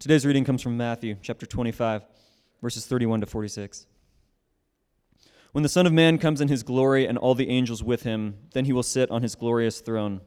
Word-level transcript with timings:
Today's 0.00 0.24
reading 0.24 0.44
comes 0.44 0.62
from 0.62 0.76
Matthew 0.76 1.16
chapter 1.22 1.44
25, 1.44 2.06
verses 2.62 2.86
31 2.86 3.22
to 3.22 3.26
46. 3.26 3.88
When 5.50 5.62
the 5.64 5.68
Son 5.68 5.86
of 5.86 5.92
Man 5.92 6.18
comes 6.18 6.40
in 6.40 6.46
his 6.46 6.62
glory 6.62 7.04
and 7.04 7.18
all 7.18 7.34
the 7.34 7.48
angels 7.48 7.82
with 7.82 8.04
him, 8.04 8.36
then 8.52 8.64
he 8.64 8.72
will 8.72 8.84
sit 8.84 9.10
on 9.10 9.22
his 9.22 9.34
glorious 9.34 9.80
throne. 9.80 10.20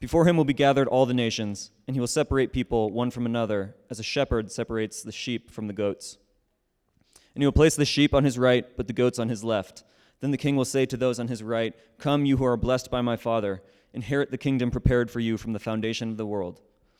Before 0.00 0.24
him 0.24 0.36
will 0.36 0.44
be 0.44 0.52
gathered 0.52 0.88
all 0.88 1.06
the 1.06 1.14
nations, 1.14 1.70
and 1.86 1.94
he 1.94 2.00
will 2.00 2.08
separate 2.08 2.52
people 2.52 2.90
one 2.90 3.12
from 3.12 3.24
another, 3.24 3.76
as 3.88 4.00
a 4.00 4.02
shepherd 4.02 4.50
separates 4.50 5.00
the 5.04 5.12
sheep 5.12 5.48
from 5.48 5.68
the 5.68 5.72
goats. 5.72 6.18
And 7.36 7.42
he 7.42 7.46
will 7.46 7.52
place 7.52 7.76
the 7.76 7.84
sheep 7.84 8.12
on 8.12 8.24
his 8.24 8.36
right, 8.36 8.66
but 8.76 8.88
the 8.88 8.92
goats 8.92 9.20
on 9.20 9.28
his 9.28 9.44
left. 9.44 9.84
Then 10.18 10.32
the 10.32 10.36
king 10.36 10.56
will 10.56 10.64
say 10.64 10.86
to 10.86 10.96
those 10.96 11.20
on 11.20 11.28
his 11.28 11.44
right, 11.44 11.72
Come, 11.98 12.26
you 12.26 12.38
who 12.38 12.44
are 12.44 12.56
blessed 12.56 12.90
by 12.90 13.00
my 13.00 13.14
Father, 13.14 13.62
inherit 13.92 14.32
the 14.32 14.38
kingdom 14.38 14.72
prepared 14.72 15.08
for 15.08 15.20
you 15.20 15.36
from 15.36 15.52
the 15.52 15.60
foundation 15.60 16.10
of 16.10 16.16
the 16.16 16.26
world. 16.26 16.62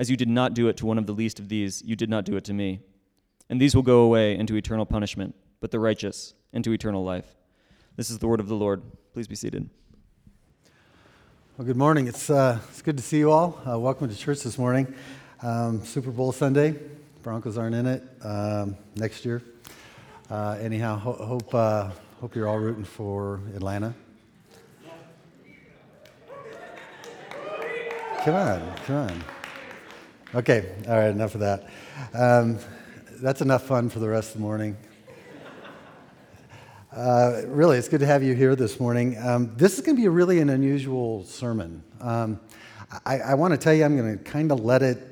as 0.00 0.10
you 0.10 0.16
did 0.16 0.30
not 0.30 0.54
do 0.54 0.66
it 0.68 0.78
to 0.78 0.86
one 0.86 0.96
of 0.96 1.04
the 1.04 1.12
least 1.12 1.38
of 1.38 1.50
these, 1.50 1.82
you 1.84 1.94
did 1.94 2.08
not 2.08 2.24
do 2.24 2.34
it 2.34 2.42
to 2.42 2.54
me. 2.54 2.80
And 3.50 3.60
these 3.60 3.74
will 3.74 3.82
go 3.82 4.00
away 4.00 4.34
into 4.34 4.56
eternal 4.56 4.86
punishment, 4.86 5.34
but 5.60 5.70
the 5.70 5.78
righteous 5.78 6.32
into 6.54 6.72
eternal 6.72 7.04
life. 7.04 7.26
This 7.96 8.08
is 8.08 8.18
the 8.18 8.26
word 8.26 8.40
of 8.40 8.48
the 8.48 8.54
Lord. 8.54 8.80
Please 9.12 9.28
be 9.28 9.34
seated. 9.34 9.68
Well, 11.58 11.66
good 11.66 11.76
morning. 11.76 12.06
It's, 12.06 12.30
uh, 12.30 12.60
it's 12.70 12.80
good 12.80 12.96
to 12.96 13.02
see 13.02 13.18
you 13.18 13.30
all. 13.30 13.60
Uh, 13.70 13.78
welcome 13.78 14.08
to 14.08 14.16
church 14.16 14.40
this 14.40 14.56
morning. 14.56 14.94
Um, 15.42 15.84
Super 15.84 16.10
Bowl 16.10 16.32
Sunday. 16.32 16.76
Broncos 17.22 17.58
aren't 17.58 17.74
in 17.74 17.84
it 17.86 18.02
um, 18.22 18.78
next 18.96 19.26
year. 19.26 19.42
Uh, 20.30 20.56
anyhow, 20.62 20.96
ho- 20.96 21.12
hope, 21.12 21.54
uh, 21.54 21.90
hope 22.22 22.34
you're 22.34 22.48
all 22.48 22.58
rooting 22.58 22.84
for 22.84 23.42
Atlanta. 23.54 23.92
Come 28.24 28.34
on, 28.34 28.76
come 28.86 28.96
on. 28.96 29.24
Okay, 30.32 30.64
all 30.86 30.96
right, 30.96 31.10
enough 31.10 31.34
of 31.34 31.40
that. 31.40 31.66
Um, 32.14 32.60
that's 33.20 33.40
enough 33.40 33.64
fun 33.64 33.88
for 33.88 33.98
the 33.98 34.08
rest 34.08 34.28
of 34.28 34.34
the 34.34 34.42
morning. 34.42 34.76
Uh, 36.92 37.42
really, 37.46 37.78
it's 37.78 37.88
good 37.88 37.98
to 37.98 38.06
have 38.06 38.22
you 38.22 38.36
here 38.36 38.54
this 38.54 38.78
morning. 38.78 39.18
Um, 39.18 39.52
this 39.56 39.74
is 39.74 39.80
going 39.80 39.96
to 39.96 40.00
be 40.00 40.06
really 40.06 40.38
an 40.38 40.50
unusual 40.50 41.24
sermon. 41.24 41.82
Um, 42.00 42.38
I, 43.04 43.18
I 43.18 43.34
want 43.34 43.54
to 43.54 43.58
tell 43.58 43.74
you, 43.74 43.84
I'm 43.84 43.96
going 43.96 44.18
to 44.18 44.22
kind 44.22 44.52
of 44.52 44.60
let 44.60 44.82
it 44.84 45.04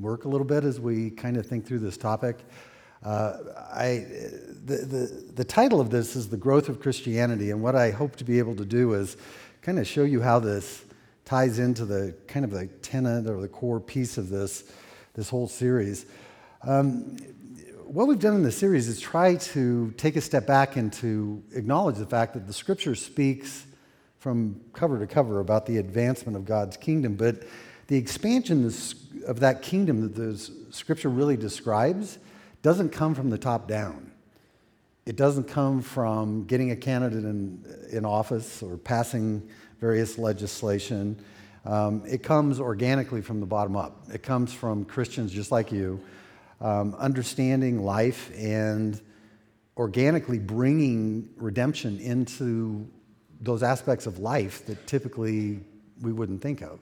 work 0.00 0.24
a 0.24 0.28
little 0.28 0.46
bit 0.46 0.64
as 0.64 0.80
we 0.80 1.10
kind 1.10 1.36
of 1.36 1.44
think 1.44 1.66
through 1.66 1.80
this 1.80 1.98
topic. 1.98 2.38
Uh, 3.04 3.36
I, 3.70 4.06
the, 4.64 4.76
the, 4.76 5.32
the 5.34 5.44
title 5.44 5.78
of 5.78 5.90
this 5.90 6.16
is 6.16 6.30
The 6.30 6.38
Growth 6.38 6.70
of 6.70 6.80
Christianity, 6.80 7.50
and 7.50 7.62
what 7.62 7.76
I 7.76 7.90
hope 7.90 8.16
to 8.16 8.24
be 8.24 8.38
able 8.38 8.56
to 8.56 8.64
do 8.64 8.94
is 8.94 9.18
kind 9.60 9.78
of 9.78 9.86
show 9.86 10.04
you 10.04 10.22
how 10.22 10.38
this 10.38 10.86
ties 11.24 11.58
into 11.58 11.84
the 11.84 12.14
kind 12.26 12.44
of 12.44 12.50
the 12.50 12.66
tenet 12.82 13.28
or 13.28 13.40
the 13.40 13.48
core 13.48 13.80
piece 13.80 14.18
of 14.18 14.28
this, 14.28 14.64
this 15.14 15.28
whole 15.28 15.48
series. 15.48 16.06
Um, 16.62 17.16
what 17.84 18.08
we've 18.08 18.18
done 18.18 18.34
in 18.34 18.42
the 18.42 18.52
series 18.52 18.88
is 18.88 19.00
try 19.00 19.36
to 19.36 19.92
take 19.98 20.16
a 20.16 20.20
step 20.20 20.46
back 20.46 20.76
and 20.76 20.92
to 20.94 21.42
acknowledge 21.54 21.96
the 21.96 22.06
fact 22.06 22.34
that 22.34 22.46
the 22.46 22.52
scripture 22.52 22.94
speaks 22.94 23.66
from 24.18 24.60
cover 24.72 24.98
to 24.98 25.06
cover 25.06 25.40
about 25.40 25.66
the 25.66 25.78
advancement 25.78 26.36
of 26.36 26.44
God's 26.44 26.76
kingdom, 26.76 27.16
but 27.16 27.42
the 27.88 27.96
expansion 27.96 28.64
of 29.26 29.40
that 29.40 29.62
kingdom 29.62 30.00
that 30.00 30.14
the 30.14 30.38
scripture 30.70 31.08
really 31.08 31.36
describes 31.36 32.18
doesn't 32.62 32.90
come 32.90 33.14
from 33.14 33.28
the 33.28 33.36
top 33.36 33.68
down. 33.68 34.12
It 35.04 35.16
doesn't 35.16 35.48
come 35.48 35.82
from 35.82 36.44
getting 36.44 36.70
a 36.70 36.76
candidate 36.76 37.24
in, 37.24 37.64
in 37.90 38.04
office 38.04 38.62
or 38.62 38.78
passing 38.78 39.48
various 39.82 40.16
legislation. 40.16 41.18
Um, 41.64 42.04
it 42.06 42.22
comes 42.22 42.60
organically 42.60 43.20
from 43.20 43.40
the 43.40 43.46
bottom 43.46 43.74
up. 43.74 44.04
It 44.14 44.22
comes 44.22 44.52
from 44.52 44.84
Christians 44.84 45.32
just 45.32 45.50
like 45.50 45.72
you, 45.72 46.00
um, 46.60 46.94
understanding 47.00 47.82
life 47.82 48.30
and 48.36 49.00
organically 49.76 50.38
bringing 50.38 51.30
redemption 51.36 51.98
into 51.98 52.88
those 53.40 53.64
aspects 53.64 54.06
of 54.06 54.20
life 54.20 54.64
that 54.66 54.86
typically 54.86 55.58
we 56.00 56.12
wouldn't 56.12 56.40
think 56.40 56.62
of. 56.62 56.78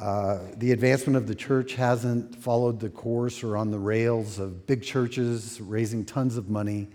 Uh, 0.00 0.38
the 0.56 0.72
advancement 0.72 1.18
of 1.18 1.26
the 1.26 1.34
church 1.34 1.74
hasn't 1.74 2.34
followed 2.34 2.80
the 2.80 2.88
course 2.88 3.44
or 3.44 3.58
on 3.58 3.70
the 3.70 3.78
rails 3.78 4.38
of 4.38 4.66
big 4.66 4.82
churches 4.82 5.60
raising 5.60 6.06
tons 6.06 6.38
of 6.38 6.48
money. 6.48 6.88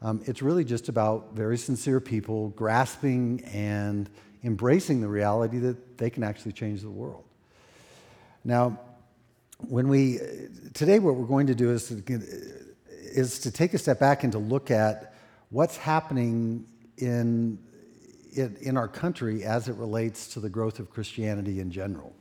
Um, 0.00 0.22
it's 0.24 0.40
really 0.40 0.64
just 0.64 0.88
about 0.88 1.34
very 1.34 1.58
sincere 1.58 2.00
people 2.00 2.48
grasping 2.50 3.42
and 3.52 4.08
embracing 4.44 5.00
the 5.00 5.08
reality 5.08 5.58
that 5.58 5.98
they 5.98 6.10
can 6.10 6.22
actually 6.22 6.52
change 6.52 6.82
the 6.82 6.90
world. 6.90 7.24
Now, 8.44 8.78
when 9.58 9.88
we 9.88 10.18
today, 10.74 10.98
what 10.98 11.16
we're 11.16 11.26
going 11.26 11.48
to 11.48 11.54
do 11.54 11.70
is 11.70 11.88
to, 11.88 12.02
is 12.06 13.40
to 13.40 13.50
take 13.50 13.74
a 13.74 13.78
step 13.78 13.98
back 13.98 14.22
and 14.22 14.32
to 14.32 14.38
look 14.38 14.70
at 14.70 15.14
what's 15.50 15.76
happening 15.76 16.66
in, 16.98 17.58
in, 18.34 18.76
our 18.76 18.88
country 18.88 19.44
as 19.44 19.68
it 19.68 19.76
relates 19.76 20.28
to 20.28 20.40
the 20.40 20.48
growth 20.48 20.78
of 20.78 20.90
Christianity 20.90 21.60
in 21.60 21.70
general. 21.70 22.14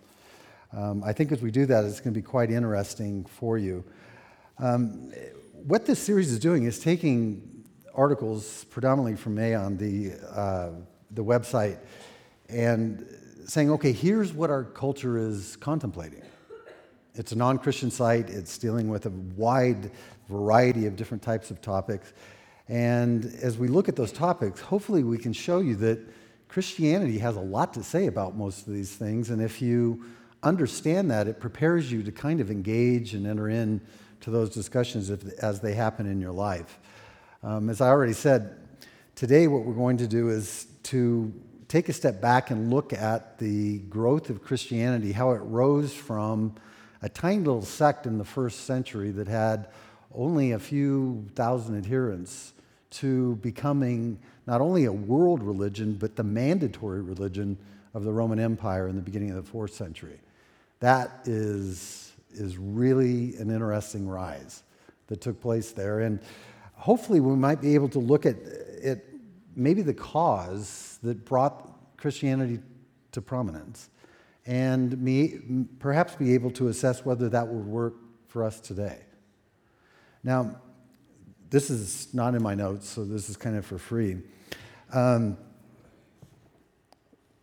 Um, 0.73 1.03
I 1.03 1.13
think 1.13 1.31
as 1.31 1.41
we 1.41 1.51
do 1.51 1.65
that, 1.65 1.85
it's 1.85 1.99
going 1.99 2.13
to 2.13 2.19
be 2.19 2.25
quite 2.25 2.51
interesting 2.51 3.25
for 3.25 3.57
you. 3.57 3.83
Um, 4.59 5.11
what 5.53 5.85
this 5.85 5.99
series 5.99 6.31
is 6.31 6.39
doing 6.39 6.63
is 6.63 6.79
taking 6.79 7.63
articles 7.93 8.65
predominantly 8.65 9.15
from 9.15 9.37
Aeon, 9.39 9.77
the, 9.77 10.13
uh, 10.31 10.69
the 11.11 11.23
website, 11.23 11.79
and 12.49 13.05
saying, 13.47 13.71
okay, 13.71 13.91
here's 13.91 14.33
what 14.33 14.49
our 14.49 14.63
culture 14.63 15.17
is 15.17 15.55
contemplating. 15.57 16.21
It's 17.15 17.31
a 17.31 17.35
non 17.35 17.57
Christian 17.57 17.89
site, 17.89 18.29
it's 18.29 18.57
dealing 18.57 18.89
with 18.89 19.05
a 19.05 19.09
wide 19.09 19.91
variety 20.29 20.85
of 20.85 20.95
different 20.95 21.23
types 21.23 21.49
of 21.49 21.61
topics. 21.61 22.13
And 22.69 23.25
as 23.41 23.57
we 23.57 23.67
look 23.69 23.87
at 23.87 23.95
those 23.95 24.11
topics, 24.11 24.59
hopefully 24.59 25.03
we 25.03 25.17
can 25.17 25.33
show 25.33 25.59
you 25.59 25.75
that 25.77 25.99
Christianity 26.49 27.17
has 27.19 27.35
a 27.35 27.41
lot 27.41 27.73
to 27.73 27.83
say 27.83 28.07
about 28.07 28.35
most 28.35 28.67
of 28.67 28.73
these 28.73 28.95
things. 28.95 29.29
And 29.29 29.41
if 29.41 29.61
you 29.61 30.05
understand 30.43 31.09
that, 31.11 31.27
it 31.27 31.39
prepares 31.39 31.91
you 31.91 32.03
to 32.03 32.11
kind 32.11 32.41
of 32.41 32.51
engage 32.51 33.13
and 33.13 33.25
enter 33.25 33.49
in 33.49 33.81
to 34.21 34.31
those 34.31 34.49
discussions 34.49 35.09
if, 35.09 35.23
as 35.39 35.59
they 35.61 35.73
happen 35.73 36.05
in 36.05 36.19
your 36.19 36.31
life. 36.31 36.79
Um, 37.43 37.69
as 37.69 37.81
I 37.81 37.87
already 37.87 38.13
said, 38.13 38.57
today 39.15 39.47
what 39.47 39.63
we're 39.63 39.73
going 39.73 39.97
to 39.97 40.07
do 40.07 40.29
is 40.29 40.67
to 40.87 41.33
take 41.67 41.89
a 41.89 41.93
step 41.93 42.21
back 42.21 42.49
and 42.49 42.69
look 42.69 42.93
at 42.93 43.37
the 43.39 43.79
growth 43.79 44.29
of 44.29 44.41
Christianity, 44.41 45.11
how 45.11 45.31
it 45.31 45.39
rose 45.39 45.93
from 45.93 46.55
a 47.01 47.09
tiny 47.09 47.39
little 47.39 47.61
sect 47.61 48.05
in 48.05 48.17
the 48.17 48.25
first 48.25 48.65
century 48.65 49.11
that 49.11 49.27
had 49.27 49.67
only 50.15 50.53
a 50.53 50.59
few 50.59 51.27
thousand 51.35 51.77
adherents 51.77 52.53
to 52.89 53.35
becoming 53.37 54.17
not 54.45 54.61
only 54.61 54.85
a 54.85 54.91
world 54.91 55.43
religion, 55.43 55.93
but 55.93 56.15
the 56.15 56.23
mandatory 56.23 57.01
religion 57.01 57.57
of 57.93 58.03
the 58.03 58.11
Roman 58.11 58.39
Empire 58.39 58.87
in 58.87 58.95
the 58.95 59.01
beginning 59.01 59.29
of 59.31 59.35
the 59.35 59.43
fourth 59.43 59.73
century. 59.73 60.19
That 60.79 61.21
is, 61.25 62.13
is 62.31 62.57
really 62.57 63.35
an 63.35 63.51
interesting 63.51 64.07
rise 64.07 64.63
that 65.07 65.19
took 65.19 65.41
place 65.41 65.71
there. 65.71 65.99
And 65.99 66.19
hopefully, 66.75 67.19
we 67.19 67.35
might 67.35 67.59
be 67.59 67.75
able 67.75 67.89
to 67.89 67.99
look 67.99 68.25
at 68.25 68.37
it, 68.37 69.05
maybe 69.57 69.81
the 69.81 69.93
cause 69.93 70.99
that 71.03 71.25
brought 71.25 71.97
Christianity 71.97 72.59
to 73.11 73.21
prominence 73.21 73.89
and 74.45 74.97
me, 75.01 75.39
perhaps 75.79 76.15
be 76.15 76.33
able 76.33 76.51
to 76.51 76.69
assess 76.69 77.03
whether 77.03 77.27
that 77.27 77.47
would 77.47 77.65
work 77.65 77.95
for 78.27 78.43
us 78.43 78.61
today. 78.61 78.99
Now, 80.23 80.61
this 81.49 81.69
is 81.69 82.13
not 82.13 82.33
in 82.33 82.41
my 82.41 82.55
notes, 82.55 82.87
so 82.87 83.03
this 83.03 83.29
is 83.29 83.35
kind 83.35 83.57
of 83.57 83.65
for 83.65 83.77
free. 83.77 84.17
Um, 84.93 85.37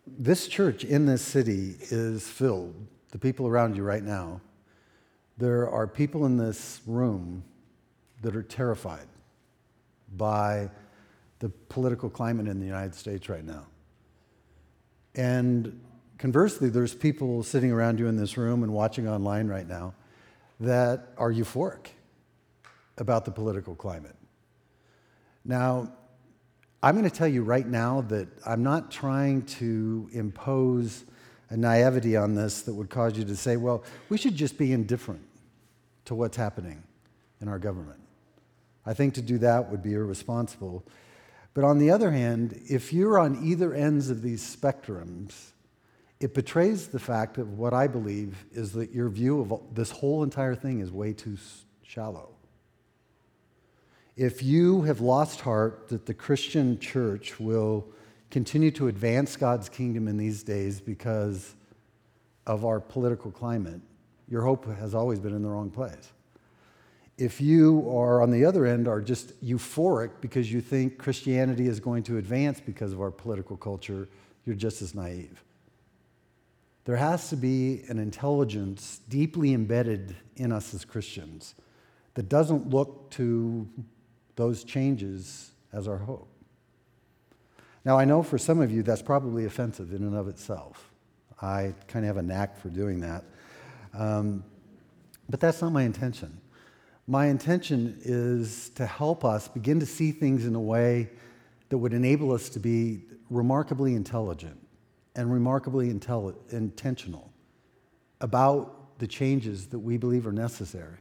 this 0.06 0.49
church 0.49 0.84
in 0.84 1.05
this 1.05 1.22
city 1.22 1.76
is 1.90 2.26
filled, 2.26 2.75
the 3.10 3.19
people 3.19 3.46
around 3.46 3.76
you 3.76 3.82
right 3.82 4.02
now. 4.02 4.40
There 5.37 5.69
are 5.69 5.87
people 5.87 6.26
in 6.26 6.37
this 6.37 6.81
room 6.87 7.44
that 8.22 8.37
are 8.37 8.43
terrified 8.43 9.06
by 10.17 10.70
the 11.38 11.48
political 11.48 12.08
climate 12.08 12.48
in 12.48 12.60
the 12.60 12.66
United 12.66 12.94
States 12.94 13.28
right 13.28 13.44
now. 13.44 13.66
And 15.14 15.81
conversely, 16.19 16.69
there's 16.69 16.94
people 16.94 17.42
sitting 17.42 17.70
around 17.70 17.98
you 17.98 18.08
in 18.08 18.16
this 18.16 18.36
room 18.36 18.62
and 18.62 18.72
watching 18.72 19.08
online 19.08 19.48
right 19.48 19.69
now 19.69 19.94
that 20.60 21.08
are 21.16 21.32
euphoric 21.32 21.88
about 22.98 23.25
the 23.25 23.31
political 23.31 23.75
climate. 23.75 24.16
Now, 25.44 25.92
I'm 26.82 26.94
going 26.94 27.08
to 27.08 27.16
tell 27.16 27.28
you 27.28 27.42
right 27.42 27.66
now 27.66 28.02
that 28.02 28.28
I'm 28.46 28.62
not 28.62 28.90
trying 28.90 29.42
to 29.46 30.08
impose 30.12 31.04
a 31.50 31.56
naivety 31.56 32.16
on 32.16 32.34
this 32.34 32.62
that 32.62 32.75
would 32.75 32.90
cause 32.90 33.16
you 33.16 33.25
to 33.25 33.36
say, 33.36 33.56
well, 33.56 33.84
we 34.08 34.19
should 34.19 34.36
just 34.36 34.58
be 34.58 34.72
indifferent 34.72 35.22
to 36.06 36.14
what's 36.14 36.36
happening 36.36 36.82
in 37.40 37.48
our 37.48 37.58
government. 37.58 38.00
I 38.86 38.94
think 38.94 39.14
to 39.14 39.22
do 39.22 39.38
that 39.38 39.70
would 39.70 39.82
be 39.82 39.94
irresponsible. 39.94 40.84
But 41.55 41.62
on 41.62 41.79
the 41.79 41.91
other 41.91 42.11
hand, 42.11 42.61
if 42.69 42.93
you're 42.93 43.19
on 43.19 43.45
either 43.45 43.73
ends 43.73 44.11
of 44.11 44.23
these 44.23 44.43
spectrums, 44.43 45.53
it 46.19 46.35
betrays 46.35 46.89
the 46.89 46.99
fact 46.99 47.39
of 47.39 47.59
what 47.59 47.73
I 47.73 47.87
believe 47.87 48.45
is 48.53 48.73
that 48.73 48.93
your 48.93 49.09
view 49.09 49.41
of 49.41 49.75
this 49.75 49.91
whole 49.91 50.25
entire 50.25 50.56
thing 50.56 50.81
is 50.81 50.91
way 50.91 51.12
too 51.12 51.39
shallow. 51.83 52.31
If 54.17 54.43
you 54.43 54.83
have 54.83 55.01
lost 55.01 55.41
heart 55.41 55.89
that 55.89 56.06
the 56.06 56.15
Christian 56.15 56.79
church 56.79 57.39
will 57.39 57.87
continue 58.31 58.71
to 58.73 58.89
advance 58.89 59.37
God's 59.37 59.69
kingdom 59.69 60.09
in 60.09 60.17
these 60.17 60.43
days 60.43 60.81
because 60.81 61.55
of 62.47 62.65
our 62.65 62.81
political 62.81 63.31
climate, 63.31 63.81
your 64.29 64.43
hope 64.43 64.67
has 64.79 64.95
always 64.95 65.21
been 65.21 65.35
in 65.35 65.43
the 65.43 65.49
wrong 65.49 65.71
place. 65.71 66.13
If 67.16 67.40
you 67.40 67.88
are 67.90 68.22
on 68.22 68.31
the 68.31 68.44
other 68.44 68.66
end 68.66 68.88
are 68.88 69.00
just 69.00 69.40
euphoric 69.44 70.11
because 70.20 70.52
you 70.52 70.61
think 70.61 70.99
Christianity 70.99 71.69
is 71.69 71.78
going 71.78 72.02
to 72.05 72.19
advance 72.19 72.61
because 72.61 72.93
of 72.93 73.00
our 73.00 73.11
political 73.11 73.56
culture, 73.56 74.08
you're 74.44 74.56
just 74.56 74.82
as 74.82 74.94
naive. 74.94 75.44
There 76.84 76.96
has 76.96 77.31
to 77.31 77.37
be 77.37 77.82
an 77.88 77.99
intelligence 77.99 79.00
deeply 79.08 79.55
embedded 79.55 80.16
in 80.37 80.52
us 80.52 80.75
as 80.75 80.84
Christians 80.84 81.55
that 82.14 82.28
doesn't 82.28 82.70
look 82.70 83.11
to 83.12 83.69
those 84.37 84.64
changes 84.64 85.52
as 85.72 85.88
our 85.88 85.99
hope. 85.99 86.28
Now, 87.84 87.99
I 87.99 88.05
know 88.05 88.22
for 88.22 88.38
some 88.38 88.60
of 88.60 88.70
you 88.70 88.82
that's 88.82 89.02
probably 89.02 89.44
offensive 89.44 89.93
in 89.93 90.02
and 90.02 90.17
of 90.17 90.28
itself. 90.28 90.90
I 91.40 91.75
kind 91.87 92.05
of 92.05 92.08
have 92.08 92.17
a 92.17 92.26
knack 92.26 92.58
for 92.58 92.69
doing 92.69 93.00
that. 93.00 93.25
Um, 93.93 94.44
but 95.28 95.40
that's 95.40 95.62
not 95.62 95.72
my 95.72 95.82
intention. 95.82 96.40
My 97.06 97.27
intention 97.27 97.99
is 98.03 98.71
to 98.71 98.87
help 98.87 99.25
us 99.25 99.49
begin 99.49 99.79
to 99.81 99.87
see 99.87 100.11
things 100.11 100.47
in 100.47 100.55
a 100.55 100.61
way 100.61 101.11
that 101.69 101.77
would 101.77 101.93
enable 101.93 102.33
us 102.33 102.49
to 102.51 102.59
be 102.59 103.03
remarkably 103.29 103.95
intelligent 103.95 104.59
and 105.15 105.31
remarkably 105.33 105.93
intelli- 105.93 106.35
intentional 106.53 107.31
about 108.21 108.99
the 108.99 109.06
changes 109.06 109.67
that 109.69 109.79
we 109.79 109.97
believe 109.99 110.27
are 110.27 110.33
necessary 110.33 110.99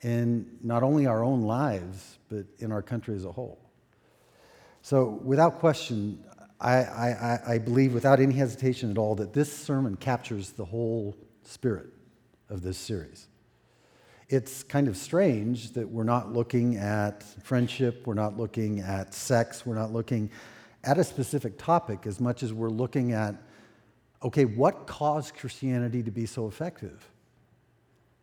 in 0.00 0.58
not 0.62 0.82
only 0.82 1.06
our 1.06 1.22
own 1.22 1.42
lives, 1.42 2.18
but 2.28 2.44
in 2.58 2.72
our 2.72 2.82
country 2.82 3.14
as 3.14 3.24
a 3.24 3.30
whole. 3.30 3.60
So, 4.82 5.20
without 5.22 5.60
question, 5.60 6.24
I, 6.60 6.74
I, 6.74 7.40
I 7.46 7.58
believe 7.58 7.94
without 7.94 8.18
any 8.18 8.34
hesitation 8.34 8.90
at 8.90 8.98
all 8.98 9.14
that 9.16 9.32
this 9.32 9.52
sermon 9.52 9.96
captures 9.96 10.50
the 10.50 10.64
whole 10.64 11.16
spirit 11.44 11.90
of 12.48 12.62
this 12.62 12.78
series. 12.78 13.28
It's 14.32 14.62
kind 14.62 14.88
of 14.88 14.96
strange 14.96 15.72
that 15.72 15.86
we're 15.86 16.04
not 16.04 16.32
looking 16.32 16.78
at 16.78 17.22
friendship, 17.44 18.06
we're 18.06 18.14
not 18.14 18.38
looking 18.38 18.80
at 18.80 19.12
sex, 19.12 19.66
we're 19.66 19.74
not 19.74 19.92
looking 19.92 20.30
at 20.84 20.96
a 20.96 21.04
specific 21.04 21.58
topic 21.58 22.06
as 22.06 22.18
much 22.18 22.42
as 22.42 22.50
we're 22.50 22.70
looking 22.70 23.12
at 23.12 23.34
okay, 24.22 24.46
what 24.46 24.86
caused 24.86 25.34
Christianity 25.34 26.02
to 26.02 26.10
be 26.10 26.24
so 26.24 26.48
effective? 26.48 27.10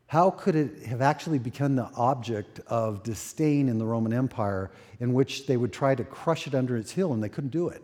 How 0.07 0.31
could 0.31 0.55
it 0.55 0.83
have 0.87 1.03
actually 1.03 1.37
become 1.37 1.75
the 1.75 1.91
object 1.95 2.59
of 2.65 3.03
disdain 3.03 3.69
in 3.69 3.77
the 3.77 3.85
Roman 3.85 4.11
Empire 4.11 4.71
in 4.99 5.13
which 5.13 5.45
they 5.45 5.57
would 5.57 5.71
try 5.71 5.93
to 5.93 6.03
crush 6.03 6.47
it 6.47 6.55
under 6.55 6.75
its 6.75 6.89
heel 6.89 7.13
and 7.13 7.21
they 7.21 7.29
couldn't 7.29 7.51
do 7.51 7.67
it? 7.67 7.83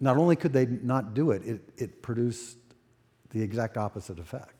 Not 0.00 0.16
only 0.16 0.34
could 0.34 0.54
they 0.54 0.64
not 0.64 1.12
do 1.12 1.32
it, 1.32 1.44
it, 1.44 1.60
it 1.76 2.00
produced 2.00 2.56
the 3.28 3.42
exact 3.42 3.76
opposite 3.76 4.18
effect. 4.18 4.57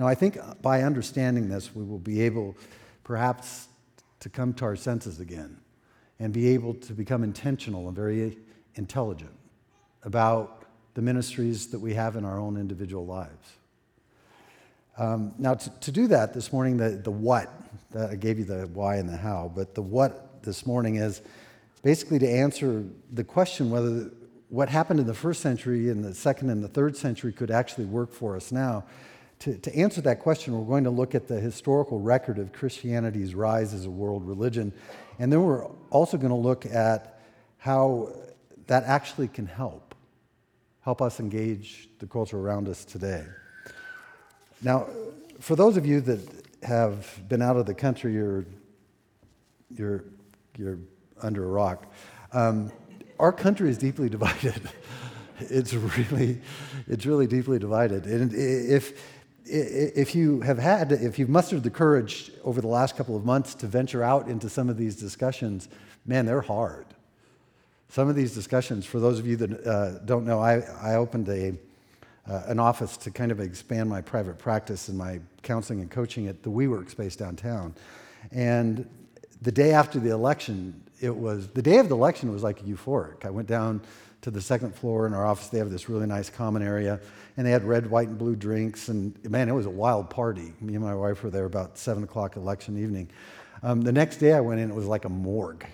Now, 0.00 0.06
I 0.06 0.14
think 0.14 0.38
by 0.62 0.80
understanding 0.84 1.50
this, 1.50 1.74
we 1.74 1.84
will 1.84 1.98
be 1.98 2.22
able 2.22 2.56
perhaps 3.04 3.68
to 4.20 4.30
come 4.30 4.54
to 4.54 4.64
our 4.64 4.74
senses 4.74 5.20
again 5.20 5.58
and 6.18 6.32
be 6.32 6.48
able 6.48 6.72
to 6.72 6.94
become 6.94 7.22
intentional 7.22 7.86
and 7.86 7.94
very 7.94 8.38
intelligent 8.76 9.34
about 10.04 10.64
the 10.94 11.02
ministries 11.02 11.66
that 11.66 11.80
we 11.80 11.92
have 11.92 12.16
in 12.16 12.24
our 12.24 12.38
own 12.38 12.56
individual 12.56 13.04
lives. 13.04 13.58
Um, 14.96 15.34
now, 15.36 15.52
to, 15.52 15.70
to, 15.80 15.92
do 15.92 16.06
that 16.06 16.32
this 16.32 16.50
morning, 16.50 16.78
the, 16.78 16.92
the 16.92 17.10
what, 17.10 17.50
I 17.94 18.14
gave 18.14 18.38
you 18.38 18.46
the 18.46 18.70
why 18.72 18.96
and 18.96 19.06
the 19.06 19.18
how, 19.18 19.52
but 19.54 19.74
the 19.74 19.82
what 19.82 20.42
this 20.42 20.64
morning 20.64 20.96
is 20.96 21.20
basically 21.82 22.18
to 22.20 22.26
answer 22.26 22.86
the 23.12 23.24
question 23.24 23.70
whether 23.70 24.10
what 24.48 24.70
happened 24.70 24.98
in 24.98 25.06
the 25.06 25.12
first 25.12 25.42
century 25.42 25.90
and 25.90 26.02
the 26.02 26.14
second 26.14 26.48
and 26.48 26.64
the 26.64 26.68
third 26.68 26.96
century 26.96 27.34
could 27.34 27.50
actually 27.50 27.84
work 27.84 28.14
for 28.14 28.34
us 28.34 28.50
now. 28.50 28.82
To, 29.40 29.56
to 29.56 29.74
answer 29.74 30.02
that 30.02 30.20
question, 30.20 30.58
we're 30.58 30.66
going 30.66 30.84
to 30.84 30.90
look 30.90 31.14
at 31.14 31.26
the 31.26 31.40
historical 31.40 31.98
record 31.98 32.38
of 32.38 32.52
Christianity's 32.52 33.34
rise 33.34 33.72
as 33.72 33.86
a 33.86 33.90
world 33.90 34.26
religion. 34.26 34.70
And 35.18 35.32
then 35.32 35.42
we're 35.42 35.64
also 35.88 36.18
going 36.18 36.30
to 36.30 36.36
look 36.36 36.66
at 36.66 37.18
how 37.56 38.12
that 38.66 38.84
actually 38.84 39.28
can 39.28 39.46
help, 39.46 39.94
help 40.82 41.00
us 41.00 41.20
engage 41.20 41.88
the 42.00 42.06
culture 42.06 42.38
around 42.38 42.68
us 42.68 42.84
today. 42.84 43.24
Now, 44.62 44.88
for 45.38 45.56
those 45.56 45.78
of 45.78 45.86
you 45.86 46.02
that 46.02 46.20
have 46.62 47.26
been 47.26 47.40
out 47.40 47.56
of 47.56 47.64
the 47.64 47.74
country, 47.74 48.12
you're, 48.12 48.44
you're, 49.70 50.04
you're 50.58 50.78
under 51.22 51.44
a 51.44 51.48
rock. 51.48 51.90
Um, 52.34 52.70
our 53.18 53.32
country 53.32 53.70
is 53.70 53.78
deeply 53.78 54.10
divided. 54.10 54.60
it's 55.40 55.72
really, 55.72 56.42
it's 56.86 57.06
really 57.06 57.26
deeply 57.26 57.58
divided. 57.58 58.04
And 58.04 58.34
if, 58.34 58.92
if 59.50 60.14
you 60.14 60.40
have 60.42 60.58
had, 60.58 60.92
if 60.92 61.18
you've 61.18 61.28
mustered 61.28 61.62
the 61.62 61.70
courage 61.70 62.30
over 62.44 62.60
the 62.60 62.68
last 62.68 62.96
couple 62.96 63.16
of 63.16 63.24
months 63.24 63.54
to 63.56 63.66
venture 63.66 64.02
out 64.02 64.28
into 64.28 64.48
some 64.48 64.68
of 64.68 64.76
these 64.76 64.96
discussions, 64.96 65.68
man, 66.06 66.26
they're 66.26 66.40
hard. 66.40 66.86
Some 67.88 68.08
of 68.08 68.14
these 68.14 68.34
discussions, 68.34 68.86
for 68.86 69.00
those 69.00 69.18
of 69.18 69.26
you 69.26 69.36
that 69.36 69.66
uh, 69.66 69.98
don't 70.04 70.24
know, 70.24 70.40
I, 70.40 70.60
I 70.80 70.94
opened 70.94 71.28
a 71.28 71.54
uh, 72.28 72.42
an 72.46 72.60
office 72.60 72.96
to 72.98 73.10
kind 73.10 73.32
of 73.32 73.40
expand 73.40 73.88
my 73.88 74.00
private 74.00 74.38
practice 74.38 74.88
and 74.88 74.96
my 74.96 75.20
counseling 75.42 75.80
and 75.80 75.90
coaching 75.90 76.28
at 76.28 76.42
the 76.42 76.50
WeWork 76.50 76.90
space 76.90 77.16
downtown. 77.16 77.74
And 78.30 78.88
the 79.42 79.50
day 79.50 79.72
after 79.72 79.98
the 79.98 80.10
election, 80.10 80.80
it 81.00 81.14
was 81.14 81.48
the 81.48 81.62
day 81.62 81.78
of 81.78 81.88
the 81.88 81.96
election 81.96 82.30
was 82.30 82.42
like 82.42 82.64
euphoric. 82.64 83.24
I 83.24 83.30
went 83.30 83.48
down 83.48 83.80
to 84.22 84.30
the 84.30 84.40
second 84.40 84.74
floor 84.74 85.06
in 85.06 85.14
our 85.14 85.26
office. 85.26 85.48
They 85.48 85.58
have 85.58 85.70
this 85.70 85.88
really 85.88 86.06
nice 86.06 86.28
common 86.28 86.62
area, 86.62 87.00
and 87.36 87.46
they 87.46 87.50
had 87.50 87.64
red, 87.64 87.90
white, 87.90 88.08
and 88.08 88.18
blue 88.18 88.36
drinks. 88.36 88.88
And 88.88 89.16
man, 89.28 89.48
it 89.48 89.52
was 89.52 89.66
a 89.66 89.70
wild 89.70 90.10
party. 90.10 90.52
Me 90.60 90.74
and 90.74 90.84
my 90.84 90.94
wife 90.94 91.22
were 91.22 91.30
there 91.30 91.46
about 91.46 91.78
seven 91.78 92.04
o'clock 92.04 92.36
election 92.36 92.78
evening. 92.82 93.10
Um, 93.62 93.82
the 93.82 93.92
next 93.92 94.18
day 94.18 94.32
I 94.32 94.40
went 94.40 94.60
in, 94.60 94.70
it 94.70 94.74
was 94.74 94.86
like 94.86 95.04
a 95.04 95.08
morgue. 95.08 95.66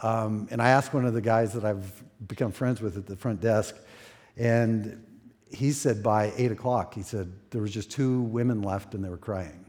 Um, 0.00 0.48
and 0.50 0.62
I 0.62 0.70
asked 0.70 0.94
one 0.94 1.04
of 1.04 1.14
the 1.14 1.20
guys 1.20 1.52
that 1.54 1.64
I've 1.64 2.02
become 2.26 2.52
friends 2.52 2.80
with 2.80 2.96
at 2.96 3.06
the 3.06 3.16
front 3.16 3.40
desk, 3.40 3.74
and 4.36 5.04
he 5.50 5.72
said 5.72 6.02
by 6.02 6.32
eight 6.36 6.52
o'clock, 6.52 6.94
he 6.94 7.02
said 7.02 7.32
there 7.50 7.62
was 7.62 7.72
just 7.72 7.90
two 7.90 8.20
women 8.22 8.62
left 8.62 8.94
and 8.94 9.02
they 9.02 9.08
were 9.08 9.16
crying. 9.16 9.64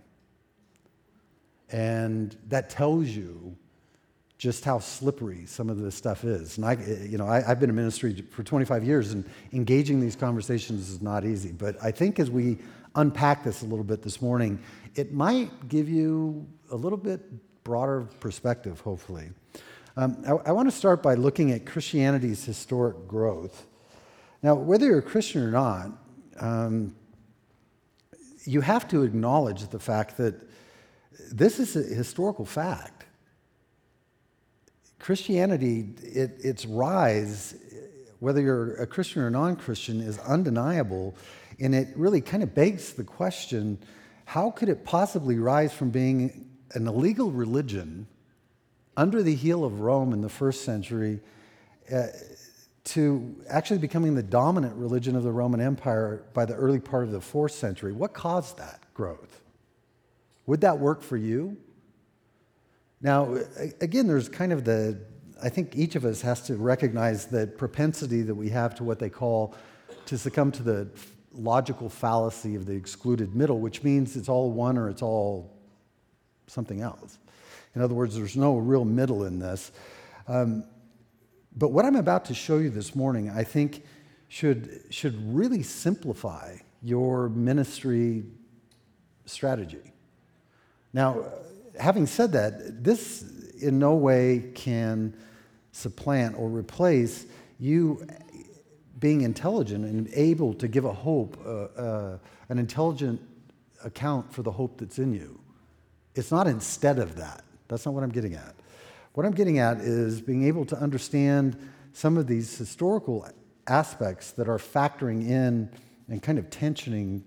And 1.71 2.35
that 2.47 2.69
tells 2.69 3.07
you 3.07 3.55
just 4.39 4.63
how 4.63 4.79
slippery 4.79 5.45
some 5.45 5.69
of 5.69 5.77
this 5.77 5.93
stuff 5.93 6.23
is. 6.23 6.57
And 6.57 6.65
I, 6.65 6.77
you 7.05 7.17
know, 7.17 7.27
I, 7.27 7.41
have 7.41 7.59
been 7.59 7.69
in 7.69 7.75
ministry 7.75 8.23
for 8.31 8.41
25 8.41 8.85
years, 8.85 9.11
and 9.11 9.29
engaging 9.51 9.99
these 9.99 10.15
conversations 10.15 10.89
is 10.89 11.01
not 11.01 11.25
easy. 11.25 11.51
But 11.51 11.75
I 11.83 11.91
think 11.91 12.19
as 12.19 12.31
we 12.31 12.57
unpack 12.95 13.43
this 13.43 13.63
a 13.63 13.65
little 13.65 13.83
bit 13.83 14.01
this 14.01 14.21
morning, 14.21 14.57
it 14.95 15.11
might 15.11 15.67
give 15.67 15.89
you 15.89 16.47
a 16.71 16.75
little 16.75 16.97
bit 16.97 17.21
broader 17.65 18.07
perspective, 18.21 18.79
hopefully. 18.79 19.29
Um, 19.97 20.23
I, 20.25 20.31
I 20.31 20.51
want 20.53 20.69
to 20.69 20.75
start 20.75 21.03
by 21.03 21.15
looking 21.15 21.51
at 21.51 21.65
Christianity's 21.65 22.45
historic 22.45 23.09
growth. 23.09 23.65
Now, 24.41 24.55
whether 24.55 24.85
you're 24.85 24.99
a 24.99 25.01
Christian 25.01 25.43
or 25.43 25.51
not, 25.51 25.91
um, 26.39 26.95
you 28.45 28.61
have 28.61 28.87
to 28.87 29.03
acknowledge 29.03 29.67
the 29.67 29.79
fact 29.79 30.15
that 30.15 30.35
this 31.29 31.59
is 31.59 31.75
a 31.75 31.93
historical 31.93 32.45
fact. 32.45 32.98
Christianity, 34.99 35.89
it, 36.03 36.37
its 36.39 36.65
rise, 36.65 37.55
whether 38.19 38.41
you're 38.41 38.75
a 38.75 38.87
Christian 38.87 39.21
or 39.21 39.29
non 39.29 39.55
Christian, 39.55 40.01
is 40.01 40.19
undeniable. 40.19 41.15
And 41.59 41.73
it 41.73 41.89
really 41.95 42.21
kind 42.21 42.43
of 42.43 42.53
begs 42.53 42.93
the 42.93 43.03
question 43.03 43.79
how 44.25 44.51
could 44.51 44.69
it 44.69 44.85
possibly 44.85 45.39
rise 45.39 45.73
from 45.73 45.89
being 45.89 46.45
an 46.73 46.87
illegal 46.87 47.31
religion 47.31 48.05
under 48.95 49.23
the 49.23 49.33
heel 49.33 49.63
of 49.63 49.79
Rome 49.79 50.13
in 50.13 50.21
the 50.21 50.29
first 50.29 50.63
century 50.63 51.19
uh, 51.91 52.07
to 52.83 53.35
actually 53.49 53.79
becoming 53.79 54.13
the 54.13 54.21
dominant 54.21 54.75
religion 54.75 55.15
of 55.15 55.23
the 55.23 55.31
Roman 55.31 55.59
Empire 55.59 56.23
by 56.33 56.45
the 56.45 56.53
early 56.53 56.79
part 56.79 57.05
of 57.05 57.11
the 57.11 57.21
fourth 57.21 57.53
century? 57.53 57.91
What 57.91 58.13
caused 58.13 58.57
that 58.57 58.81
growth? 58.93 59.41
Would 60.45 60.61
that 60.61 60.77
work 60.77 61.01
for 61.01 61.17
you? 61.17 61.57
Now, 63.01 63.37
again, 63.79 64.07
there's 64.07 64.27
kind 64.27 64.51
of 64.51 64.65
the, 64.65 64.99
I 65.41 65.49
think 65.49 65.75
each 65.75 65.95
of 65.95 66.03
us 66.03 66.21
has 66.21 66.41
to 66.43 66.55
recognize 66.55 67.25
the 67.27 67.47
propensity 67.47 68.21
that 68.23 68.35
we 68.35 68.49
have 68.49 68.75
to 68.75 68.83
what 68.83 68.99
they 68.99 69.09
call 69.09 69.55
to 70.05 70.17
succumb 70.17 70.51
to 70.53 70.63
the 70.63 70.89
logical 71.31 71.89
fallacy 71.89 72.55
of 72.55 72.65
the 72.65 72.73
excluded 72.73 73.35
middle, 73.35 73.59
which 73.59 73.83
means 73.83 74.17
it's 74.17 74.27
all 74.27 74.51
one 74.51 74.77
or 74.77 74.89
it's 74.89 75.01
all 75.01 75.55
something 76.47 76.81
else. 76.81 77.19
In 77.75 77.81
other 77.81 77.93
words, 77.93 78.15
there's 78.17 78.35
no 78.35 78.57
real 78.57 78.83
middle 78.83 79.23
in 79.23 79.39
this. 79.39 79.71
Um, 80.27 80.65
but 81.55 81.69
what 81.69 81.85
I'm 81.85 81.95
about 81.95 82.25
to 82.25 82.33
show 82.33 82.57
you 82.57 82.69
this 82.69 82.95
morning, 82.95 83.29
I 83.29 83.43
think, 83.43 83.83
should, 84.27 84.83
should 84.89 85.15
really 85.33 85.63
simplify 85.63 86.57
your 86.81 87.29
ministry 87.29 88.25
strategy. 89.25 89.93
Now, 90.93 91.23
having 91.79 92.05
said 92.05 92.31
that, 92.33 92.83
this 92.83 93.23
in 93.61 93.79
no 93.79 93.95
way 93.95 94.51
can 94.55 95.13
supplant 95.71 96.37
or 96.37 96.49
replace 96.49 97.25
you 97.59 98.05
being 98.99 99.21
intelligent 99.21 99.85
and 99.85 100.09
able 100.13 100.53
to 100.53 100.67
give 100.67 100.85
a 100.85 100.93
hope, 100.93 101.37
uh, 101.45 101.79
uh, 101.79 102.17
an 102.49 102.59
intelligent 102.59 103.21
account 103.83 104.31
for 104.33 104.43
the 104.43 104.51
hope 104.51 104.77
that's 104.77 104.99
in 104.99 105.13
you. 105.13 105.39
It's 106.15 106.31
not 106.31 106.47
instead 106.47 106.99
of 106.99 107.15
that. 107.15 107.43
That's 107.67 107.85
not 107.85 107.93
what 107.93 108.03
I'm 108.03 108.09
getting 108.09 108.33
at. 108.33 108.55
What 109.13 109.25
I'm 109.25 109.31
getting 109.31 109.59
at 109.59 109.77
is 109.77 110.21
being 110.21 110.45
able 110.45 110.65
to 110.65 110.77
understand 110.77 111.57
some 111.93 112.17
of 112.17 112.27
these 112.27 112.57
historical 112.57 113.27
aspects 113.67 114.31
that 114.31 114.49
are 114.49 114.57
factoring 114.57 115.27
in 115.27 115.69
and 116.09 116.21
kind 116.21 116.39
of 116.39 116.49
tensioning 116.49 117.21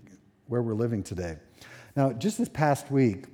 where 0.47 0.63
we're 0.63 0.75
living 0.75 1.03
today. 1.03 1.37
Now, 1.97 2.13
just 2.13 2.39
this 2.39 2.49
past 2.49 2.91
week, 2.91 3.27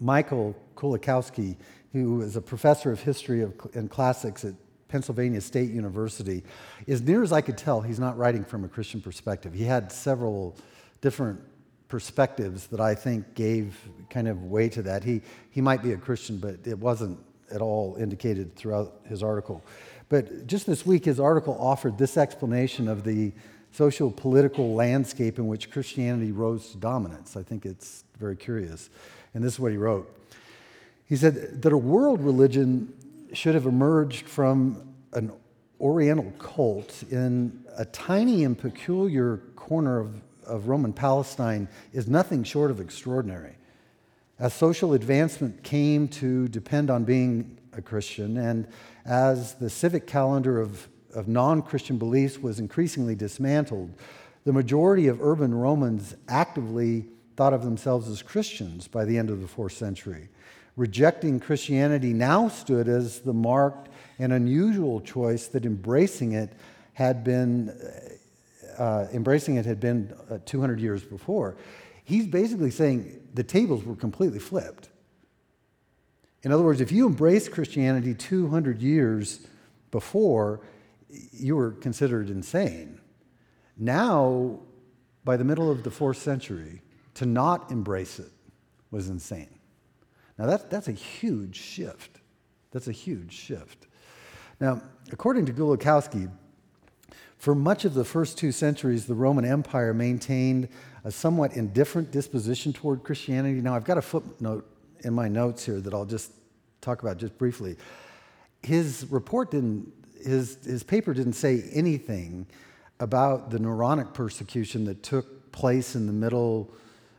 Michael 0.00 0.56
Kulikowski, 0.76 1.56
who 1.92 2.22
is 2.22 2.36
a 2.36 2.40
professor 2.40 2.90
of 2.90 3.00
history 3.00 3.42
of, 3.42 3.54
and 3.74 3.90
classics 3.90 4.44
at 4.44 4.54
Pennsylvania 4.88 5.40
State 5.40 5.70
University, 5.70 6.42
as 6.88 7.02
near 7.02 7.22
as 7.22 7.32
I 7.32 7.40
could 7.40 7.58
tell, 7.58 7.80
he's 7.80 8.00
not 8.00 8.16
writing 8.18 8.44
from 8.44 8.64
a 8.64 8.68
Christian 8.68 9.00
perspective. 9.00 9.52
He 9.54 9.64
had 9.64 9.92
several 9.92 10.56
different 11.00 11.40
perspectives 11.88 12.66
that 12.68 12.80
I 12.80 12.94
think 12.94 13.34
gave 13.34 13.76
kind 14.08 14.28
of 14.28 14.44
way 14.44 14.68
to 14.70 14.82
that. 14.82 15.04
He, 15.04 15.22
he 15.50 15.60
might 15.60 15.82
be 15.82 15.92
a 15.92 15.96
Christian, 15.96 16.38
but 16.38 16.66
it 16.66 16.78
wasn't 16.78 17.18
at 17.52 17.60
all 17.60 17.96
indicated 17.96 18.54
throughout 18.56 19.00
his 19.08 19.22
article. 19.22 19.62
But 20.08 20.46
just 20.46 20.66
this 20.66 20.86
week, 20.86 21.04
his 21.04 21.20
article 21.20 21.56
offered 21.60 21.98
this 21.98 22.16
explanation 22.16 22.88
of 22.88 23.04
the 23.04 23.32
social 23.72 24.10
political 24.10 24.74
landscape 24.74 25.38
in 25.38 25.46
which 25.46 25.70
Christianity 25.70 26.32
rose 26.32 26.72
to 26.72 26.78
dominance. 26.78 27.36
I 27.36 27.42
think 27.42 27.64
it's 27.64 28.04
very 28.18 28.36
curious. 28.36 28.90
And 29.34 29.44
this 29.44 29.54
is 29.54 29.60
what 29.60 29.72
he 29.72 29.78
wrote. 29.78 30.14
He 31.06 31.16
said 31.16 31.62
that 31.62 31.72
a 31.72 31.78
world 31.78 32.20
religion 32.20 32.92
should 33.32 33.54
have 33.54 33.66
emerged 33.66 34.26
from 34.26 34.94
an 35.12 35.32
Oriental 35.80 36.30
cult 36.38 37.02
in 37.10 37.64
a 37.76 37.84
tiny 37.86 38.44
and 38.44 38.58
peculiar 38.58 39.38
corner 39.56 39.98
of, 39.98 40.20
of 40.44 40.68
Roman 40.68 40.92
Palestine 40.92 41.68
is 41.92 42.06
nothing 42.06 42.44
short 42.44 42.70
of 42.70 42.80
extraordinary. 42.80 43.54
As 44.38 44.52
social 44.52 44.92
advancement 44.92 45.62
came 45.62 46.06
to 46.08 46.48
depend 46.48 46.90
on 46.90 47.04
being 47.04 47.58
a 47.72 47.80
Christian, 47.80 48.36
and 48.36 48.66
as 49.04 49.54
the 49.54 49.70
civic 49.70 50.06
calendar 50.06 50.60
of, 50.60 50.88
of 51.14 51.28
non 51.28 51.62
Christian 51.62 51.98
beliefs 51.98 52.38
was 52.38 52.58
increasingly 52.58 53.14
dismantled, 53.14 53.92
the 54.44 54.52
majority 54.52 55.08
of 55.08 55.20
urban 55.20 55.54
Romans 55.54 56.14
actively 56.28 57.06
thought 57.36 57.52
of 57.52 57.64
themselves 57.64 58.08
as 58.08 58.22
Christians 58.22 58.88
by 58.88 59.04
the 59.04 59.18
end 59.18 59.30
of 59.30 59.40
the 59.40 59.48
fourth 59.48 59.72
century 59.72 60.28
rejecting 60.80 61.38
Christianity 61.38 62.14
now 62.14 62.48
stood 62.48 62.88
as 62.88 63.20
the 63.20 63.34
marked 63.34 63.90
and 64.18 64.32
unusual 64.32 65.00
choice 65.00 65.46
that 65.48 65.66
embracing 65.66 66.32
it 66.32 66.52
had 66.94 67.22
been, 67.22 67.68
uh, 68.78 69.06
embracing 69.12 69.56
it 69.56 69.66
had 69.66 69.78
been 69.78 70.14
uh, 70.30 70.38
200 70.46 70.80
years 70.80 71.02
before. 71.02 71.56
He's 72.04 72.26
basically 72.26 72.70
saying 72.70 73.20
the 73.34 73.44
tables 73.44 73.84
were 73.84 73.94
completely 73.94 74.38
flipped. 74.38 74.88
In 76.42 76.50
other 76.50 76.62
words, 76.62 76.80
if 76.80 76.90
you 76.90 77.06
embraced 77.06 77.52
Christianity 77.52 78.14
200 78.14 78.80
years 78.80 79.46
before, 79.90 80.60
you 81.32 81.56
were 81.56 81.72
considered 81.72 82.30
insane. 82.30 83.00
Now, 83.76 84.60
by 85.24 85.36
the 85.36 85.44
middle 85.44 85.70
of 85.70 85.82
the 85.82 85.90
fourth 85.90 86.18
century, 86.18 86.82
to 87.14 87.26
not 87.26 87.70
embrace 87.70 88.18
it 88.18 88.30
was 88.90 89.08
insane. 89.08 89.58
Now, 90.38 90.46
that's, 90.46 90.64
that's 90.64 90.88
a 90.88 90.92
huge 90.92 91.56
shift. 91.56 92.20
That's 92.70 92.88
a 92.88 92.92
huge 92.92 93.32
shift. 93.32 93.86
Now, 94.60 94.82
according 95.12 95.46
to 95.46 95.52
Kulikowski, 95.52 96.30
for 97.36 97.54
much 97.54 97.84
of 97.84 97.94
the 97.94 98.04
first 98.04 98.36
two 98.36 98.52
centuries, 98.52 99.06
the 99.06 99.14
Roman 99.14 99.44
Empire 99.44 99.94
maintained 99.94 100.68
a 101.04 101.10
somewhat 101.10 101.54
indifferent 101.54 102.10
disposition 102.10 102.72
toward 102.72 103.02
Christianity. 103.02 103.60
Now, 103.60 103.74
I've 103.74 103.84
got 103.84 103.96
a 103.96 104.02
footnote 104.02 104.66
in 105.00 105.14
my 105.14 105.28
notes 105.28 105.64
here 105.64 105.80
that 105.80 105.94
I'll 105.94 106.04
just 106.04 106.32
talk 106.82 107.02
about 107.02 107.16
just 107.16 107.38
briefly. 107.38 107.76
His 108.62 109.06
report 109.10 109.50
didn't, 109.50 109.90
his, 110.24 110.64
his 110.64 110.82
paper 110.82 111.14
didn't 111.14 111.34
say 111.34 111.64
anything 111.72 112.46
about 112.98 113.50
the 113.50 113.58
Neronic 113.58 114.12
persecution 114.12 114.84
that 114.84 115.02
took 115.02 115.52
place 115.52 115.94
in 115.94 116.06
the 116.06 116.12
middle 116.12 116.72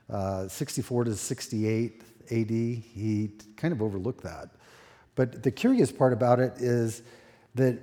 uh, 0.10 0.48
64 0.48 1.06
to 1.06 1.16
68 1.16 2.02
AD, 2.32 2.50
he 2.50 3.32
kind 3.58 3.74
of 3.74 3.82
overlooked 3.82 4.24
that. 4.24 4.50
But 5.16 5.44
the 5.44 5.52
curious 5.52 5.92
part 5.92 6.14
about 6.14 6.40
it 6.40 6.54
is 6.58 7.02
that 7.56 7.80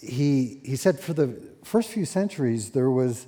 he, 0.00 0.60
he 0.64 0.76
said 0.76 1.00
for 1.00 1.12
the 1.12 1.40
first 1.64 1.90
few 1.90 2.04
centuries, 2.04 2.70
there 2.70 2.90
was, 2.90 3.26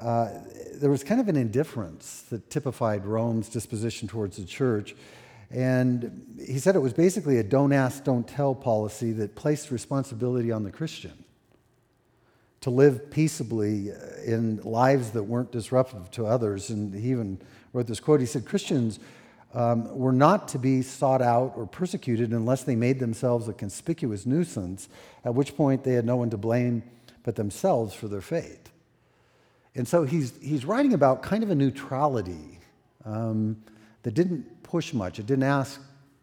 uh, 0.00 0.30
there 0.74 0.90
was 0.90 1.04
kind 1.04 1.20
of 1.20 1.28
an 1.28 1.36
indifference 1.36 2.22
that 2.30 2.50
typified 2.50 3.04
Rome's 3.04 3.48
disposition 3.48 4.08
towards 4.08 4.36
the 4.36 4.44
church. 4.44 4.94
And 5.50 6.38
he 6.46 6.58
said 6.58 6.76
it 6.76 6.80
was 6.80 6.92
basically 6.92 7.38
a 7.38 7.42
don't 7.42 7.72
ask, 7.72 8.04
don't 8.04 8.26
tell 8.26 8.54
policy 8.54 9.12
that 9.12 9.34
placed 9.34 9.70
responsibility 9.70 10.52
on 10.52 10.62
the 10.62 10.70
Christian 10.70 11.24
to 12.60 12.70
live 12.70 13.10
peaceably 13.10 13.90
in 14.24 14.60
lives 14.62 15.10
that 15.12 15.22
weren't 15.22 15.50
disruptive 15.50 16.10
to 16.12 16.26
others. 16.26 16.70
And 16.70 16.94
he 16.94 17.10
even 17.10 17.40
wrote 17.72 17.86
this 17.86 18.00
quote 18.00 18.20
he 18.20 18.26
said, 18.26 18.44
Christians 18.44 19.00
um, 19.54 19.96
were 19.96 20.12
not 20.12 20.48
to 20.48 20.58
be 20.58 20.82
sought 20.82 21.22
out 21.22 21.54
or 21.56 21.66
persecuted 21.66 22.30
unless 22.30 22.62
they 22.62 22.76
made 22.76 23.00
themselves 23.00 23.48
a 23.48 23.52
conspicuous 23.52 24.26
nuisance, 24.26 24.88
at 25.24 25.34
which 25.34 25.56
point 25.56 25.82
they 25.82 25.94
had 25.94 26.04
no 26.04 26.16
one 26.16 26.30
to 26.30 26.36
blame 26.36 26.82
but 27.24 27.34
themselves 27.34 27.94
for 27.94 28.08
their 28.08 28.20
fate. 28.20 28.70
And 29.74 29.88
so 29.88 30.04
he's, 30.04 30.32
he's 30.40 30.64
writing 30.64 30.94
about 30.94 31.22
kind 31.22 31.42
of 31.42 31.50
a 31.50 31.54
neutrality 31.54 32.58
um, 33.04 33.62
that 34.02 34.14
didn't 34.14 34.59
push 34.70 34.94
much, 34.94 35.18
it 35.18 35.26
didn't 35.26 35.44
ask 35.44 35.80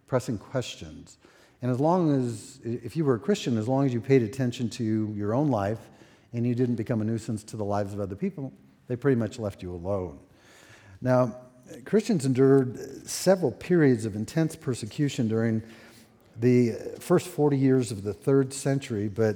pressing 0.08 0.38
questions. 0.38 1.18
And 1.62 1.70
as 1.70 1.80
long 1.80 2.14
as, 2.14 2.60
if 2.64 2.96
you 2.96 3.04
were 3.04 3.16
a 3.16 3.20
Christian, 3.20 3.58
as 3.58 3.68
long 3.68 3.86
as 3.86 3.94
you 3.94 4.00
paid 4.00 4.22
attention 4.22 4.70
to 4.72 5.12
your 5.16 5.34
own 5.34 5.50
life 5.50 5.80
and 6.34 6.48
you 6.48 6.56
didn't 6.56 6.76
become 6.76 7.02
a 7.02 7.04
nuisance 7.04 7.44
to 7.46 7.58
the 7.58 7.66
lives 7.66 7.94
of 7.94 8.00
other 8.00 8.16
people, 8.16 8.54
they 8.88 8.96
pretty 8.96 9.18
much 9.18 9.38
left 9.38 9.62
you 9.62 9.74
alone. 9.74 10.18
Now, 11.02 11.36
Christians 11.84 12.26
endured 12.26 13.08
several 13.08 13.52
periods 13.52 14.06
of 14.06 14.16
intense 14.16 14.56
persecution 14.56 15.28
during 15.28 15.62
the 16.40 16.74
first 17.00 17.28
40 17.28 17.58
years 17.58 17.92
of 17.92 18.04
the 18.04 18.14
third 18.14 18.54
century, 18.54 19.10
but 19.10 19.36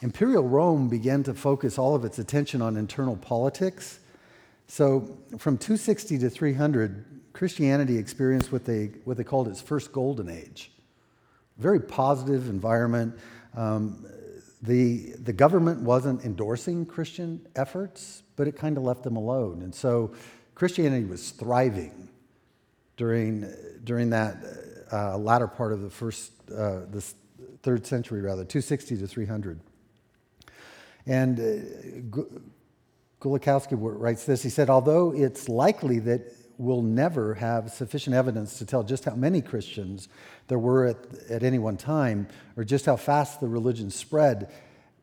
Imperial 0.00 0.42
Rome 0.42 0.88
began 0.88 1.22
to 1.24 1.34
focus 1.34 1.78
all 1.78 1.94
of 1.94 2.04
its 2.04 2.18
attention 2.18 2.60
on 2.60 2.76
internal 2.76 3.16
politics. 3.16 4.00
So, 4.66 5.18
from 5.38 5.58
260 5.58 6.18
to 6.18 6.30
300, 6.30 7.04
Christianity 7.32 7.98
experienced 7.98 8.52
what 8.52 8.64
they, 8.64 8.86
what 9.04 9.16
they 9.16 9.24
called 9.24 9.48
its 9.48 9.60
first 9.60 9.92
golden 9.92 10.28
age. 10.28 10.70
Very 11.58 11.80
positive 11.80 12.48
environment. 12.48 13.18
Um, 13.54 14.06
the, 14.62 15.12
the 15.18 15.32
government 15.32 15.82
wasn't 15.82 16.24
endorsing 16.24 16.86
Christian 16.86 17.46
efforts, 17.56 18.22
but 18.36 18.48
it 18.48 18.56
kind 18.56 18.76
of 18.76 18.82
left 18.84 19.02
them 19.02 19.16
alone. 19.16 19.62
And 19.62 19.74
so, 19.74 20.12
Christianity 20.54 21.04
was 21.04 21.30
thriving 21.30 22.08
during, 22.96 23.52
during 23.84 24.10
that 24.10 24.36
uh, 24.92 25.16
latter 25.18 25.48
part 25.48 25.72
of 25.72 25.80
the 25.80 25.90
first, 25.90 26.32
uh, 26.50 26.80
the 26.90 27.04
third 27.62 27.86
century, 27.86 28.20
rather, 28.20 28.44
260 28.44 28.98
to 28.98 29.06
300. 29.06 29.60
And 31.06 31.40
uh, 31.40 32.22
Kulikowski 33.22 33.76
writes 33.78 34.24
this. 34.24 34.42
He 34.42 34.48
said, 34.48 34.68
although 34.68 35.14
it's 35.14 35.48
likely 35.48 36.00
that 36.00 36.22
we'll 36.58 36.82
never 36.82 37.34
have 37.34 37.70
sufficient 37.70 38.16
evidence 38.16 38.58
to 38.58 38.66
tell 38.66 38.82
just 38.82 39.04
how 39.04 39.14
many 39.14 39.40
Christians 39.40 40.08
there 40.48 40.58
were 40.58 40.86
at, 40.88 40.96
at 41.30 41.42
any 41.44 41.60
one 41.60 41.76
time 41.76 42.26
or 42.56 42.64
just 42.64 42.84
how 42.84 42.96
fast 42.96 43.40
the 43.40 43.46
religion 43.46 43.90
spread, 43.90 44.52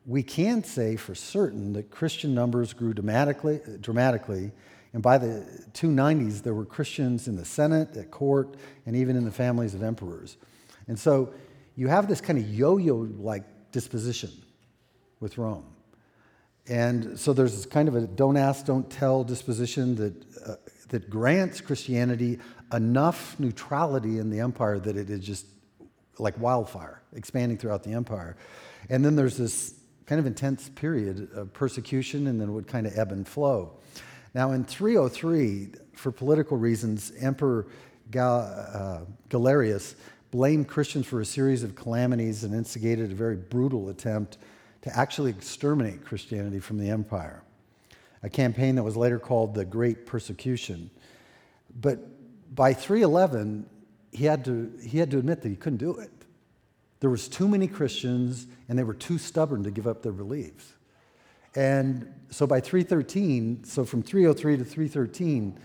we 0.04 0.22
can 0.22 0.62
say 0.62 0.96
for 0.96 1.14
certain 1.14 1.72
that 1.72 1.90
Christian 1.90 2.34
numbers 2.34 2.74
grew 2.74 2.92
dramatically, 2.92 3.60
dramatically 3.80 4.52
and 4.92 5.02
by 5.02 5.18
the 5.18 5.46
290s, 5.72 6.42
there 6.42 6.54
were 6.54 6.64
Christians 6.64 7.28
in 7.28 7.36
the 7.36 7.44
Senate, 7.44 7.96
at 7.96 8.10
court, 8.10 8.56
and 8.86 8.96
even 8.96 9.16
in 9.16 9.24
the 9.24 9.30
families 9.30 9.74
of 9.74 9.82
emperors. 9.82 10.36
And 10.88 10.98
so 10.98 11.32
you 11.76 11.86
have 11.88 12.08
this 12.08 12.20
kind 12.20 12.38
of 12.38 12.48
yo 12.48 12.76
yo 12.76 12.96
like 12.96 13.44
disposition 13.70 14.30
with 15.20 15.38
Rome. 15.38 15.64
And 16.68 17.18
so 17.18 17.32
there's 17.32 17.54
this 17.56 17.66
kind 17.66 17.88
of 17.88 17.96
a 17.96 18.06
don't 18.06 18.36
ask, 18.36 18.66
don't 18.66 18.88
tell 18.90 19.24
disposition 19.24 19.96
that, 19.96 20.14
uh, 20.46 20.54
that 20.88 21.10
grants 21.10 21.60
Christianity 21.60 22.38
enough 22.72 23.38
neutrality 23.40 24.18
in 24.18 24.30
the 24.30 24.40
empire 24.40 24.78
that 24.78 24.96
it 24.96 25.10
is 25.10 25.20
just 25.20 25.46
like 26.18 26.38
wildfire, 26.38 27.02
expanding 27.14 27.58
throughout 27.58 27.82
the 27.82 27.92
empire. 27.92 28.36
And 28.88 29.04
then 29.04 29.16
there's 29.16 29.36
this 29.36 29.74
kind 30.06 30.18
of 30.18 30.26
intense 30.26 30.68
period 30.68 31.30
of 31.34 31.52
persecution, 31.52 32.26
and 32.26 32.40
then 32.40 32.48
it 32.48 32.52
would 32.52 32.66
kind 32.66 32.86
of 32.86 32.98
ebb 32.98 33.12
and 33.12 33.26
flow. 33.26 33.78
Now, 34.34 34.52
in 34.52 34.64
303, 34.64 35.68
for 35.94 36.12
political 36.12 36.56
reasons, 36.56 37.12
Emperor 37.20 37.66
Gal- 38.10 38.40
uh, 38.72 39.00
Galerius 39.28 39.94
blamed 40.30 40.68
Christians 40.68 41.06
for 41.06 41.20
a 41.20 41.24
series 41.24 41.62
of 41.62 41.74
calamities 41.74 42.44
and 42.44 42.54
instigated 42.54 43.10
a 43.10 43.14
very 43.14 43.36
brutal 43.36 43.88
attempt 43.88 44.38
to 44.82 44.96
actually 44.96 45.30
exterminate 45.30 46.04
Christianity 46.04 46.58
from 46.58 46.78
the 46.78 46.90
empire, 46.90 47.42
a 48.22 48.30
campaign 48.30 48.76
that 48.76 48.82
was 48.82 48.96
later 48.96 49.18
called 49.18 49.54
the 49.54 49.64
Great 49.64 50.06
Persecution. 50.06 50.90
But 51.80 51.98
by 52.54 52.72
311, 52.72 53.66
he 54.12 54.24
had 54.24 54.44
to, 54.46 54.72
he 54.82 54.98
had 54.98 55.10
to 55.10 55.18
admit 55.18 55.42
that 55.42 55.48
he 55.48 55.56
couldn't 55.56 55.78
do 55.78 55.98
it. 55.98 56.10
There 57.00 57.10
was 57.10 57.28
too 57.28 57.48
many 57.48 57.66
Christians, 57.66 58.46
and 58.68 58.78
they 58.78 58.84
were 58.84 58.94
too 58.94 59.18
stubborn 59.18 59.62
to 59.64 59.70
give 59.70 59.86
up 59.86 60.02
their 60.02 60.12
beliefs. 60.12 60.74
And 61.54 62.12
so 62.30 62.46
by 62.46 62.60
313, 62.60 63.64
so 63.64 63.84
from 63.84 64.02
303 64.02 64.58
to 64.58 64.64
313, 64.64 65.58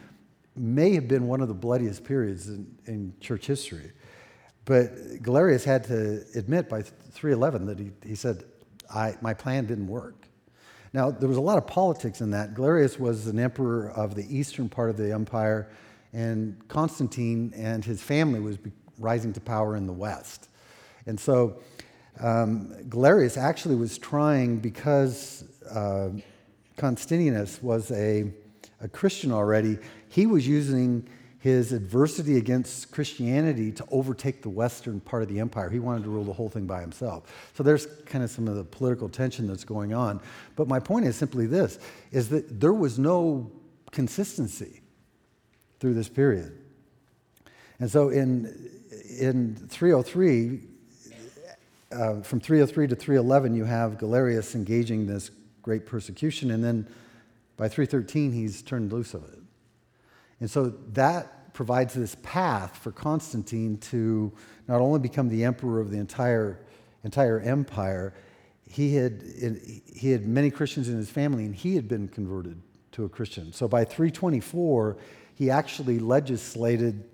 may 0.56 0.94
have 0.94 1.08
been 1.08 1.28
one 1.28 1.42
of 1.42 1.48
the 1.48 1.54
bloodiest 1.54 2.04
periods 2.04 2.48
in, 2.48 2.74
in 2.86 3.14
church 3.20 3.46
history. 3.46 3.92
But 4.64 5.22
Galerius 5.22 5.64
had 5.64 5.84
to 5.86 6.24
admit 6.36 6.70
by 6.70 6.82
311 6.82 7.68
that 7.68 7.80
he, 7.80 7.92
he 8.04 8.16
said, 8.16 8.46
I, 8.94 9.16
my 9.22 9.34
plan 9.34 9.66
didn't 9.66 9.88
work. 9.88 10.28
Now, 10.94 11.12
there 11.12 11.28
was 11.28 11.38
a 11.38 11.42
lot 11.42 11.58
of 11.58 11.68
politics 11.68 12.22
in 12.22 12.32
that. 12.32 12.54
Galerius 12.54 12.98
was 12.98 13.28
an 13.28 13.38
emperor 13.38 13.90
of 13.92 14.16
the 14.16 14.26
eastern 14.30 14.70
part 14.70 14.90
of 14.90 14.98
the 14.98 15.12
empire, 15.12 15.70
and 16.14 16.56
Constantine 16.70 17.54
and 17.56 17.84
his 17.84 18.02
family 18.02 18.40
was 18.40 18.58
rising 18.98 19.34
to 19.34 19.42
power 19.42 19.76
in 19.76 19.88
the 19.88 19.94
west. 19.94 20.48
And 21.06 21.20
so 21.20 21.60
um, 22.22 22.74
Galerius 22.88 23.38
actually 23.38 23.76
was 23.76 23.98
trying, 23.98 24.60
because 24.60 25.44
uh, 25.70 26.10
Constantinus 26.78 27.62
was 27.62 27.92
a, 27.92 28.32
a 28.80 28.88
Christian 28.88 29.32
already, 29.32 29.78
he 30.08 30.26
was 30.26 30.48
using 30.48 31.08
his 31.46 31.74
adversity 31.74 32.38
against 32.38 32.92
Christianity 32.92 33.72
to 33.72 33.86
overtake 33.92 34.42
the 34.42 34.50
western 34.50 35.00
part 35.00 35.22
of 35.22 35.30
the 35.30 35.40
empire. 35.40 35.70
He 35.70 35.78
wanted 35.78 36.02
to 36.06 36.10
rule 36.10 36.24
the 36.24 36.34
whole 36.34 36.50
thing 36.50 36.66
by 36.66 36.82
himself. 36.82 37.52
So 37.54 37.62
there's 37.62 37.86
kind 38.08 38.24
of 38.24 38.32
some 38.32 38.48
of 38.48 38.56
the 38.56 38.64
political 38.64 39.08
tension 39.08 39.46
that's 39.46 39.64
going 39.64 39.94
on. 39.94 40.22
But 40.56 40.68
my 40.68 40.80
point 40.80 41.06
is 41.06 41.16
simply 41.16 41.46
this 41.46 41.78
is 42.12 42.30
that 42.30 42.60
there 42.60 42.74
was 42.74 42.98
no 42.98 43.52
consistency 43.92 44.82
through 45.80 45.94
this 45.94 46.10
period. 46.10 46.58
And 47.80 47.92
so 47.92 48.10
in 48.10 48.72
in 49.20 49.56
303 49.70 50.62
uh, 51.92 52.22
from 52.22 52.40
303 52.40 52.88
to 52.88 52.96
311 52.96 53.54
you 53.54 53.66
have 53.66 54.00
Galerius 54.00 54.56
engaging 54.56 55.06
this 55.06 55.30
great 55.62 55.86
persecution. 55.86 56.50
And 56.50 56.64
then 56.64 56.88
by 57.56 57.70
313, 57.70 58.32
he's 58.32 58.64
turned 58.64 58.92
loose 58.92 59.14
of 59.14 59.26
it. 59.26 59.45
And 60.46 60.52
so 60.52 60.76
that 60.94 61.56
provides 61.56 61.96
this 61.96 62.16
path 62.22 62.78
for 62.78 62.92
Constantine 62.92 63.80
to 63.80 64.32
not 64.68 64.80
only 64.80 65.00
become 65.00 65.28
the 65.28 65.44
emperor 65.44 65.82
of 65.82 65.90
the 65.90 65.98
entire, 65.98 66.60
entire 67.04 67.40
empire, 67.40 68.14
he 68.70 68.94
had, 68.94 69.24
he 69.92 70.12
had 70.12 70.28
many 70.28 70.52
Christians 70.52 70.88
in 70.88 70.98
his 70.98 71.10
family, 71.10 71.46
and 71.46 71.56
he 71.56 71.74
had 71.74 71.88
been 71.88 72.08
converted 72.08 72.62
to 72.92 73.06
a 73.06 73.10
Christian. 73.10 73.54
So 73.54 73.68
by 73.68 73.86
324, 73.86 74.98
he 75.34 75.50
actually 75.50 75.98
legislated 75.98 77.06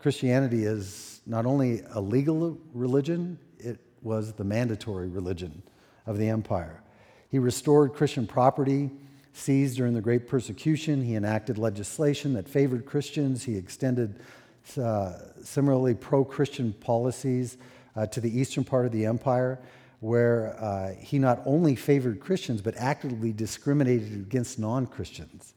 Christianity 0.00 0.64
as 0.64 1.20
not 1.24 1.46
only 1.46 1.82
a 1.92 2.00
legal 2.00 2.58
religion, 2.74 3.38
it 3.60 3.78
was 4.02 4.32
the 4.32 4.42
mandatory 4.42 5.06
religion 5.06 5.62
of 6.04 6.18
the 6.18 6.28
empire. 6.28 6.82
He 7.28 7.38
restored 7.38 7.94
Christian 7.94 8.26
property 8.26 8.90
seized 9.32 9.76
during 9.76 9.94
the 9.94 10.00
Great 10.00 10.28
Persecution. 10.28 11.02
He 11.02 11.14
enacted 11.14 11.58
legislation 11.58 12.34
that 12.34 12.48
favored 12.48 12.86
Christians. 12.86 13.44
He 13.44 13.56
extended 13.56 14.20
uh, 14.80 15.14
similarly 15.42 15.94
pro 15.94 16.24
Christian 16.24 16.72
policies 16.74 17.56
uh, 17.96 18.06
to 18.06 18.20
the 18.20 18.38
eastern 18.38 18.64
part 18.64 18.86
of 18.86 18.92
the 18.92 19.06
empire, 19.06 19.58
where 20.00 20.56
uh, 20.58 20.94
he 20.94 21.18
not 21.18 21.42
only 21.44 21.74
favored 21.76 22.20
Christians, 22.20 22.60
but 22.60 22.76
actively 22.76 23.32
discriminated 23.32 24.12
against 24.12 24.58
non 24.58 24.86
Christians, 24.86 25.54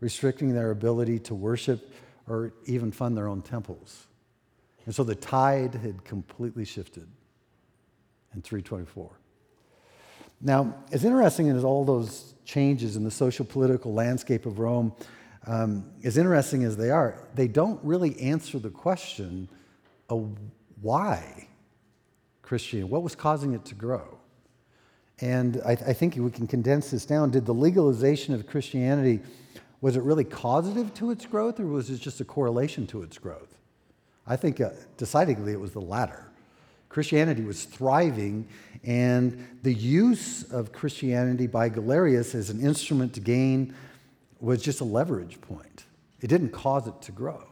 restricting 0.00 0.54
their 0.54 0.70
ability 0.70 1.18
to 1.20 1.34
worship 1.34 1.92
or 2.28 2.52
even 2.66 2.92
fund 2.92 3.16
their 3.16 3.28
own 3.28 3.42
temples. 3.42 4.06
And 4.86 4.94
so 4.94 5.04
the 5.04 5.14
tide 5.14 5.74
had 5.74 6.04
completely 6.04 6.64
shifted 6.64 7.06
in 8.34 8.42
324. 8.42 9.21
Now, 10.42 10.74
as 10.90 11.04
interesting 11.04 11.48
as 11.48 11.62
all 11.62 11.84
those 11.84 12.34
changes 12.44 12.96
in 12.96 13.04
the 13.04 13.10
social 13.10 13.44
political 13.44 13.94
landscape 13.94 14.44
of 14.44 14.58
Rome, 14.58 14.92
um, 15.46 15.90
as 16.02 16.18
interesting 16.18 16.64
as 16.64 16.76
they 16.76 16.90
are, 16.90 17.28
they 17.34 17.46
don't 17.46 17.80
really 17.84 18.18
answer 18.20 18.58
the 18.58 18.70
question 18.70 19.48
of 20.08 20.36
why 20.80 21.48
Christianity, 22.42 22.90
what 22.90 23.04
was 23.04 23.14
causing 23.14 23.54
it 23.54 23.64
to 23.66 23.74
grow. 23.74 24.18
And 25.20 25.60
I, 25.64 25.72
I 25.72 25.92
think 25.92 26.16
we 26.16 26.30
can 26.32 26.48
condense 26.48 26.90
this 26.90 27.06
down. 27.06 27.30
Did 27.30 27.46
the 27.46 27.54
legalization 27.54 28.34
of 28.34 28.48
Christianity, 28.48 29.20
was 29.80 29.96
it 29.96 30.02
really 30.02 30.24
causative 30.24 30.92
to 30.94 31.12
its 31.12 31.24
growth, 31.24 31.60
or 31.60 31.66
was 31.66 31.88
it 31.88 32.00
just 32.00 32.20
a 32.20 32.24
correlation 32.24 32.86
to 32.88 33.02
its 33.02 33.18
growth? 33.18 33.56
I 34.26 34.34
think 34.34 34.60
uh, 34.60 34.70
decidedly 34.96 35.52
it 35.52 35.60
was 35.60 35.70
the 35.72 35.80
latter. 35.80 36.31
Christianity 36.92 37.42
was 37.42 37.64
thriving, 37.64 38.46
and 38.84 39.48
the 39.62 39.72
use 39.72 40.42
of 40.52 40.72
Christianity 40.72 41.46
by 41.46 41.70
Galerius 41.70 42.34
as 42.34 42.50
an 42.50 42.60
instrument 42.60 43.14
to 43.14 43.20
gain 43.20 43.74
was 44.40 44.60
just 44.60 44.82
a 44.82 44.84
leverage 44.84 45.40
point. 45.40 45.86
It 46.20 46.26
didn't 46.26 46.50
cause 46.50 46.86
it 46.86 47.00
to 47.00 47.12
grow. 47.12 47.42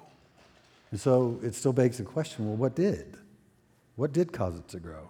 And 0.90 1.00
so 1.00 1.40
it 1.42 1.54
still 1.54 1.72
begs 1.72 1.96
the 1.96 2.04
question 2.04 2.48
well, 2.48 2.56
what 2.56 2.76
did? 2.76 3.16
What 3.96 4.12
did 4.12 4.30
cause 4.30 4.58
it 4.58 4.68
to 4.68 4.78
grow? 4.78 5.08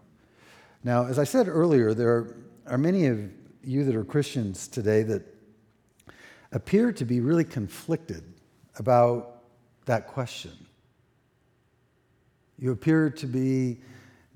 Now, 0.85 1.07
as 1.07 1.19
I 1.19 1.25
said 1.25 1.49
earlier, 1.49 1.93
there 1.93 2.37
are 2.67 2.79
many 2.79 3.07
of 3.07 3.33
you 3.65 3.83
that 3.83 3.97
are 3.97 4.05
Christians 4.05 4.69
today 4.69 5.03
that 5.03 5.23
appear 6.53 6.93
to 6.93 7.05
be 7.05 7.19
really 7.19 7.45
conflicted 7.45 8.23
about 8.77 9.43
that 9.87 10.07
question. 10.07 10.53
You 12.61 12.71
appear 12.71 13.11
to 13.11 13.27
be 13.27 13.81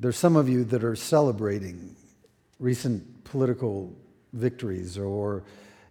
there's 0.05 0.19
some 0.19 0.37
of 0.37 0.51
you 0.51 0.65
that 0.65 0.85
are 0.85 0.95
celebrating 0.95 1.97
recent 2.59 3.25
political 3.25 3.91
victories 4.35 4.99
or 4.99 5.45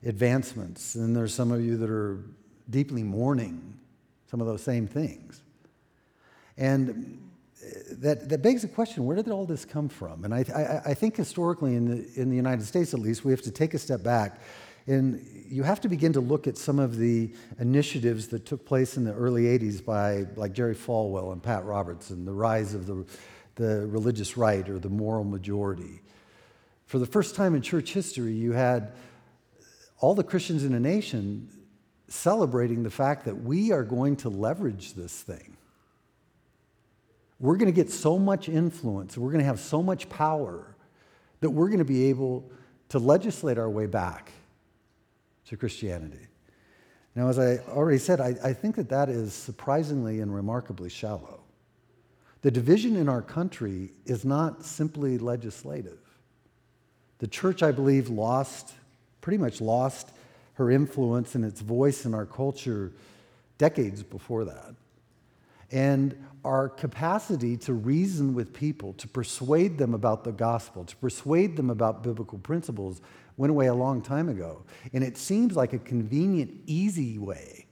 advancements, 0.05 0.93
and 0.93 1.15
there's 1.15 1.33
some 1.33 1.51
of 1.51 1.65
you 1.65 1.77
that 1.77 1.89
are 1.89 2.23
deeply 2.69 3.01
mourning 3.01 3.73
some 4.29 4.39
of 4.39 4.45
those 4.45 4.61
same 4.61 4.85
things. 4.85 5.41
And 6.59 7.27
uh, 7.59 7.69
that, 8.01 8.29
that 8.29 8.43
begs 8.43 8.61
the 8.61 8.67
question 8.67 9.03
where 9.03 9.15
did 9.15 9.29
all 9.29 9.47
this 9.47 9.65
come 9.65 9.89
from? 9.89 10.25
And 10.25 10.31
I, 10.31 10.45
I, 10.55 10.91
I 10.91 10.93
think 10.93 11.15
historically, 11.15 11.75
in 11.75 11.85
the, 11.87 12.21
in 12.21 12.29
the 12.29 12.35
United 12.35 12.67
States 12.67 12.93
at 12.93 12.99
least, 12.99 13.25
we 13.25 13.31
have 13.31 13.41
to 13.41 13.51
take 13.51 13.73
a 13.73 13.79
step 13.79 14.03
back 14.03 14.39
and 14.85 15.25
you 15.47 15.63
have 15.63 15.81
to 15.81 15.89
begin 15.89 16.13
to 16.13 16.19
look 16.19 16.45
at 16.45 16.55
some 16.57 16.77
of 16.77 16.97
the 16.97 17.31
initiatives 17.57 18.27
that 18.27 18.45
took 18.45 18.63
place 18.63 18.95
in 18.95 19.05
the 19.05 19.13
early 19.13 19.45
80s 19.45 19.83
by 19.83 20.25
like 20.35 20.53
Jerry 20.53 20.75
Falwell 20.75 21.31
and 21.31 21.41
Pat 21.41 21.63
Robertson, 21.65 22.25
the 22.25 22.33
rise 22.33 22.75
of 22.75 22.85
the 22.85 23.05
the 23.55 23.85
religious 23.87 24.37
right 24.37 24.67
or 24.67 24.79
the 24.79 24.89
moral 24.89 25.23
majority. 25.23 26.01
For 26.85 26.99
the 26.99 27.05
first 27.05 27.35
time 27.35 27.55
in 27.55 27.61
church 27.61 27.93
history, 27.93 28.33
you 28.33 28.51
had 28.51 28.93
all 29.99 30.15
the 30.15 30.23
Christians 30.23 30.63
in 30.63 30.73
a 30.73 30.79
nation 30.79 31.49
celebrating 32.07 32.83
the 32.83 32.89
fact 32.89 33.25
that 33.25 33.43
we 33.43 33.71
are 33.71 33.83
going 33.83 34.15
to 34.17 34.29
leverage 34.29 34.93
this 34.93 35.21
thing. 35.21 35.57
We're 37.39 37.57
going 37.57 37.71
to 37.71 37.75
get 37.75 37.91
so 37.91 38.19
much 38.19 38.47
influence, 38.47 39.17
we're 39.17 39.31
going 39.31 39.39
to 39.39 39.45
have 39.45 39.59
so 39.59 39.81
much 39.81 40.09
power 40.09 40.75
that 41.41 41.49
we're 41.49 41.67
going 41.67 41.79
to 41.79 41.85
be 41.85 42.05
able 42.05 42.49
to 42.89 42.99
legislate 42.99 43.57
our 43.57 43.69
way 43.69 43.85
back 43.85 44.31
to 45.47 45.57
Christianity. 45.57 46.27
Now, 47.15 47.27
as 47.27 47.37
I 47.37 47.57
already 47.67 47.97
said, 47.99 48.21
I, 48.21 48.35
I 48.43 48.53
think 48.53 48.75
that 48.75 48.89
that 48.89 49.09
is 49.09 49.33
surprisingly 49.33 50.21
and 50.21 50.33
remarkably 50.33 50.89
shallow. 50.89 51.42
The 52.43 52.51
division 52.51 52.97
in 52.97 53.07
our 53.07 53.21
country 53.21 53.91
is 54.05 54.25
not 54.25 54.65
simply 54.65 55.17
legislative. 55.17 55.99
The 57.19 57.27
church, 57.27 57.63
I 57.63 57.71
believe, 57.71 58.09
lost, 58.09 58.73
pretty 59.21 59.37
much 59.37 59.61
lost 59.61 60.09
her 60.55 60.69
influence 60.69 61.35
and 61.35 61.45
its 61.45 61.61
voice 61.61 62.05
in 62.05 62.13
our 62.13 62.25
culture 62.25 62.91
decades 63.57 64.03
before 64.03 64.43
that. 64.43 64.75
And 65.71 66.21
our 66.43 66.67
capacity 66.67 67.55
to 67.57 67.73
reason 67.73 68.33
with 68.33 68.53
people, 68.53 68.91
to 68.93 69.07
persuade 69.07 69.77
them 69.77 69.93
about 69.93 70.25
the 70.25 70.33
gospel, 70.33 70.83
to 70.83 70.95
persuade 70.97 71.55
them 71.55 71.69
about 71.69 72.03
biblical 72.03 72.39
principles, 72.39 72.99
went 73.37 73.51
away 73.51 73.67
a 73.67 73.73
long 73.73 74.01
time 74.01 74.27
ago. 74.27 74.63
And 74.91 75.01
it 75.01 75.17
seems 75.17 75.55
like 75.55 75.71
a 75.71 75.79
convenient, 75.79 76.51
easy 76.67 77.17
way 77.17 77.67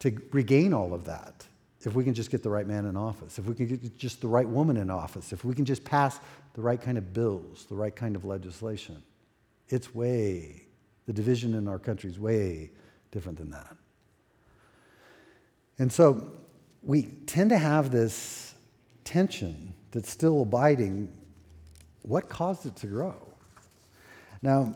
to 0.00 0.20
regain 0.32 0.74
all 0.74 0.92
of 0.92 1.04
that 1.04 1.46
if 1.84 1.94
we 1.94 2.04
can 2.04 2.14
just 2.14 2.30
get 2.30 2.42
the 2.42 2.50
right 2.50 2.66
man 2.66 2.86
in 2.86 2.96
office, 2.96 3.38
if 3.38 3.46
we 3.46 3.54
can 3.54 3.66
get 3.66 3.98
just 3.98 4.20
the 4.20 4.28
right 4.28 4.48
woman 4.48 4.76
in 4.76 4.90
office, 4.90 5.32
if 5.32 5.44
we 5.44 5.54
can 5.54 5.64
just 5.64 5.84
pass 5.84 6.20
the 6.54 6.62
right 6.62 6.80
kind 6.80 6.96
of 6.96 7.12
bills, 7.12 7.66
the 7.68 7.74
right 7.74 7.94
kind 7.94 8.14
of 8.14 8.24
legislation. 8.24 9.02
It's 9.68 9.94
way, 9.94 10.66
the 11.06 11.12
division 11.12 11.54
in 11.54 11.66
our 11.66 11.78
country 11.78 12.10
is 12.10 12.18
way 12.18 12.70
different 13.10 13.38
than 13.38 13.50
that. 13.50 13.76
And 15.78 15.92
so 15.92 16.30
we 16.82 17.02
tend 17.26 17.50
to 17.50 17.58
have 17.58 17.90
this 17.90 18.54
tension 19.04 19.74
that's 19.90 20.10
still 20.10 20.42
abiding. 20.42 21.12
What 22.02 22.28
caused 22.28 22.66
it 22.66 22.76
to 22.76 22.86
grow? 22.86 23.16
Now, 24.42 24.74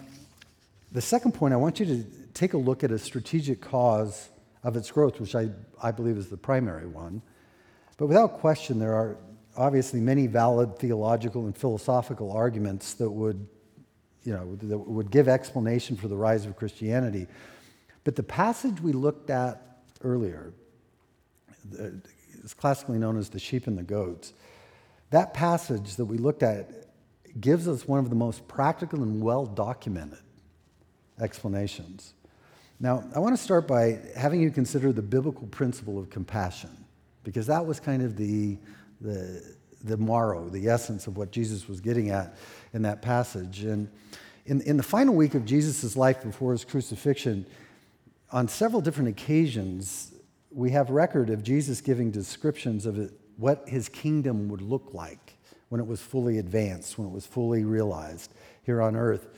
the 0.92 1.01
second 1.01 1.33
point, 1.33 1.53
I 1.53 1.57
want 1.57 1.79
you 1.79 1.87
to 1.87 2.05
take 2.33 2.55
a 2.55 2.59
look 2.59 2.85
at 2.85 2.90
a 2.90 2.99
strategic 2.99 3.61
cause 3.61 4.29
of 4.67 4.77
its 4.77 4.91
growth, 4.91 5.21
which 5.21 5.37
I, 5.37 5.49
I 5.81 5.93
believe 5.93 6.17
is 6.17 6.29
the 6.29 6.37
primary 6.37 6.89
one. 6.89 7.23
But 7.99 8.09
without 8.09 8.41
question, 8.41 8.81
there 8.81 8.95
are 8.95 9.17
obviously 9.57 10.01
many 10.01 10.27
valid 10.27 10.77
theological 10.77 11.47
and 11.47 11.57
philosophical 11.57 12.33
arguments 12.33 12.95
that 12.95 13.09
would, 13.09 13.47
you 14.25 14.33
know, 14.33 14.57
that 14.57 14.77
would 14.77 15.13
give 15.13 15.29
explanation 15.29 15.97
for 15.97 16.09
the 16.09 16.17
rise 16.17 16.47
of 16.47 16.57
Christianity. 16.57 17.29
But 18.03 18.17
the 18.17 18.25
passage 18.25 18.81
we 18.81 18.91
looked 18.91 19.31
at 19.31 19.63
earlier 20.03 20.53
is 22.43 22.53
classically 22.53 22.99
known 22.99 23.19
as 23.19 23.29
the 23.29 23.39
sheep 23.39 23.69
and 23.69 23.79
the 23.79 23.85
goats. 23.85 24.33
That 25.11 25.33
passage 25.33 25.95
that 25.95 26.07
we 26.07 26.19
looked 26.19 26.43
at 26.43 26.89
gives 27.41 27.69
us 27.69 27.87
one 27.87 28.01
of 28.01 28.11
the 28.11 28.17
most 28.17 28.49
practical 28.49 29.05
and 29.05 29.23
well 29.23 29.47
documented 29.47 30.19
explanations. 31.21 32.15
Now, 32.79 33.05
I 33.15 33.21
want 33.21 33.35
to 33.35 33.43
start 33.43 33.67
by 33.67 34.01
having 34.15 34.41
you 34.41 34.51
consider 34.51 34.93
the 34.93 35.03
biblical 35.03 35.47
principle 35.47 35.99
of 35.99 36.11
compassion, 36.11 36.71
because 37.25 37.47
that 37.47 37.65
was 37.65 37.81
kind 37.81 38.03
of 38.03 38.17
the, 38.17 38.59
the, 39.01 39.43
the 39.83 39.97
marrow, 39.97 40.49
the 40.51 40.69
essence 40.69 41.07
of 41.07 41.17
what 41.17 41.31
Jesus 41.31 41.69
was 41.69 41.81
getting 41.81 42.11
at 42.11 42.37
in 42.75 42.83
that 42.83 43.01
passage. 43.01 43.65
And 43.65 43.89
in, 44.45 44.61
in 44.62 44.77
the 44.77 44.83
final 44.83 45.15
week 45.15 45.35
of 45.35 45.47
Jesus' 45.47 45.97
life 45.97 46.23
before 46.23 46.53
his 46.53 46.65
crucifixion, 46.65 47.47
on 48.31 48.47
several 48.47 48.83
different 48.83 49.09
occasions, 49.09 50.12
we 50.51 50.71
have 50.73 50.91
record 50.91 51.31
of 51.31 51.43
Jesus 51.43 51.81
giving 51.81 52.11
descriptions 52.11 52.85
of 52.85 53.11
what 53.39 53.67
his 53.67 53.89
kingdom 53.89 54.49
would 54.49 54.62
look 54.62 54.93
like 54.93 55.39
when 55.71 55.81
it 55.81 55.87
was 55.87 56.01
fully 56.01 56.39
advanced, 56.39 56.99
when 56.99 57.09
it 57.09 57.12
was 57.12 57.27
fully 57.27 57.65
realized 57.65 58.35
here 58.62 58.83
on 58.83 58.97
earth. 58.97 59.29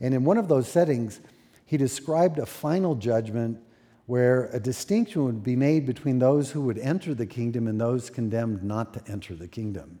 And 0.00 0.14
in 0.14 0.24
one 0.24 0.36
of 0.36 0.48
those 0.48 0.68
settings, 0.68 1.20
he 1.68 1.76
described 1.76 2.38
a 2.38 2.46
final 2.46 2.94
judgment 2.94 3.60
where 4.06 4.46
a 4.54 4.58
distinction 4.58 5.22
would 5.26 5.42
be 5.42 5.54
made 5.54 5.84
between 5.84 6.18
those 6.18 6.50
who 6.50 6.62
would 6.62 6.78
enter 6.78 7.14
the 7.14 7.26
kingdom 7.26 7.68
and 7.68 7.78
those 7.78 8.08
condemned 8.08 8.62
not 8.62 8.94
to 8.94 9.02
enter 9.06 9.34
the 9.34 9.46
kingdom. 9.46 10.00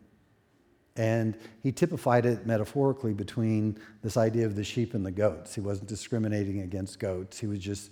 And 0.96 1.36
he 1.62 1.70
typified 1.70 2.24
it 2.24 2.46
metaphorically 2.46 3.12
between 3.12 3.78
this 4.02 4.16
idea 4.16 4.46
of 4.46 4.56
the 4.56 4.64
sheep 4.64 4.94
and 4.94 5.04
the 5.04 5.10
goats. 5.10 5.54
He 5.54 5.60
wasn't 5.60 5.90
discriminating 5.90 6.62
against 6.62 6.98
goats, 6.98 7.38
he 7.38 7.46
was 7.46 7.58
just 7.58 7.90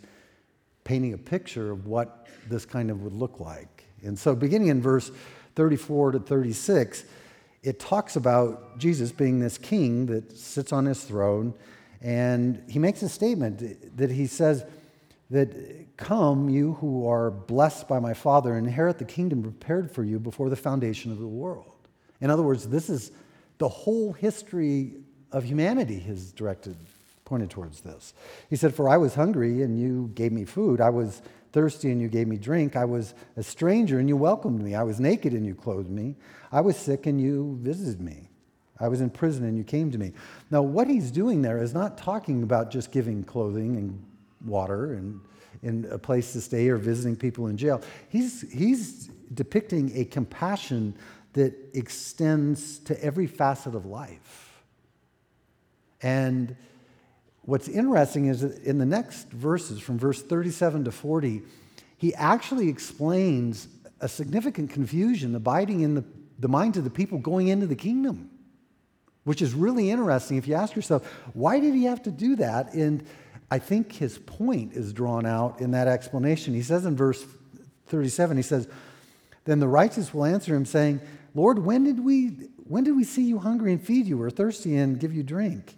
painting 0.85 1.13
a 1.13 1.19
picture 1.19 1.71
of 1.71 1.87
what 1.87 2.29
this 2.49 2.65
kind 2.65 2.91
of 2.91 3.03
would 3.03 3.13
look 3.13 3.41
like. 3.41 3.85
And 4.03 4.19
so, 4.19 4.35
beginning 4.35 4.69
in 4.69 4.81
verse 4.81 5.11
34 5.55 6.13
to 6.13 6.21
36, 6.21 7.05
it 7.63 7.79
talks 7.79 8.17
about 8.17 8.79
Jesus 8.79 9.13
being 9.13 9.39
this 9.39 9.59
king 9.59 10.07
that 10.07 10.35
sits 10.35 10.73
on 10.73 10.87
his 10.87 11.05
throne, 11.05 11.53
and 12.07 12.63
he 12.69 12.79
makes 12.79 13.03
a 13.03 13.09
statement 13.09 13.97
that 13.97 14.13
he 14.13 14.29
says 14.29 14.65
that 15.29 15.97
come 15.97 16.49
you 16.49 16.75
who 16.75 17.09
are 17.09 17.33
blessed 17.33 17.89
by 17.89 17.99
my 17.99 18.15
father 18.15 18.57
inherit 18.57 18.99
the 18.99 19.05
kingdom 19.05 19.43
prepared 19.43 19.91
for 19.91 20.05
you 20.05 20.21
before 20.21 20.49
the 20.49 20.57
foundation 20.57 21.11
of 21.11 21.19
the 21.19 21.27
world 21.27 21.89
in 22.21 22.31
other 22.31 22.43
words 22.43 22.69
this 22.69 22.89
is 22.89 23.11
the 23.59 23.69
whole 23.69 24.13
history 24.13 24.95
of 25.33 25.45
humanity 25.45 25.99
has 25.99 26.33
directed 26.33 26.77
pointed 27.25 27.51
towards 27.51 27.81
this 27.81 28.15
he 28.49 28.55
said 28.55 28.73
for 28.73 28.89
i 28.89 28.97
was 28.97 29.17
hungry 29.17 29.63
and 29.63 29.81
you 29.81 30.09
gave 30.15 30.31
me 30.31 30.45
food 30.45 30.81
i 30.81 30.89
was 30.89 31.23
thirsty 31.57 31.91
and 31.91 32.03
you 32.03 32.09
gave 32.09 32.29
me 32.29 32.37
drink. 32.37 32.77
I 32.77 32.85
was 32.85 33.15
a 33.39 33.43
stranger 33.43 33.99
and 33.99 34.11
you 34.11 34.17
welcomed 34.19 34.61
me. 34.61 34.75
I 34.75 34.83
was 34.83 35.01
naked 35.01 35.33
and 35.33 35.47
you 35.47 35.55
clothed 35.55 35.89
me. 35.89 36.15
I 36.53 36.61
was 36.61 36.77
sick 36.77 37.07
and 37.07 37.19
you 37.19 37.59
visited 37.63 37.99
me. 37.99 38.29
I 38.79 38.89
was 38.89 39.01
in 39.01 39.11
prison 39.11 39.45
and 39.45 39.57
you 39.57 39.65
came 39.65 39.91
to 39.91 39.99
me. 39.99 40.13
Now, 40.51 40.63
what 40.63 40.89
he's 40.89 41.11
doing 41.11 41.43
there 41.43 41.63
is 41.63 41.73
not 41.73 41.97
talking 41.97 42.43
about 42.43 42.71
just 42.71 42.93
giving 42.93 43.25
clothing 43.25 43.77
and 43.77 44.05
water 44.45 44.95
and, 44.95 45.21
and 45.63 45.87
a 45.87 45.99
place 45.99 46.33
to 46.35 46.41
stay 46.41 46.69
or 46.69 46.77
visiting 46.77 47.17
people 47.17 47.47
in 47.47 47.57
jail. 47.57 47.81
He's, 48.09 48.51
he's 48.53 49.11
depicting 49.33 49.97
a 49.97 50.05
compassion 50.05 50.95
that 51.33 51.55
extends 51.75 52.79
to 52.81 53.03
every 53.03 53.27
facet 53.27 53.75
of 53.75 53.87
life. 53.87 54.63
And 56.03 56.57
what's 57.43 57.69
interesting 57.69 58.27
is 58.27 58.41
that 58.43 58.63
in 58.63 58.79
the 58.79 58.87
next 58.87 59.29
verses, 59.31 59.81
from 59.81 59.99
verse 59.99 60.23
37 60.23 60.85
to 60.85 60.93
40, 60.93 61.43
he 61.99 62.15
actually 62.15 62.69
explains 62.69 63.69
a 64.01 64.09
significant 64.09 64.71
confusion 64.71 65.35
abiding 65.35 65.81
in 65.81 65.95
the, 65.95 66.05
the 66.39 66.49
minds 66.49 66.77
of 66.77 66.85
the 66.85 66.91
people 66.91 67.19
going 67.19 67.49
into 67.49 67.67
the 67.67 67.77
kingdom, 67.77 68.31
which 69.27 69.43
is 69.43 69.55
really 69.55 69.91
interesting 69.91 70.37
if 70.37 70.47
you 70.47 70.55
ask 70.55 70.77
yourself, 70.77 71.05
why 71.35 71.59
did 71.59 71.75
he 71.75 71.85
have 71.85 72.01
to 72.01 72.13
do 72.13 72.37
that? 72.37 72.73
And 72.75 73.05
I 73.51 73.59
think 73.59 73.93
his 73.93 74.19
point 74.19 74.73
is 74.73 74.93
drawn 74.93 75.27
out 75.27 75.61
in 75.61 75.73
that 75.73 75.89
explanation. 75.89 76.55
He 76.55 76.63
says 76.63 76.87
in 76.87 76.95
verse 76.95 77.27
37, 77.89 78.37
he 78.37 78.43
says, 78.45 78.69
Then 79.45 79.59
the 79.59 79.67
righteous 79.67 80.15
will 80.15 80.25
answer 80.25 80.55
him, 80.55 80.65
saying, 80.65 81.01
Lord, 81.35 81.59
when 81.59 81.83
did 81.83 81.99
we, 82.05 82.29
when 82.69 82.85
did 82.85 82.97
we 82.97 83.03
see 83.03 83.25
you 83.25 83.41
hungry 83.41 83.73
and 83.73 83.83
feed 83.83 84.07
you, 84.07 84.23
or 84.23 84.31
thirsty 84.31 84.77
and 84.77 85.01
give 85.01 85.13
you 85.13 85.25
drink? 85.25 85.75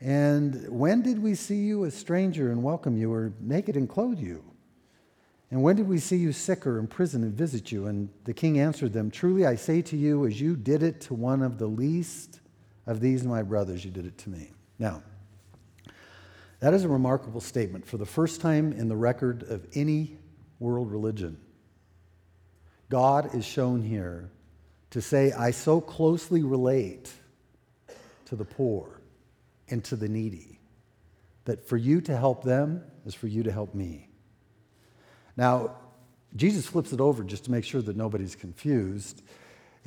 And 0.00 0.68
when 0.68 1.02
did 1.02 1.22
we 1.22 1.36
see 1.36 1.58
you 1.58 1.84
a 1.84 1.92
stranger 1.92 2.50
and 2.50 2.64
welcome 2.64 2.96
you, 2.96 3.12
or 3.12 3.32
naked 3.38 3.76
and 3.76 3.88
clothe 3.88 4.18
you? 4.18 4.42
And 5.52 5.62
when 5.62 5.76
did 5.76 5.86
we 5.86 5.98
see 5.98 6.16
you 6.16 6.32
sick 6.32 6.66
or 6.66 6.80
in 6.80 6.88
prison 6.88 7.22
and 7.22 7.32
visit 7.32 7.70
you? 7.70 7.86
And 7.86 8.08
the 8.24 8.34
king 8.34 8.58
answered 8.58 8.92
them, 8.92 9.08
Truly 9.08 9.46
I 9.46 9.54
say 9.54 9.82
to 9.82 9.96
you, 9.96 10.26
as 10.26 10.40
you 10.40 10.56
did 10.56 10.82
it 10.82 11.00
to 11.02 11.14
one 11.14 11.42
of 11.42 11.58
the 11.58 11.68
least 11.68 12.40
of 12.88 13.00
these 13.00 13.22
my 13.22 13.42
brothers, 13.42 13.84
you 13.84 13.90
did 13.90 14.06
it 14.06 14.16
to 14.18 14.30
me. 14.30 14.50
Now, 14.78 15.02
that 16.60 16.72
is 16.72 16.84
a 16.84 16.88
remarkable 16.88 17.42
statement 17.42 17.86
for 17.86 17.98
the 17.98 18.06
first 18.06 18.40
time 18.40 18.72
in 18.72 18.88
the 18.88 18.96
record 18.96 19.44
of 19.44 19.64
any 19.74 20.16
world 20.58 20.90
religion. 20.90 21.38
God 22.88 23.34
is 23.34 23.44
shown 23.44 23.82
here 23.82 24.30
to 24.90 25.02
say, 25.02 25.32
I 25.32 25.50
so 25.50 25.82
closely 25.82 26.42
relate 26.42 27.12
to 28.24 28.36
the 28.36 28.46
poor 28.46 29.02
and 29.68 29.84
to 29.84 29.94
the 29.94 30.08
needy. 30.08 30.58
That 31.44 31.68
for 31.68 31.76
you 31.76 32.00
to 32.00 32.16
help 32.16 32.42
them 32.42 32.82
is 33.04 33.14
for 33.14 33.26
you 33.26 33.42
to 33.42 33.52
help 33.52 33.74
me. 33.74 34.08
Now, 35.36 35.76
Jesus 36.36 36.66
flips 36.66 36.92
it 36.92 37.00
over 37.00 37.22
just 37.22 37.44
to 37.44 37.50
make 37.50 37.64
sure 37.64 37.82
that 37.82 37.96
nobody's 37.96 38.34
confused. 38.34 39.22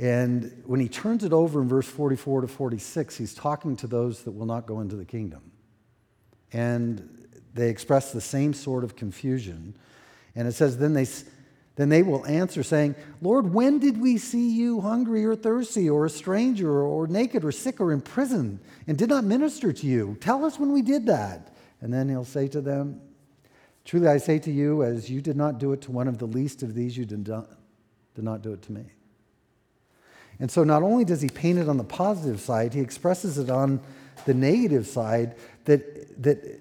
And 0.01 0.63
when 0.65 0.79
he 0.79 0.89
turns 0.89 1.23
it 1.23 1.31
over 1.31 1.61
in 1.61 1.67
verse 1.67 1.87
44 1.87 2.41
to 2.41 2.47
46, 2.47 3.17
he's 3.17 3.35
talking 3.35 3.75
to 3.77 3.87
those 3.87 4.23
that 4.23 4.31
will 4.31 4.47
not 4.47 4.65
go 4.65 4.79
into 4.79 4.95
the 4.95 5.05
kingdom. 5.05 5.51
And 6.51 7.29
they 7.53 7.69
express 7.69 8.11
the 8.11 8.19
same 8.19 8.53
sort 8.53 8.83
of 8.83 8.95
confusion. 8.95 9.75
And 10.35 10.47
it 10.47 10.53
says, 10.53 10.77
Then 10.77 10.93
they 10.93 11.05
then 11.77 11.87
they 11.89 12.03
will 12.03 12.25
answer, 12.25 12.63
saying, 12.63 12.95
Lord, 13.21 13.53
when 13.53 13.79
did 13.79 13.99
we 13.99 14.17
see 14.17 14.49
you 14.49 14.81
hungry 14.81 15.23
or 15.23 15.35
thirsty, 15.35 15.89
or 15.89 16.05
a 16.05 16.09
stranger, 16.09 16.81
or 16.81 17.07
naked, 17.07 17.45
or 17.45 17.51
sick, 17.51 17.79
or 17.79 17.93
in 17.93 18.01
prison, 18.01 18.59
and 18.87 18.97
did 18.97 19.09
not 19.09 19.23
minister 19.23 19.71
to 19.71 19.87
you? 19.87 20.17
Tell 20.19 20.43
us 20.43 20.59
when 20.59 20.73
we 20.73 20.81
did 20.81 21.05
that. 21.05 21.55
And 21.79 21.93
then 21.93 22.09
he'll 22.09 22.25
say 22.25 22.47
to 22.49 22.61
them, 22.61 23.01
Truly 23.85 24.07
I 24.07 24.17
say 24.17 24.37
to 24.39 24.51
you, 24.51 24.83
as 24.83 25.09
you 25.09 25.21
did 25.21 25.37
not 25.37 25.59
do 25.59 25.71
it 25.73 25.81
to 25.83 25.91
one 25.91 26.07
of 26.07 26.17
the 26.17 26.27
least 26.27 26.61
of 26.61 26.75
these, 26.75 26.97
you 26.97 27.05
did 27.05 27.27
not, 27.27 27.49
did 28.15 28.23
not 28.23 28.41
do 28.41 28.53
it 28.53 28.61
to 28.63 28.71
me. 28.71 28.85
And 30.41 30.49
so 30.49 30.63
not 30.63 30.82
only 30.82 31.06
does 31.06 31.21
he 31.21 31.30
paint 31.30 31.60
it 31.60 31.69
on 31.69 31.77
the 31.77 31.84
positive 31.84 32.41
side, 32.41 32.73
he 32.73 32.82
expresses 32.82 33.38
it 33.38 33.51
on 33.51 33.80
the 34.25 34.34
negative 34.34 34.88
side 34.88 35.36
that, 35.65 36.21
that, 36.23 36.60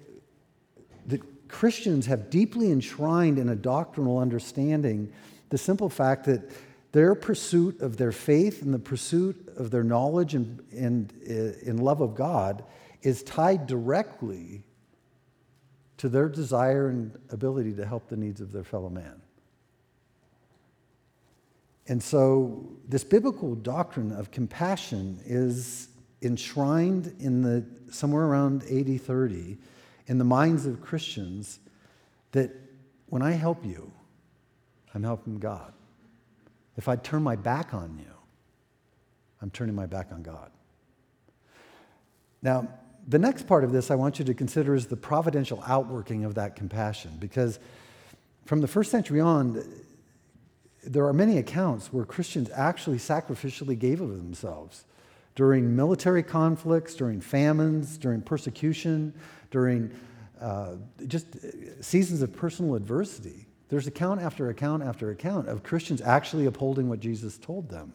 that 1.07 1.47
Christians 1.47 2.05
have 2.05 2.29
deeply 2.29 2.71
enshrined 2.71 3.39
in 3.39 3.49
a 3.49 3.55
doctrinal 3.55 4.19
understanding 4.19 5.11
the 5.49 5.57
simple 5.57 5.89
fact 5.89 6.25
that 6.25 6.49
their 6.91 7.15
pursuit 7.15 7.81
of 7.81 7.97
their 7.97 8.11
faith 8.11 8.61
and 8.61 8.71
the 8.71 8.79
pursuit 8.79 9.51
of 9.57 9.71
their 9.71 9.83
knowledge 9.83 10.35
and, 10.35 10.63
and 10.71 11.11
uh, 11.27 11.59
in 11.67 11.77
love 11.77 12.01
of 12.01 12.13
God 12.13 12.63
is 13.01 13.23
tied 13.23 13.65
directly 13.65 14.63
to 15.97 16.07
their 16.07 16.29
desire 16.29 16.89
and 16.89 17.17
ability 17.31 17.73
to 17.73 17.85
help 17.85 18.09
the 18.09 18.17
needs 18.17 18.41
of 18.41 18.51
their 18.51 18.63
fellow 18.63 18.89
man. 18.89 19.20
And 21.87 22.01
so, 22.01 22.69
this 22.87 23.03
biblical 23.03 23.55
doctrine 23.55 24.11
of 24.11 24.31
compassion 24.31 25.19
is 25.25 25.89
enshrined 26.21 27.15
in 27.19 27.41
the 27.41 27.65
somewhere 27.91 28.23
around 28.23 28.63
AD 28.63 29.01
30 29.01 29.57
in 30.07 30.17
the 30.17 30.23
minds 30.23 30.65
of 30.65 30.81
Christians 30.81 31.59
that 32.31 32.51
when 33.07 33.21
I 33.21 33.31
help 33.31 33.65
you, 33.65 33.91
I'm 34.93 35.03
helping 35.03 35.39
God. 35.39 35.73
If 36.77 36.87
I 36.87 36.95
turn 36.95 37.23
my 37.23 37.35
back 37.35 37.73
on 37.73 37.97
you, 37.97 38.13
I'm 39.41 39.49
turning 39.49 39.75
my 39.75 39.85
back 39.85 40.11
on 40.11 40.21
God. 40.21 40.51
Now, 42.41 42.67
the 43.07 43.19
next 43.19 43.47
part 43.47 43.63
of 43.63 43.71
this 43.71 43.91
I 43.91 43.95
want 43.95 44.19
you 44.19 44.25
to 44.25 44.33
consider 44.33 44.75
is 44.75 44.87
the 44.87 44.95
providential 44.95 45.63
outworking 45.65 46.23
of 46.23 46.35
that 46.35 46.55
compassion, 46.55 47.17
because 47.19 47.59
from 48.45 48.61
the 48.61 48.67
first 48.67 48.91
century 48.91 49.19
on, 49.19 49.63
there 50.83 51.05
are 51.05 51.13
many 51.13 51.37
accounts 51.37 51.93
where 51.93 52.05
Christians 52.05 52.49
actually 52.53 52.97
sacrificially 52.97 53.77
gave 53.77 54.01
of 54.01 54.09
themselves 54.09 54.85
during 55.35 55.75
military 55.75 56.23
conflicts, 56.23 56.95
during 56.95 57.21
famines, 57.21 57.97
during 57.97 58.21
persecution, 58.21 59.13
during 59.49 59.91
uh, 60.41 60.75
just 61.07 61.27
seasons 61.83 62.21
of 62.21 62.33
personal 62.33 62.75
adversity. 62.75 63.45
There's 63.69 63.87
account 63.87 64.21
after 64.21 64.49
account 64.49 64.83
after 64.83 65.11
account 65.11 65.47
of 65.47 65.63
Christians 65.63 66.01
actually 66.01 66.45
upholding 66.45 66.89
what 66.89 66.99
Jesus 66.99 67.37
told 67.37 67.69
them. 67.69 67.93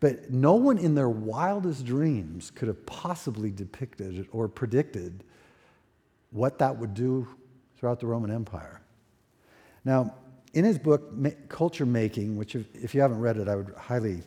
But 0.00 0.30
no 0.30 0.54
one 0.54 0.76
in 0.76 0.94
their 0.94 1.08
wildest 1.08 1.86
dreams 1.86 2.50
could 2.50 2.68
have 2.68 2.84
possibly 2.84 3.50
depicted 3.50 4.28
or 4.30 4.46
predicted 4.46 5.24
what 6.30 6.58
that 6.58 6.76
would 6.76 6.92
do 6.92 7.26
throughout 7.78 8.00
the 8.00 8.06
Roman 8.06 8.30
Empire. 8.30 8.82
Now, 9.84 10.14
in 10.56 10.64
his 10.64 10.78
book, 10.78 11.12
Culture 11.50 11.84
Making, 11.84 12.38
which 12.38 12.54
if 12.54 12.94
you 12.94 13.02
haven't 13.02 13.20
read 13.20 13.36
it, 13.36 13.46
I 13.46 13.56
would 13.56 13.74
highly, 13.76 14.22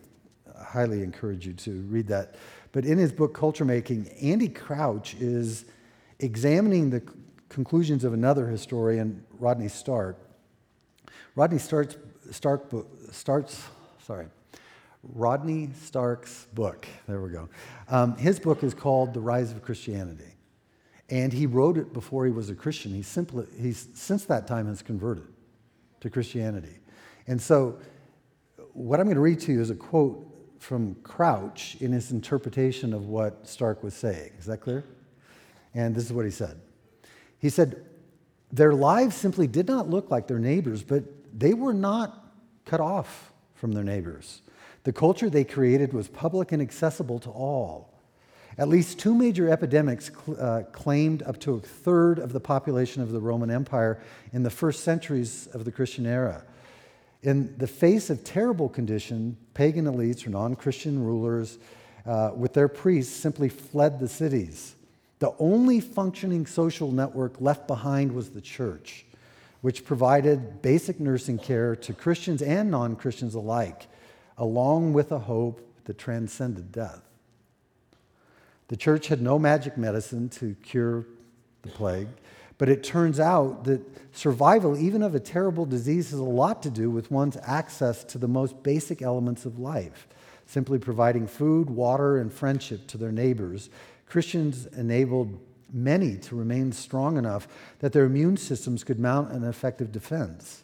highly 0.64 1.02
encourage 1.02 1.48
you 1.48 1.54
to 1.54 1.82
read 1.90 2.06
that. 2.10 2.36
But 2.72 2.86
in 2.86 3.00
his 3.00 3.12
book, 3.12 3.34
Culture 3.34 3.66
Making, 3.66 4.08
Andy 4.22 4.48
Crouch 4.48 5.16
is 5.16 5.66
examining 6.20 6.92
the 6.92 7.02
conclusions 7.50 8.04
of 8.04 8.14
another 8.14 8.46
historian, 8.48 9.26
Rodney 9.40 9.70
Stark. 9.70 10.20
Rodney 11.36 11.58
Stark's, 11.58 11.98
Stark 12.30 12.72
starts, 13.12 13.64
sorry, 14.06 14.28
Rodney 15.02 15.72
Stark's 15.82 16.46
book. 16.54 16.86
There 17.08 17.22
we 17.22 17.32
go. 17.32 17.50
Um, 17.88 18.16
his 18.18 18.40
book 18.40 18.64
is 18.64 18.76
called 18.76 19.16
The 19.16 19.20
Rise 19.20 19.52
of 19.52 19.64
Christianity. 19.64 20.36
And 21.10 21.34
he 21.34 21.48
wrote 21.48 21.80
it 21.80 21.92
before 21.92 22.28
he 22.28 22.32
was 22.32 22.52
a 22.52 22.56
Christian. 22.56 22.94
He 22.94 23.02
simply, 23.02 23.48
he's 23.60 23.88
since 23.96 24.26
that 24.26 24.46
time 24.46 24.68
has 24.68 24.84
converted 24.84 25.26
to 26.02 26.10
Christianity. 26.10 26.80
And 27.28 27.42
so, 27.42 27.80
what 28.74 29.00
I'm 29.00 29.06
going 29.06 29.16
to 29.16 29.22
read 29.22 29.40
to 29.42 29.52
you 29.52 29.62
is 29.62 29.70
a 29.70 29.76
quote 29.76 30.26
from 30.60 30.96
Crouch 31.04 31.78
in 31.80 31.92
his 31.92 32.12
interpretation 32.12 32.94
of 32.94 33.08
what 33.08 33.48
Stark 33.48 33.84
was 33.84 33.94
saying. 33.94 34.32
Is 34.40 34.46
that 34.46 34.58
clear? 34.58 34.84
And 35.74 35.96
this 35.96 36.06
is 36.06 36.14
what 36.14 36.26
he 36.26 36.32
said. 36.32 36.60
He 37.40 37.50
said, 37.50 37.86
Their 38.52 38.74
lives 38.74 39.16
simply 39.16 39.48
did 39.48 39.68
not 39.68 39.90
look 39.90 40.12
like 40.12 40.28
their 40.28 40.40
neighbors, 40.40 40.84
but 40.84 41.04
they 41.38 41.54
were 41.54 41.74
not 41.74 42.34
cut 42.66 42.80
off 42.80 43.34
from 43.54 43.72
their 43.72 43.84
neighbors. 43.84 44.42
The 44.84 44.94
culture 44.94 45.30
they 45.30 45.44
created 45.44 45.94
was 45.94 46.08
public 46.08 46.52
and 46.52 46.62
accessible 46.62 47.20
to 47.20 47.30
all. 47.30 47.99
At 48.60 48.68
least 48.68 49.00
two 49.00 49.16
major 49.16 49.50
epidemics 49.50 50.12
cl- 50.14 50.38
uh, 50.38 50.64
claimed 50.74 51.24
up 51.24 51.40
to 51.40 51.54
a 51.54 51.60
third 51.62 52.20
of 52.20 52.34
the 52.34 52.42
population 52.42 53.02
of 53.02 53.14
the 53.14 53.20
Roman 53.22 53.50
Empire 53.50 54.02
in 54.34 54.44
the 54.44 54.50
first 54.50 54.84
centuries 54.84 55.48
of 55.54 55.64
the 55.64 55.72
Christian 55.72 56.06
era. 56.06 56.44
In 57.24 57.58
the 57.58 57.68
face 57.68 58.10
of 58.10 58.26
terrible 58.26 58.68
condition, 58.68 59.38
pagan 59.54 59.86
elites 59.86 60.28
or 60.28 60.32
non 60.32 60.58
Christian 60.58 61.02
rulers 61.02 61.58
uh, 62.06 62.32
with 62.36 62.52
their 62.52 62.68
priests 62.68 63.16
simply 63.16 63.48
fled 63.48 63.98
the 63.98 64.10
cities. 64.10 64.76
The 65.20 65.34
only 65.40 65.80
functioning 65.80 66.46
social 66.46 66.92
network 66.92 67.40
left 67.40 67.66
behind 67.66 68.12
was 68.12 68.32
the 68.32 68.42
church, 68.42 69.06
which 69.62 69.86
provided 69.86 70.62
basic 70.62 71.00
nursing 71.00 71.38
care 71.38 71.78
to 71.78 71.94
Christians 71.94 72.42
and 72.42 72.70
non 72.70 72.98
Christians 72.98 73.36
alike, 73.36 73.88
along 74.38 74.92
with 74.92 75.14
a 75.14 75.20
hope 75.20 75.62
that 75.86 75.98
transcended 75.98 76.74
death. 76.74 77.09
The 78.70 78.78
church 78.78 79.08
had 79.08 79.22
no 79.22 79.38
magic 79.40 79.78
medicine 79.78 80.30
to 80.30 80.56
cure 80.62 81.06
the 81.64 81.70
plague, 81.70 82.08
but 82.60 82.70
it 82.70 82.84
turns 82.84 83.20
out 83.20 83.64
that 83.64 83.82
survival, 84.16 84.78
even 84.78 85.02
of 85.02 85.16
a 85.16 85.20
terrible 85.20 85.66
disease, 85.66 86.12
has 86.12 86.20
a 86.20 86.24
lot 86.24 86.62
to 86.64 86.70
do 86.70 86.92
with 86.92 87.10
one's 87.10 87.38
access 87.44 88.04
to 88.06 88.20
the 88.20 88.28
most 88.28 88.62
basic 88.62 89.02
elements 89.02 89.46
of 89.46 89.58
life. 89.58 90.08
Simply 90.46 90.78
providing 90.78 91.26
food, 91.26 91.70
water, 91.70 92.18
and 92.18 92.32
friendship 92.32 92.86
to 92.88 92.98
their 92.98 93.12
neighbors, 93.12 93.72
Christians 94.06 94.68
enabled 94.68 95.40
many 95.74 96.18
to 96.18 96.36
remain 96.36 96.72
strong 96.72 97.18
enough 97.18 97.48
that 97.80 97.92
their 97.92 98.06
immune 98.06 98.38
systems 98.38 98.84
could 98.84 99.00
mount 99.00 99.32
an 99.32 99.44
effective 99.44 99.92
defense. 99.92 100.64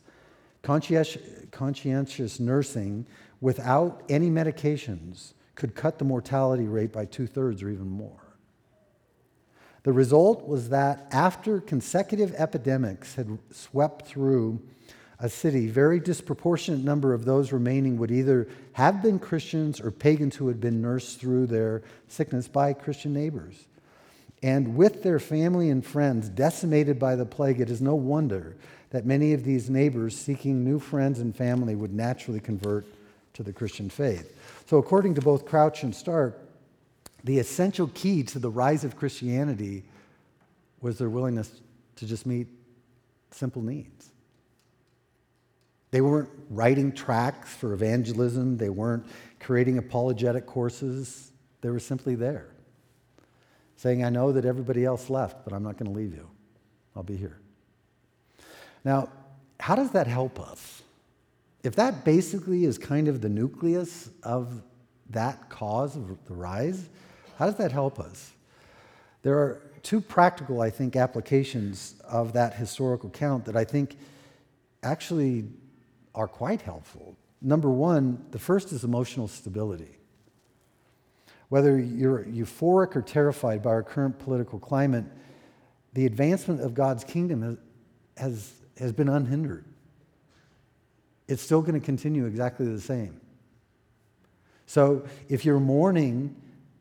Conscientious, 0.62 1.22
conscientious 1.52 2.40
nursing 2.40 3.08
without 3.42 4.04
any 4.10 4.30
medications 4.30 5.34
could 5.56 5.76
cut 5.76 5.98
the 5.98 6.06
mortality 6.06 6.68
rate 6.68 6.92
by 6.92 7.06
two 7.06 7.28
thirds 7.28 7.64
or 7.64 7.70
even 7.70 7.90
more. 7.90 8.26
The 9.84 9.94
result 9.94 10.48
was 10.48 10.70
that 10.70 11.08
after 11.12 11.62
consecutive 11.62 12.34
epidemics 12.36 13.16
had 13.16 13.38
swept 13.52 14.08
through 14.08 14.60
a 15.20 15.30
city, 15.30 15.68
very 15.68 16.00
disproportionate 16.00 16.84
number 16.84 17.14
of 17.14 17.24
those 17.24 17.52
remaining 17.52 17.98
would 17.98 18.12
either 18.12 18.48
have 18.74 19.02
been 19.02 19.20
Christians 19.20 19.80
or 19.80 19.92
pagans 19.92 20.36
who 20.36 20.48
had 20.48 20.60
been 20.60 20.82
nursed 20.82 21.20
through 21.20 21.48
their 21.48 21.84
sickness 22.08 22.48
by 22.48 22.74
Christian 22.74 23.14
neighbors. 23.14 23.68
And 24.44 24.76
with 24.76 25.04
their 25.04 25.20
family 25.20 25.70
and 25.70 25.86
friends 25.86 26.30
decimated 26.30 27.00
by 27.00 27.16
the 27.16 27.26
plague, 27.26 27.62
it 27.62 27.70
is 27.70 27.82
no 27.82 27.96
wonder 27.96 28.56
that 28.90 29.06
many 29.06 29.34
of 29.34 29.44
these 29.44 29.70
neighbors 29.70 30.18
seeking 30.18 30.64
new 30.64 30.80
friends 30.80 31.20
and 31.20 31.36
family 31.36 31.76
would 31.76 31.94
naturally 31.94 32.40
convert 32.40 32.86
to 33.34 33.44
the 33.44 33.54
Christian 33.54 33.90
faith. 33.90 34.36
So, 34.66 34.78
according 34.78 35.16
to 35.16 35.22
both 35.22 35.46
Crouch 35.46 35.84
and 35.84 35.96
Stark, 35.96 36.40
the 37.24 37.40
essential 37.40 37.88
key 37.94 38.24
to 38.24 38.40
the 38.40 38.50
rise 38.50 38.84
of 38.84 38.96
Christianity 38.96 39.84
was 40.82 40.98
their 40.98 41.10
willingness 41.10 41.62
to 41.98 42.06
just 42.06 42.26
meet 42.26 42.48
simple 43.32 43.62
needs. 43.62 44.12
They 45.92 46.02
weren't 46.02 46.30
writing 46.50 46.92
tracts 46.92 47.54
for 47.54 47.74
evangelism, 47.74 48.58
they 48.58 48.70
weren't 48.70 49.06
creating 49.40 49.78
apologetic 49.78 50.46
courses, 50.46 51.32
they 51.62 51.70
were 51.70 51.80
simply 51.80 52.16
there, 52.16 52.50
saying, 53.78 54.04
I 54.04 54.10
know 54.10 54.32
that 54.32 54.46
everybody 54.46 54.84
else 54.84 55.10
left, 55.10 55.46
but 55.46 55.54
I'm 55.54 55.64
not 55.64 55.78
going 55.78 55.92
to 55.92 55.98
leave 55.98 56.14
you. 56.14 56.30
I'll 56.96 57.04
be 57.04 57.16
here. 57.16 57.40
Now, 58.84 59.10
how 59.60 59.76
does 59.76 59.92
that 59.92 60.08
help 60.08 60.40
us? 60.40 60.75
If 61.66 61.76
that 61.76 62.06
basically 62.06 62.64
is 62.66 62.78
kind 62.78 63.08
of 63.08 63.22
the 63.22 63.30
nucleus 63.30 64.12
of 64.22 64.62
that 65.10 65.50
cause 65.50 65.96
of 65.96 66.24
the 66.26 66.34
rise, 66.34 66.90
how 67.38 67.46
does 67.46 67.56
that 67.56 67.72
help 67.72 68.00
us? 68.00 68.34
There 69.24 69.38
are 69.40 69.62
two 69.82 70.00
practical, 70.00 70.62
I 70.62 70.70
think, 70.70 70.96
applications 70.96 71.96
of 72.08 72.34
that 72.34 72.54
historical 72.54 73.10
count 73.10 73.46
that 73.46 73.56
I 73.56 73.64
think 73.64 73.98
actually 74.84 75.46
are 76.14 76.28
quite 76.28 76.62
helpful. 76.62 77.18
Number 77.42 77.70
one, 77.70 78.24
the 78.30 78.40
first 78.40 78.72
is 78.72 78.84
emotional 78.84 79.28
stability. 79.28 79.98
Whether 81.50 81.80
you're 81.80 82.24
euphoric 82.26 82.96
or 82.96 83.02
terrified 83.02 83.64
by 83.64 83.72
our 83.72 83.84
current 83.84 84.20
political 84.20 84.60
climate, 84.60 85.06
the 85.94 86.06
advancement 86.06 86.62
of 86.62 86.74
God's 86.74 87.04
kingdom 87.04 87.58
has, 88.18 88.54
has, 88.78 88.92
been 88.92 89.10
unhindered 89.10 89.66
it's 91.28 91.42
still 91.42 91.62
going 91.62 91.80
to 91.80 91.86
continue 91.86 92.26
exactly 92.26 92.66
the 92.68 92.82
same. 92.82 93.20
So 94.66 95.06
if 95.30 95.46
you're 95.46 95.60
mourning 95.60 96.36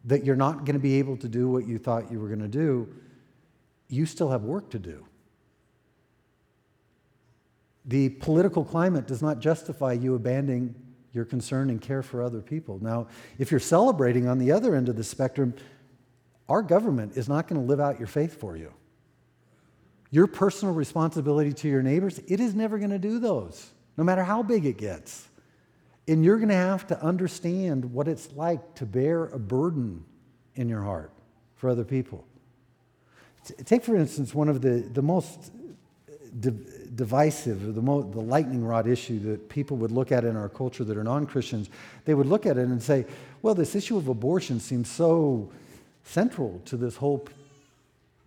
that 0.05 0.25
you're 0.25 0.37
not 0.37 0.65
going 0.65 0.75
to 0.75 0.81
be 0.81 0.99
able 0.99 1.17
to 1.19 1.29
do 1.29 1.49
what 1.49 1.67
you 1.67 1.79
thought 1.79 2.11
you 2.11 2.21
were 2.21 2.29
going 2.29 2.41
to 2.41 2.49
do, 2.49 2.89
you 3.89 4.07
still 4.07 4.31
have 4.31 4.43
work 4.43 4.71
to 4.71 4.79
do. 4.79 5.05
The 7.87 8.11
political 8.11 8.65
climate 8.65 9.07
does 9.07 9.23
not 9.23 9.41
justify 9.41 9.93
you 9.93 10.15
abandoning 10.15 10.75
your 11.13 11.25
concern 11.25 11.71
and 11.71 11.81
care 11.81 12.03
for 12.03 12.23
other 12.23 12.41
people. 12.41 12.79
Now, 12.83 13.07
if 13.39 13.51
you're 13.51 13.61
celebrating 13.61 14.27
on 14.27 14.39
the 14.39 14.53
other 14.53 14.75
end 14.75 14.89
of 14.89 14.97
the 14.97 15.05
spectrum, 15.05 15.55
our 16.49 16.63
government 16.63 17.17
is 17.17 17.29
not 17.29 17.47
going 17.47 17.61
to 17.61 17.67
live 17.67 17.81
out 17.81 17.99
your 17.99 18.09
faith 18.09 18.39
for 18.39 18.57
you. 18.57 18.73
Your 20.11 20.27
personal 20.27 20.75
responsibility 20.75 21.53
to 21.53 21.69
your 21.69 21.83
neighbors, 21.83 22.21
it 22.27 22.41
is 22.41 22.55
never 22.55 22.79
going 22.79 22.91
to 22.91 22.99
do 22.99 23.19
those, 23.19 23.71
no 23.97 24.05
matter 24.05 24.25
how 24.25 24.43
big 24.43 24.67
it 24.67 24.77
gets. 24.77 25.29
And 26.07 26.25
you're 26.25 26.37
going 26.37 26.49
to 26.49 26.55
have 26.55 26.87
to 26.89 27.03
understand 27.03 27.93
what 27.93 28.09
it's 28.09 28.33
like 28.33 28.75
to 28.77 28.87
bear 28.87 29.25
a 29.27 29.39
burden 29.39 30.05
in 30.55 30.69
your 30.69 30.83
heart 30.83 31.13
for 31.57 31.71
other 31.71 31.85
people. 31.85 32.25
Take, 33.65 33.85
for 33.85 33.97
instance, 33.97 34.35
one 34.35 34.49
of 34.49 34.63
the, 34.63 34.89
the 34.93 35.03
most 35.03 35.51
uh, 36.09 36.51
divisive, 36.95 37.69
or 37.69 37.73
the, 37.73 37.83
mo- 37.83 38.03
the 38.03 38.21
lightning 38.21 38.65
rod 38.65 38.87
issue 38.87 39.19
that 39.21 39.49
people 39.49 39.77
would 39.79 39.91
look 39.91 40.13
at 40.13 40.25
in 40.25 40.37
our 40.37 40.49
culture 40.49 40.85
that 40.85 40.97
are 40.97 41.05
non 41.05 41.27
Christians. 41.27 41.69
They 42.05 42.15
would 42.15 42.27
look 42.27 42.47
at 42.47 42.57
it 42.57 42.67
and 42.67 42.83
say, 42.83 43.05
well, 43.43 43.55
this 43.55 43.75
issue 43.75 43.97
of 43.97 44.09
abortion 44.09 44.61
seems 44.61 44.91
so 44.91 45.51
central 46.05 46.61
to 46.67 46.77
this 46.77 46.97
whole, 46.97 47.27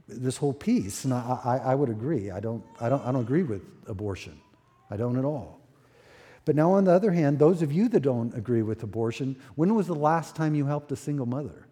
this 0.08 0.38
whole 0.38 0.54
piece. 0.54 1.04
And 1.04 1.14
I, 1.14 1.40
I, 1.44 1.58
I 1.72 1.76
would 1.76 1.90
agree. 1.90 2.30
I 2.30 2.40
don't, 2.40 2.64
I, 2.80 2.90
don't, 2.90 3.04
I 3.04 3.12
don't 3.12 3.22
agree 3.22 3.44
with 3.44 3.64
abortion, 3.88 4.40
I 4.90 4.98
don't 4.98 5.18
at 5.18 5.26
all. 5.26 5.60
But 6.46 6.56
now, 6.56 6.72
on 6.72 6.86
the 6.86 6.94
other 6.94 7.12
hand, 7.12 7.40
those 7.40 7.62
of 7.62 7.74
you 7.74 7.90
that 7.90 8.00
don't 8.00 8.34
agree 8.34 8.62
with 8.62 8.82
abortion, 8.84 9.36
when 9.56 9.76
was 9.76 9.88
the 9.88 9.96
last 9.96 10.36
time 10.36 10.56
you 10.56 10.66
helped 10.66 10.92
a 10.92 10.96
single 10.96 11.26
mother? 11.26 11.68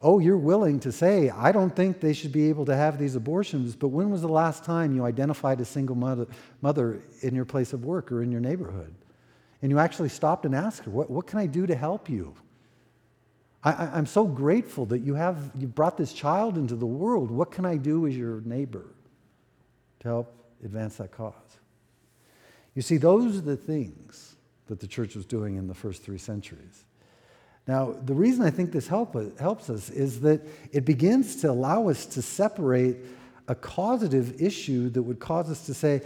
Oh, 0.00 0.20
you're 0.20 0.36
willing 0.36 0.78
to 0.80 0.92
say, 0.92 1.28
I 1.28 1.50
don't 1.50 1.74
think 1.74 2.00
they 2.00 2.12
should 2.12 2.30
be 2.30 2.48
able 2.48 2.64
to 2.66 2.76
have 2.76 2.96
these 2.96 3.16
abortions, 3.16 3.74
but 3.74 3.88
when 3.88 4.10
was 4.10 4.20
the 4.20 4.28
last 4.28 4.62
time 4.62 4.94
you 4.94 5.04
identified 5.04 5.60
a 5.60 5.64
single 5.64 5.96
mother, 5.96 6.28
mother 6.62 7.02
in 7.22 7.34
your 7.34 7.44
place 7.44 7.72
of 7.72 7.84
work 7.84 8.12
or 8.12 8.22
in 8.22 8.30
your 8.30 8.40
neighborhood? 8.40 8.94
And 9.60 9.72
you 9.72 9.80
actually 9.80 10.10
stopped 10.10 10.44
and 10.44 10.54
asked 10.54 10.84
her, 10.84 10.90
What, 10.92 11.10
what 11.10 11.26
can 11.26 11.40
I 11.40 11.46
do 11.46 11.66
to 11.66 11.74
help 11.74 12.08
you? 12.08 12.32
I, 13.64 13.98
am 13.98 14.06
so 14.06 14.24
grateful 14.24 14.86
that 14.86 15.00
you 15.00 15.14
have 15.14 15.50
you 15.58 15.66
brought 15.66 15.96
this 15.96 16.12
child 16.12 16.56
into 16.56 16.76
the 16.76 16.86
world. 16.86 17.28
What 17.28 17.50
can 17.50 17.64
I 17.64 17.76
do 17.76 18.06
as 18.06 18.16
your 18.16 18.40
neighbor 18.42 18.86
to 20.00 20.08
help 20.08 20.32
advance 20.64 20.96
that 20.96 21.12
cause? 21.12 21.34
You 22.74 22.82
see, 22.82 22.96
those 22.96 23.36
are 23.36 23.40
the 23.40 23.56
things 23.56 24.36
that 24.66 24.80
the 24.80 24.86
church 24.86 25.16
was 25.16 25.26
doing 25.26 25.56
in 25.56 25.66
the 25.66 25.74
first 25.74 26.02
three 26.02 26.18
centuries. 26.18 26.84
Now, 27.66 27.92
the 28.04 28.14
reason 28.14 28.44
I 28.44 28.50
think 28.50 28.72
this 28.72 28.88
help, 28.88 29.14
helps 29.38 29.68
us 29.68 29.90
is 29.90 30.20
that 30.20 30.40
it 30.72 30.84
begins 30.84 31.36
to 31.42 31.50
allow 31.50 31.88
us 31.88 32.06
to 32.06 32.22
separate 32.22 32.96
a 33.46 33.54
causative 33.54 34.40
issue 34.40 34.90
that 34.90 35.02
would 35.02 35.20
cause 35.20 35.50
us 35.50 35.66
to 35.66 35.74
say, 35.74 36.02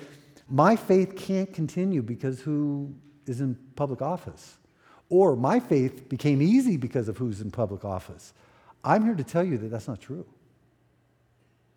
my 0.49 0.77
faith 0.77 1.17
can't 1.17 1.53
continue 1.53 2.03
because 2.03 2.41
who 2.41 2.95
is 3.27 3.41
in 3.41 3.57
public 3.77 4.03
office. 4.03 4.57
Or 5.09 5.37
my 5.37 5.61
faith 5.61 6.09
became 6.09 6.41
easy 6.41 6.77
because 6.77 7.09
of 7.09 7.19
who's 7.19 7.41
in 7.41 7.51
public 7.51 7.85
office. 7.85 8.33
I'm 8.83 9.05
here 9.05 9.15
to 9.15 9.25
tell 9.25 9.45
you 9.45 9.59
that 9.59 9.69
that's 9.69 9.89
not 9.89 10.01
true. 10.01 10.27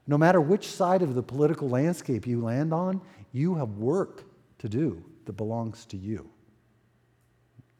No 0.07 0.17
matter 0.17 0.39
which 0.39 0.67
side 0.67 1.01
of 1.01 1.15
the 1.15 1.23
political 1.23 1.69
landscape 1.69 2.27
you 2.27 2.41
land 2.41 2.73
on, 2.73 3.01
you 3.31 3.55
have 3.55 3.77
work 3.77 4.23
to 4.59 4.69
do 4.69 5.03
that 5.25 5.33
belongs 5.33 5.85
to 5.87 5.97
you. 5.97 6.29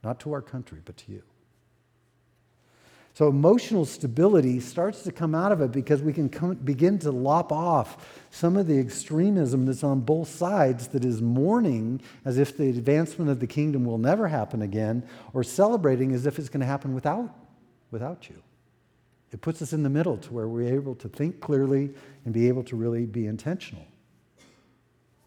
Not 0.03 0.19
to 0.21 0.33
our 0.33 0.41
country, 0.41 0.81
but 0.83 0.97
to 0.97 1.11
you. 1.11 1.23
So 3.15 3.29
emotional 3.29 3.85
stability 3.85 4.59
starts 4.59 5.03
to 5.03 5.11
come 5.11 5.33
out 5.33 5.53
of 5.53 5.61
it 5.61 5.71
because 5.71 6.01
we 6.01 6.11
can 6.11 6.27
come, 6.27 6.55
begin 6.55 6.99
to 6.99 7.11
lop 7.11 7.49
off 7.53 8.25
some 8.29 8.57
of 8.57 8.67
the 8.67 8.77
extremism 8.77 9.65
that's 9.65 9.85
on 9.85 10.01
both 10.01 10.27
sides 10.27 10.89
that 10.89 11.05
is 11.05 11.21
mourning 11.21 12.01
as 12.25 12.38
if 12.38 12.57
the 12.57 12.67
advancement 12.67 13.31
of 13.31 13.39
the 13.39 13.47
kingdom 13.47 13.85
will 13.85 13.97
never 13.97 14.27
happen 14.27 14.61
again 14.61 15.01
or 15.33 15.45
celebrating 15.45 16.11
as 16.11 16.25
if 16.25 16.38
it's 16.38 16.49
going 16.49 16.59
to 16.59 16.65
happen 16.65 16.93
without, 16.93 17.33
without 17.89 18.29
you. 18.29 18.43
It 19.36 19.41
puts 19.41 19.62
us 19.62 19.74
in 19.74 19.84
the 19.84 19.89
middle 19.89 20.15
to 20.15 20.34
where 20.34 20.48
we're 20.48 20.74
able 20.74 20.95
to 20.95 21.10
think 21.10 21.41
clearly 21.41 21.89
and 22.24 22.34
be 22.34 22.48
able 22.48 22.63
to 22.63 22.78
really 22.78 23.06
be 23.06 23.28
intentional 23.28 23.86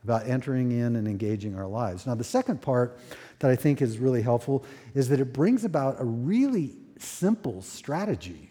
about 0.02 0.26
entering 0.26 0.72
in 0.72 0.96
and 0.96 1.06
engaging 1.06 1.54
our 1.54 1.66
lives. 1.66 2.06
Now, 2.06 2.14
the 2.14 2.24
second 2.24 2.62
part 2.62 2.98
that 3.40 3.50
I 3.50 3.54
think 3.54 3.82
is 3.82 3.98
really 3.98 4.22
helpful 4.22 4.64
is 4.94 5.10
that 5.10 5.20
it 5.20 5.34
brings 5.34 5.62
about 5.62 6.00
a 6.00 6.06
really 6.06 6.74
simple 6.98 7.60
strategy. 7.60 8.50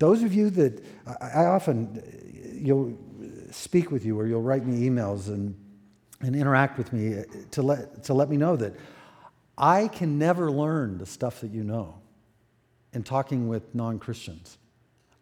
Those 0.00 0.24
of 0.24 0.34
you 0.34 0.50
that 0.50 0.84
I, 1.20 1.44
often, 1.44 2.02
you'll 2.60 2.98
speak 3.52 3.92
with 3.92 4.04
you 4.04 4.18
or 4.18 4.26
you'll 4.26 4.42
write 4.42 4.66
me 4.66 4.88
emails 4.88 5.28
and, 5.28 5.54
and 6.20 6.34
interact 6.34 6.78
with 6.78 6.92
me 6.92 7.22
to 7.52 7.62
let, 7.62 8.02
to 8.02 8.12
let 8.12 8.28
me 8.28 8.36
know 8.36 8.56
that 8.56 8.74
I 9.56 9.86
can 9.86 10.18
never 10.18 10.50
learn 10.50 10.98
the 10.98 11.06
stuff 11.06 11.42
that 11.42 11.52
you 11.52 11.62
know 11.62 12.00
in 12.92 13.02
talking 13.02 13.48
with 13.48 13.74
non 13.74 13.98
Christians. 13.98 14.58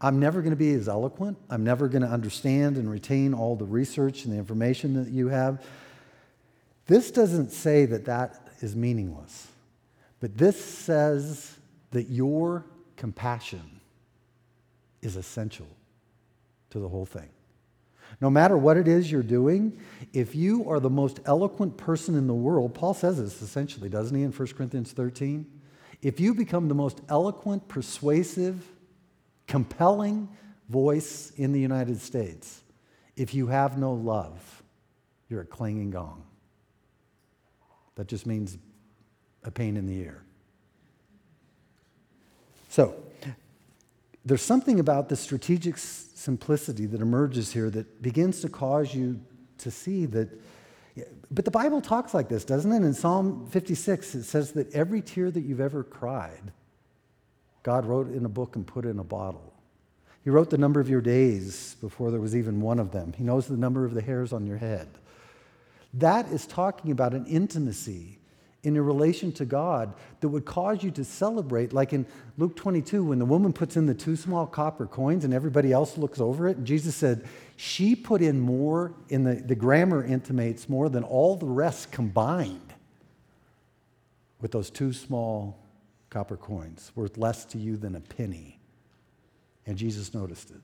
I'm 0.00 0.20
never 0.20 0.40
going 0.40 0.50
to 0.52 0.56
be 0.56 0.72
as 0.74 0.88
eloquent. 0.88 1.38
I'm 1.50 1.64
never 1.64 1.88
going 1.88 2.02
to 2.02 2.08
understand 2.08 2.76
and 2.76 2.88
retain 2.90 3.34
all 3.34 3.56
the 3.56 3.64
research 3.64 4.24
and 4.24 4.32
the 4.32 4.38
information 4.38 4.94
that 5.02 5.10
you 5.10 5.28
have. 5.28 5.64
This 6.86 7.10
doesn't 7.10 7.50
say 7.50 7.84
that 7.86 8.04
that 8.04 8.48
is 8.60 8.76
meaningless. 8.76 9.48
But 10.20 10.38
this 10.38 10.62
says 10.62 11.56
that 11.90 12.08
your 12.08 12.64
compassion 12.96 13.80
is 15.02 15.16
essential 15.16 15.68
to 16.70 16.78
the 16.78 16.88
whole 16.88 17.06
thing. 17.06 17.28
No 18.20 18.30
matter 18.30 18.56
what 18.56 18.76
it 18.76 18.88
is 18.88 19.12
you're 19.12 19.22
doing, 19.22 19.78
if 20.12 20.34
you 20.34 20.68
are 20.68 20.80
the 20.80 20.90
most 20.90 21.20
eloquent 21.26 21.76
person 21.76 22.14
in 22.14 22.26
the 22.26 22.34
world, 22.34 22.74
Paul 22.74 22.94
says 22.94 23.18
this 23.18 23.42
essentially, 23.42 23.88
doesn't 23.88 24.16
he, 24.16 24.22
in 24.22 24.32
1 24.32 24.48
Corinthians 24.48 24.92
13? 24.92 25.46
If 26.00 26.20
you 26.20 26.34
become 26.34 26.68
the 26.68 26.74
most 26.74 27.00
eloquent, 27.08 27.66
persuasive, 27.68 28.64
compelling 29.46 30.28
voice 30.68 31.32
in 31.36 31.52
the 31.52 31.60
United 31.60 32.00
States, 32.00 32.62
if 33.16 33.34
you 33.34 33.48
have 33.48 33.78
no 33.78 33.92
love, 33.92 34.62
you're 35.28 35.40
a 35.40 35.46
clanging 35.46 35.90
gong. 35.90 36.22
That 37.96 38.06
just 38.06 38.26
means 38.26 38.58
a 39.42 39.50
pain 39.50 39.76
in 39.76 39.86
the 39.86 39.98
ear. 39.98 40.22
So, 42.68 42.94
there's 44.24 44.42
something 44.42 44.78
about 44.78 45.08
the 45.08 45.16
strategic 45.16 45.78
simplicity 45.78 46.86
that 46.86 47.00
emerges 47.00 47.52
here 47.52 47.70
that 47.70 48.02
begins 48.02 48.40
to 48.42 48.48
cause 48.48 48.94
you 48.94 49.20
to 49.58 49.70
see 49.70 50.06
that. 50.06 50.28
But 51.30 51.44
the 51.44 51.50
Bible 51.50 51.80
talks 51.80 52.14
like 52.14 52.28
this, 52.28 52.44
doesn't 52.44 52.72
it? 52.72 52.84
In 52.84 52.94
Psalm 52.94 53.46
56, 53.50 54.14
it 54.14 54.24
says 54.24 54.52
that 54.52 54.72
every 54.72 55.02
tear 55.02 55.30
that 55.30 55.40
you've 55.40 55.60
ever 55.60 55.82
cried, 55.82 56.52
God 57.62 57.84
wrote 57.86 58.10
in 58.12 58.24
a 58.24 58.28
book 58.28 58.56
and 58.56 58.66
put 58.66 58.84
in 58.84 58.98
a 58.98 59.04
bottle. 59.04 59.52
He 60.24 60.30
wrote 60.30 60.50
the 60.50 60.58
number 60.58 60.80
of 60.80 60.88
your 60.88 61.00
days 61.00 61.76
before 61.80 62.10
there 62.10 62.20
was 62.20 62.36
even 62.36 62.60
one 62.60 62.78
of 62.78 62.92
them. 62.92 63.12
He 63.16 63.24
knows 63.24 63.46
the 63.46 63.56
number 63.56 63.84
of 63.84 63.94
the 63.94 64.02
hairs 64.02 64.32
on 64.32 64.46
your 64.46 64.58
head. 64.58 64.88
That 65.94 66.28
is 66.28 66.46
talking 66.46 66.90
about 66.90 67.14
an 67.14 67.26
intimacy 67.26 68.18
in 68.62 68.74
your 68.74 68.84
relation 68.84 69.32
to 69.32 69.44
God 69.44 69.94
that 70.20 70.28
would 70.28 70.44
cause 70.44 70.82
you 70.82 70.90
to 70.92 71.04
celebrate, 71.04 71.72
like 71.72 71.92
in 71.92 72.04
Luke 72.36 72.56
22, 72.56 73.04
when 73.04 73.18
the 73.18 73.24
woman 73.24 73.52
puts 73.52 73.76
in 73.76 73.86
the 73.86 73.94
two 73.94 74.16
small 74.16 74.46
copper 74.46 74.86
coins 74.86 75.24
and 75.24 75.32
everybody 75.32 75.72
else 75.72 75.96
looks 75.96 76.20
over 76.20 76.48
it. 76.48 76.56
And 76.56 76.66
Jesus 76.66 76.94
said, 76.96 77.26
She 77.60 77.96
put 77.96 78.22
in 78.22 78.38
more, 78.38 78.94
in 79.08 79.24
the, 79.24 79.34
the 79.34 79.56
grammar 79.56 80.04
intimates 80.04 80.68
more 80.68 80.88
than 80.88 81.02
all 81.02 81.34
the 81.34 81.48
rest 81.48 81.90
combined 81.90 82.72
with 84.40 84.52
those 84.52 84.70
two 84.70 84.92
small 84.92 85.58
copper 86.08 86.36
coins, 86.36 86.92
worth 86.94 87.18
less 87.18 87.44
to 87.46 87.58
you 87.58 87.76
than 87.76 87.96
a 87.96 88.00
penny. 88.00 88.60
And 89.66 89.76
Jesus 89.76 90.14
noticed 90.14 90.52
it. 90.52 90.60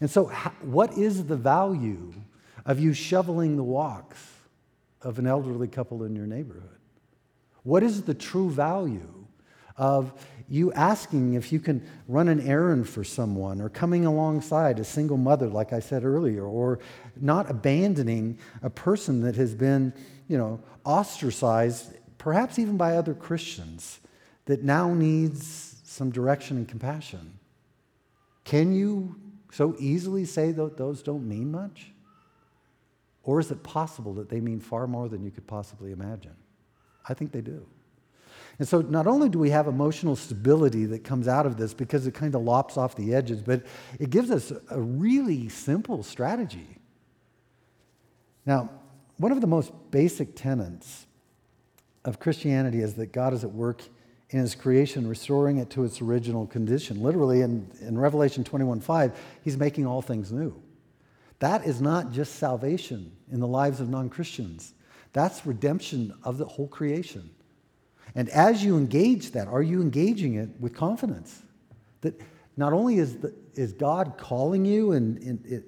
And 0.00 0.10
so, 0.10 0.28
what 0.62 0.96
is 0.96 1.26
the 1.26 1.36
value 1.36 2.14
of 2.64 2.80
you 2.80 2.94
shoveling 2.94 3.56
the 3.56 3.62
walks 3.62 4.26
of 5.02 5.18
an 5.18 5.26
elderly 5.26 5.68
couple 5.68 6.04
in 6.04 6.16
your 6.16 6.26
neighborhood? 6.26 6.78
What 7.62 7.82
is 7.82 8.04
the 8.04 8.14
true 8.14 8.48
value 8.48 9.19
of 9.80 10.12
you 10.48 10.72
asking 10.74 11.34
if 11.34 11.52
you 11.52 11.58
can 11.58 11.84
run 12.06 12.28
an 12.28 12.46
errand 12.46 12.88
for 12.88 13.02
someone 13.02 13.60
or 13.60 13.68
coming 13.68 14.04
alongside 14.04 14.78
a 14.78 14.84
single 14.84 15.16
mother, 15.16 15.48
like 15.48 15.72
I 15.72 15.80
said 15.80 16.04
earlier, 16.04 16.44
or 16.44 16.80
not 17.20 17.50
abandoning 17.50 18.38
a 18.62 18.68
person 18.68 19.22
that 19.22 19.36
has 19.36 19.54
been, 19.54 19.92
you 20.28 20.36
know, 20.36 20.60
ostracized, 20.84 21.94
perhaps 22.18 22.58
even 22.58 22.76
by 22.76 22.96
other 22.96 23.14
Christians, 23.14 24.00
that 24.44 24.62
now 24.62 24.92
needs 24.92 25.76
some 25.84 26.10
direction 26.10 26.58
and 26.58 26.68
compassion? 26.68 27.38
Can 28.44 28.74
you 28.74 29.16
so 29.52 29.74
easily 29.78 30.24
say 30.24 30.52
that 30.52 30.76
those 30.76 31.02
don't 31.02 31.26
mean 31.26 31.50
much? 31.50 31.92
Or 33.22 33.40
is 33.40 33.50
it 33.50 33.62
possible 33.62 34.12
that 34.14 34.28
they 34.28 34.40
mean 34.40 34.60
far 34.60 34.86
more 34.86 35.08
than 35.08 35.24
you 35.24 35.30
could 35.30 35.46
possibly 35.46 35.92
imagine? 35.92 36.34
I 37.08 37.14
think 37.14 37.32
they 37.32 37.40
do. 37.40 37.66
And 38.60 38.68
so 38.68 38.82
not 38.82 39.06
only 39.06 39.30
do 39.30 39.38
we 39.38 39.48
have 39.48 39.68
emotional 39.68 40.14
stability 40.14 40.84
that 40.84 41.02
comes 41.02 41.26
out 41.26 41.46
of 41.46 41.56
this 41.56 41.72
because 41.72 42.06
it 42.06 42.12
kind 42.12 42.34
of 42.34 42.42
lops 42.42 42.76
off 42.76 42.94
the 42.94 43.14
edges, 43.14 43.40
but 43.40 43.64
it 43.98 44.10
gives 44.10 44.30
us 44.30 44.52
a 44.68 44.78
really 44.78 45.48
simple 45.48 46.02
strategy 46.02 46.76
Now, 48.44 48.68
one 49.16 49.32
of 49.32 49.40
the 49.40 49.46
most 49.46 49.72
basic 49.90 50.36
tenets 50.36 51.06
of 52.04 52.20
Christianity 52.20 52.80
is 52.80 52.94
that 52.94 53.12
God 53.12 53.32
is 53.32 53.44
at 53.44 53.50
work 53.50 53.82
in 54.28 54.40
his 54.40 54.54
creation, 54.54 55.08
restoring 55.08 55.56
it 55.56 55.70
to 55.70 55.84
its 55.84 56.02
original 56.02 56.46
condition. 56.46 57.02
Literally, 57.02 57.40
in, 57.40 57.66
in 57.80 57.98
Revelation 57.98 58.44
21 58.44 58.80
5, 58.80 59.18
he's 59.42 59.56
making 59.56 59.86
all 59.86 60.02
things 60.02 60.32
new. 60.32 60.54
That 61.38 61.64
is 61.64 61.80
not 61.80 62.12
just 62.12 62.36
salvation 62.36 63.12
in 63.32 63.40
the 63.40 63.48
lives 63.48 63.80
of 63.80 63.88
non 63.88 64.10
Christians, 64.10 64.74
that's 65.14 65.46
redemption 65.46 66.12
of 66.22 66.36
the 66.36 66.44
whole 66.44 66.68
creation. 66.68 67.30
And 68.14 68.28
as 68.30 68.64
you 68.64 68.76
engage 68.76 69.32
that, 69.32 69.48
are 69.48 69.62
you 69.62 69.80
engaging 69.80 70.34
it 70.34 70.48
with 70.58 70.74
confidence? 70.74 71.42
That 72.00 72.20
not 72.56 72.72
only 72.72 72.98
is, 72.98 73.18
the, 73.18 73.34
is 73.54 73.72
God 73.72 74.14
calling 74.18 74.64
you 74.64 74.92
and, 74.92 75.18
and 75.22 75.46
it, 75.46 75.64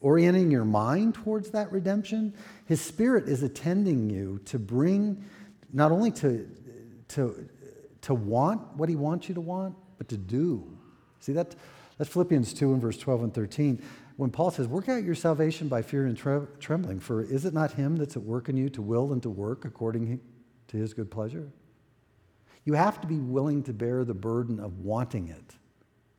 orienting 0.00 0.50
your 0.50 0.64
mind 0.64 1.14
towards 1.14 1.50
that 1.50 1.70
redemption, 1.72 2.34
His 2.66 2.80
Spirit 2.80 3.28
is 3.28 3.42
attending 3.42 4.10
you 4.10 4.40
to 4.46 4.58
bring, 4.58 5.24
not 5.72 5.92
only 5.92 6.10
to, 6.12 6.48
to, 7.08 7.48
to 8.02 8.14
want 8.14 8.60
what 8.76 8.88
He 8.88 8.96
wants 8.96 9.28
you 9.28 9.34
to 9.34 9.40
want, 9.40 9.74
but 9.98 10.08
to 10.08 10.16
do. 10.16 10.66
See, 11.20 11.32
that, 11.32 11.54
that's 11.98 12.10
Philippians 12.10 12.52
2 12.52 12.72
and 12.72 12.82
verse 12.82 12.98
12 12.98 13.24
and 13.24 13.34
13. 13.34 13.82
When 14.16 14.30
Paul 14.30 14.50
says, 14.50 14.66
Work 14.66 14.88
out 14.88 15.04
your 15.04 15.14
salvation 15.14 15.68
by 15.68 15.82
fear 15.82 16.06
and 16.06 16.16
tre- 16.16 16.46
trembling, 16.58 17.00
for 17.00 17.22
is 17.22 17.44
it 17.44 17.54
not 17.54 17.72
Him 17.72 17.96
that's 17.96 18.16
at 18.16 18.22
work 18.22 18.48
in 18.48 18.56
you 18.56 18.68
to 18.70 18.82
will 18.82 19.12
and 19.12 19.22
to 19.22 19.30
work 19.30 19.64
according 19.64 20.20
to 20.68 20.76
His 20.76 20.92
good 20.92 21.10
pleasure? 21.10 21.50
You 22.64 22.74
have 22.74 23.00
to 23.00 23.06
be 23.06 23.18
willing 23.18 23.62
to 23.64 23.72
bear 23.72 24.04
the 24.04 24.14
burden 24.14 24.60
of 24.60 24.78
wanting 24.78 25.28
it 25.28 25.56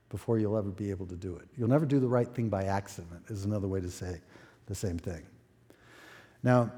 before 0.10 0.38
you'll 0.38 0.58
ever 0.58 0.70
be 0.70 0.90
able 0.92 1.06
to 1.08 1.16
do 1.16 1.36
it. 1.38 1.48
You'll 1.58 1.70
never 1.70 1.86
do 1.86 2.00
the 2.00 2.08
right 2.08 2.28
thing 2.28 2.50
by 2.50 2.66
accident, 2.66 3.24
is 3.30 3.46
another 3.46 3.68
way 3.68 3.82
to 3.82 3.90
say 3.90 4.20
the 4.68 4.76
same 4.76 4.98
thing. 4.98 5.24
Now, 6.44 6.72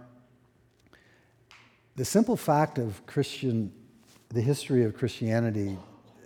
the 1.96 2.06
simple 2.06 2.38
fact 2.38 2.78
of 2.78 3.06
Christian, 3.06 3.74
the 4.30 4.42
history 4.42 4.84
of 4.84 4.96
Christianity 4.96 5.78
uh, 5.78 6.22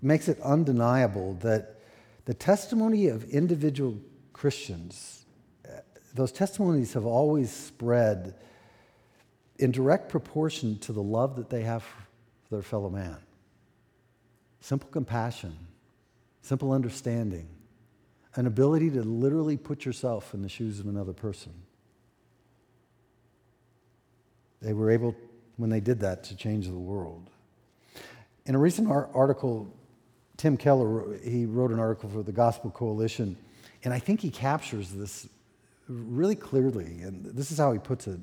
makes 0.00 0.28
it 0.28 0.40
undeniable 0.40 1.34
that 1.40 1.80
the 2.24 2.34
testimony 2.34 3.08
of 3.08 3.24
individual 3.24 3.98
Christians, 4.32 5.24
uh, 5.66 5.80
those 6.14 6.32
testimonies 6.32 6.92
have 6.92 7.04
always 7.04 7.52
spread 7.52 8.34
in 9.58 9.72
direct 9.72 10.08
proportion 10.08 10.78
to 10.78 10.92
the 10.92 11.02
love 11.02 11.36
that 11.36 11.50
they 11.50 11.62
have 11.62 11.84
their 12.50 12.62
fellow 12.62 12.90
man. 12.90 13.16
Simple 14.60 14.88
compassion, 14.90 15.56
simple 16.42 16.72
understanding, 16.72 17.48
an 18.34 18.46
ability 18.46 18.90
to 18.90 19.02
literally 19.02 19.56
put 19.56 19.84
yourself 19.84 20.34
in 20.34 20.42
the 20.42 20.48
shoes 20.48 20.80
of 20.80 20.86
another 20.86 21.12
person. 21.12 21.52
They 24.60 24.72
were 24.72 24.90
able, 24.90 25.14
when 25.56 25.70
they 25.70 25.80
did 25.80 26.00
that, 26.00 26.24
to 26.24 26.36
change 26.36 26.66
the 26.66 26.74
world. 26.74 27.30
In 28.46 28.54
a 28.54 28.58
recent 28.58 28.90
article, 28.90 29.72
Tim 30.36 30.56
Keller, 30.56 31.18
he 31.18 31.46
wrote 31.46 31.70
an 31.70 31.78
article 31.78 32.08
for 32.08 32.22
the 32.22 32.32
Gospel 32.32 32.70
Coalition, 32.70 33.36
and 33.84 33.94
I 33.94 33.98
think 33.98 34.20
he 34.20 34.30
captures 34.30 34.90
this 34.90 35.28
really 35.88 36.36
clearly. 36.36 37.02
And 37.02 37.24
this 37.24 37.50
is 37.50 37.58
how 37.58 37.72
he 37.72 37.78
puts 37.78 38.06
it. 38.06 38.20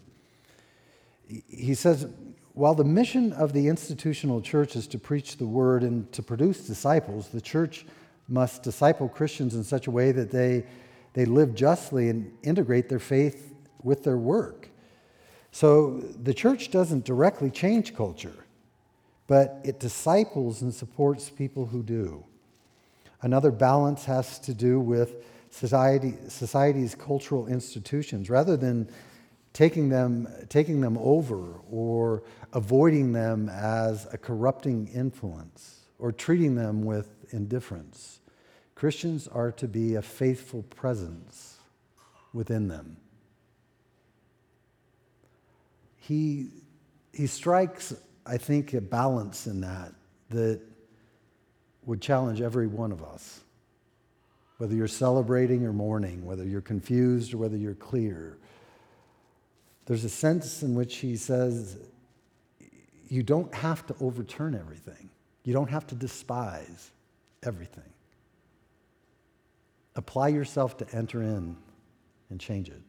He 1.47 1.73
says, 1.73 2.07
while 2.55 2.73
the 2.73 2.85
mission 2.85 3.33
of 3.33 3.51
the 3.51 3.67
institutional 3.67 4.41
church 4.41 4.77
is 4.77 4.87
to 4.87 4.97
preach 4.97 5.35
the 5.37 5.45
word 5.45 5.83
and 5.83 6.09
to 6.13 6.23
produce 6.23 6.65
disciples, 6.65 7.27
the 7.27 7.41
church 7.41 7.85
must 8.29 8.63
disciple 8.63 9.09
Christians 9.09 9.55
in 9.55 9.63
such 9.63 9.87
a 9.87 9.91
way 9.91 10.13
that 10.13 10.31
they, 10.31 10.65
they 11.13 11.25
live 11.25 11.53
justly 11.53 12.09
and 12.09 12.31
integrate 12.43 12.87
their 12.87 12.99
faith 12.99 13.53
with 13.83 14.05
their 14.05 14.17
work. 14.17 14.69
So 15.51 15.99
the 16.23 16.33
church 16.33 16.71
doesn't 16.71 17.03
directly 17.03 17.51
change 17.51 17.93
culture, 17.93 18.45
but 19.27 19.59
it 19.65 19.81
disciples 19.81 20.61
and 20.61 20.73
supports 20.73 21.29
people 21.29 21.65
who 21.65 21.83
do. 21.83 22.23
Another 23.21 23.51
balance 23.51 24.05
has 24.05 24.39
to 24.39 24.53
do 24.53 24.79
with 24.79 25.25
society, 25.49 26.13
society's 26.29 26.95
cultural 26.95 27.47
institutions. 27.47 28.29
Rather 28.29 28.55
than 28.55 28.89
taking 29.55 29.87
them, 29.87 30.27
taking 30.49 30.81
them 30.81 30.97
over 30.97 31.61
or 31.71 32.23
avoiding 32.51 33.13
them 33.13 33.47
as 33.47 34.05
a 34.11 34.17
corrupting 34.17 34.89
influence 34.89 35.79
or 35.97 36.11
treating 36.11 36.55
them 36.55 36.83
with 36.83 37.07
indifference. 37.31 38.19
Christians 38.75 39.29
are 39.29 39.53
to 39.53 39.69
be 39.69 39.95
a 39.95 40.01
faithful 40.01 40.63
presence 40.63 41.57
within 42.33 42.67
them. 42.67 42.97
He, 45.99 46.49
he 47.13 47.25
strikes, 47.25 47.95
I 48.25 48.35
think, 48.35 48.73
a 48.73 48.81
balance 48.81 49.47
in 49.47 49.61
that 49.61 49.93
that 50.31 50.59
would 51.85 52.01
challenge 52.01 52.41
every 52.41 52.67
one 52.67 52.91
of 52.91 53.01
us. 53.01 53.39
Whether 54.57 54.75
you're 54.75 54.89
celebrating 54.89 55.65
or 55.65 55.71
mourning, 55.71 56.25
whether 56.25 56.43
you're 56.43 56.59
confused 56.59 57.33
or 57.33 57.37
whether 57.37 57.55
you're 57.55 57.73
clear, 57.73 58.37
there's 59.85 60.03
a 60.03 60.09
sense 60.09 60.63
in 60.63 60.75
which 60.75 60.97
he 60.97 61.15
says, 61.15 61.77
you 63.07 63.21
don't 63.21 63.53
have 63.53 63.85
to 63.87 63.95
overturn 64.01 64.55
everything. 64.55 65.09
You 65.43 65.53
don't 65.53 65.69
have 65.69 65.85
to 65.87 65.95
despise 65.95 66.91
everything. 67.43 67.83
Apply 69.95 70.29
yourself 70.29 70.75
to 70.77 70.87
enter 70.91 71.21
in 71.21 71.55
and 72.29 72.39
change 72.39 72.69
it 72.69 72.81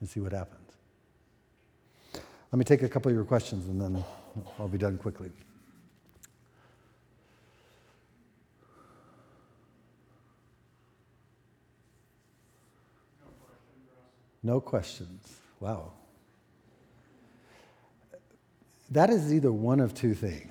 and 0.00 0.08
see 0.08 0.20
what 0.20 0.32
happens. 0.32 0.58
Let 2.50 2.58
me 2.58 2.64
take 2.64 2.82
a 2.82 2.88
couple 2.88 3.10
of 3.10 3.14
your 3.14 3.24
questions 3.24 3.68
and 3.68 3.80
then 3.80 4.02
I'll 4.58 4.68
be 4.68 4.78
done 4.78 4.98
quickly. 4.98 5.30
No 14.42 14.60
questions. 14.60 15.36
Wow. 15.60 15.92
That 18.92 19.08
is 19.08 19.32
either 19.32 19.50
one 19.50 19.80
of 19.80 19.94
two 19.94 20.12
things. 20.12 20.50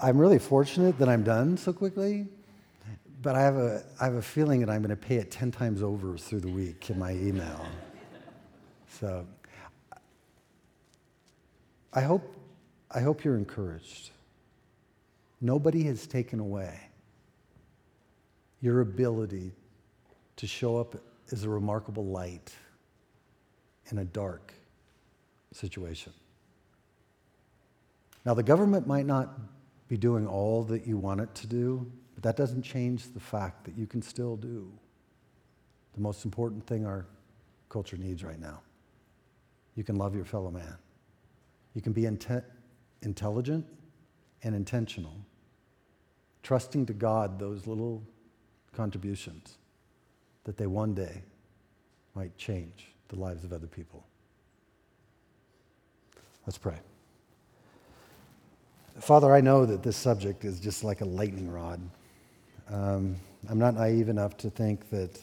I'm 0.00 0.16
really 0.16 0.38
fortunate 0.38 0.96
that 1.00 1.08
I'm 1.08 1.24
done 1.24 1.56
so 1.56 1.72
quickly, 1.72 2.28
but 3.20 3.34
I 3.34 3.40
have 3.40 3.56
a, 3.56 3.82
I 4.00 4.04
have 4.04 4.14
a 4.14 4.22
feeling 4.22 4.60
that 4.60 4.70
I'm 4.70 4.82
going 4.82 4.90
to 4.90 4.96
pay 4.96 5.16
it 5.16 5.32
10 5.32 5.50
times 5.50 5.82
over 5.82 6.16
through 6.16 6.38
the 6.40 6.50
week 6.50 6.88
in 6.88 7.00
my 7.00 7.12
email. 7.12 7.66
So 8.88 9.26
I 11.92 12.02
hope, 12.02 12.36
I 12.92 13.00
hope 13.00 13.24
you're 13.24 13.38
encouraged. 13.38 14.10
Nobody 15.40 15.82
has 15.84 16.06
taken 16.06 16.38
away 16.38 16.78
your 18.60 18.82
ability 18.82 19.50
to 20.36 20.46
show 20.46 20.76
up 20.76 20.94
as 21.32 21.42
a 21.42 21.48
remarkable 21.48 22.06
light 22.06 22.54
in 23.90 23.98
a 23.98 24.04
dark 24.04 24.52
situation. 25.56 26.12
Now, 28.24 28.34
the 28.34 28.42
government 28.42 28.86
might 28.86 29.06
not 29.06 29.38
be 29.88 29.96
doing 29.96 30.26
all 30.26 30.62
that 30.64 30.86
you 30.86 30.96
want 30.96 31.20
it 31.20 31.34
to 31.36 31.46
do, 31.46 31.90
but 32.14 32.22
that 32.24 32.36
doesn't 32.36 32.62
change 32.62 33.12
the 33.12 33.20
fact 33.20 33.64
that 33.64 33.76
you 33.76 33.86
can 33.86 34.02
still 34.02 34.36
do 34.36 34.70
the 35.94 36.00
most 36.00 36.24
important 36.24 36.66
thing 36.66 36.84
our 36.84 37.06
culture 37.68 37.96
needs 37.96 38.22
right 38.22 38.40
now. 38.40 38.60
You 39.74 39.84
can 39.84 39.96
love 39.96 40.14
your 40.14 40.24
fellow 40.24 40.50
man. 40.50 40.76
You 41.74 41.82
can 41.82 41.92
be 41.92 42.02
inte- 42.02 42.44
intelligent 43.02 43.66
and 44.42 44.54
intentional, 44.54 45.16
trusting 46.42 46.86
to 46.86 46.92
God 46.92 47.38
those 47.38 47.66
little 47.66 48.02
contributions 48.72 49.58
that 50.44 50.56
they 50.56 50.66
one 50.66 50.94
day 50.94 51.22
might 52.14 52.36
change 52.36 52.88
the 53.08 53.16
lives 53.16 53.44
of 53.44 53.52
other 53.52 53.66
people. 53.66 54.04
Let's 56.46 56.58
pray. 56.58 56.78
Father, 59.00 59.34
I 59.34 59.40
know 59.40 59.66
that 59.66 59.82
this 59.82 59.96
subject 59.96 60.44
is 60.44 60.60
just 60.60 60.84
like 60.84 61.00
a 61.00 61.04
lightning 61.04 61.50
rod. 61.50 61.80
Um, 62.70 63.16
I'm 63.48 63.58
not 63.58 63.74
naive 63.74 64.08
enough 64.08 64.36
to 64.38 64.50
think 64.50 64.88
that 64.90 65.20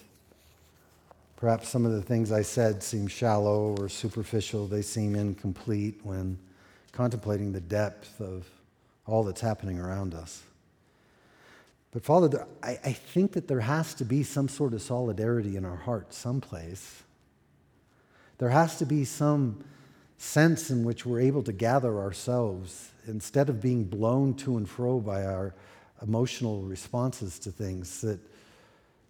perhaps 1.36 1.68
some 1.70 1.86
of 1.86 1.92
the 1.92 2.02
things 2.02 2.30
I 2.30 2.42
said 2.42 2.82
seem 2.82 3.06
shallow 3.06 3.74
or 3.78 3.88
superficial. 3.88 4.66
They 4.66 4.82
seem 4.82 5.16
incomplete 5.16 5.98
when 6.02 6.38
contemplating 6.92 7.52
the 7.52 7.60
depth 7.60 8.20
of 8.20 8.46
all 9.06 9.24
that's 9.24 9.40
happening 9.40 9.78
around 9.78 10.14
us. 10.14 10.42
But 11.90 12.04
Father, 12.04 12.46
I, 12.62 12.78
I 12.84 12.92
think 12.92 13.32
that 13.32 13.48
there 13.48 13.60
has 13.60 13.94
to 13.94 14.04
be 14.04 14.24
some 14.24 14.48
sort 14.48 14.74
of 14.74 14.82
solidarity 14.82 15.56
in 15.56 15.64
our 15.64 15.76
hearts 15.76 16.18
someplace. 16.18 17.02
There 18.38 18.50
has 18.50 18.78
to 18.78 18.84
be 18.84 19.04
some 19.04 19.64
sense 20.18 20.70
in 20.70 20.84
which 20.84 21.04
we're 21.04 21.20
able 21.20 21.42
to 21.42 21.52
gather 21.52 21.98
ourselves 21.98 22.92
instead 23.06 23.48
of 23.48 23.60
being 23.60 23.84
blown 23.84 24.34
to 24.34 24.56
and 24.56 24.68
fro 24.68 25.00
by 25.00 25.24
our 25.24 25.54
emotional 26.02 26.62
responses 26.62 27.38
to 27.38 27.50
things 27.50 28.00
that 28.00 28.20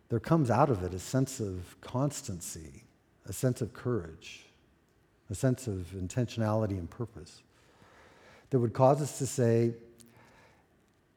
there 0.08 0.20
comes 0.20 0.50
out 0.50 0.70
of 0.70 0.82
it 0.82 0.94
a 0.94 0.98
sense 0.98 1.40
of 1.40 1.76
constancy, 1.80 2.84
a 3.26 3.32
sense 3.32 3.60
of 3.60 3.72
courage, 3.72 4.44
a 5.30 5.34
sense 5.34 5.66
of 5.66 5.92
intentionality 5.96 6.78
and 6.78 6.88
purpose 6.90 7.42
that 8.50 8.58
would 8.58 8.72
cause 8.72 9.00
us 9.02 9.18
to 9.18 9.26
say, 9.26 9.72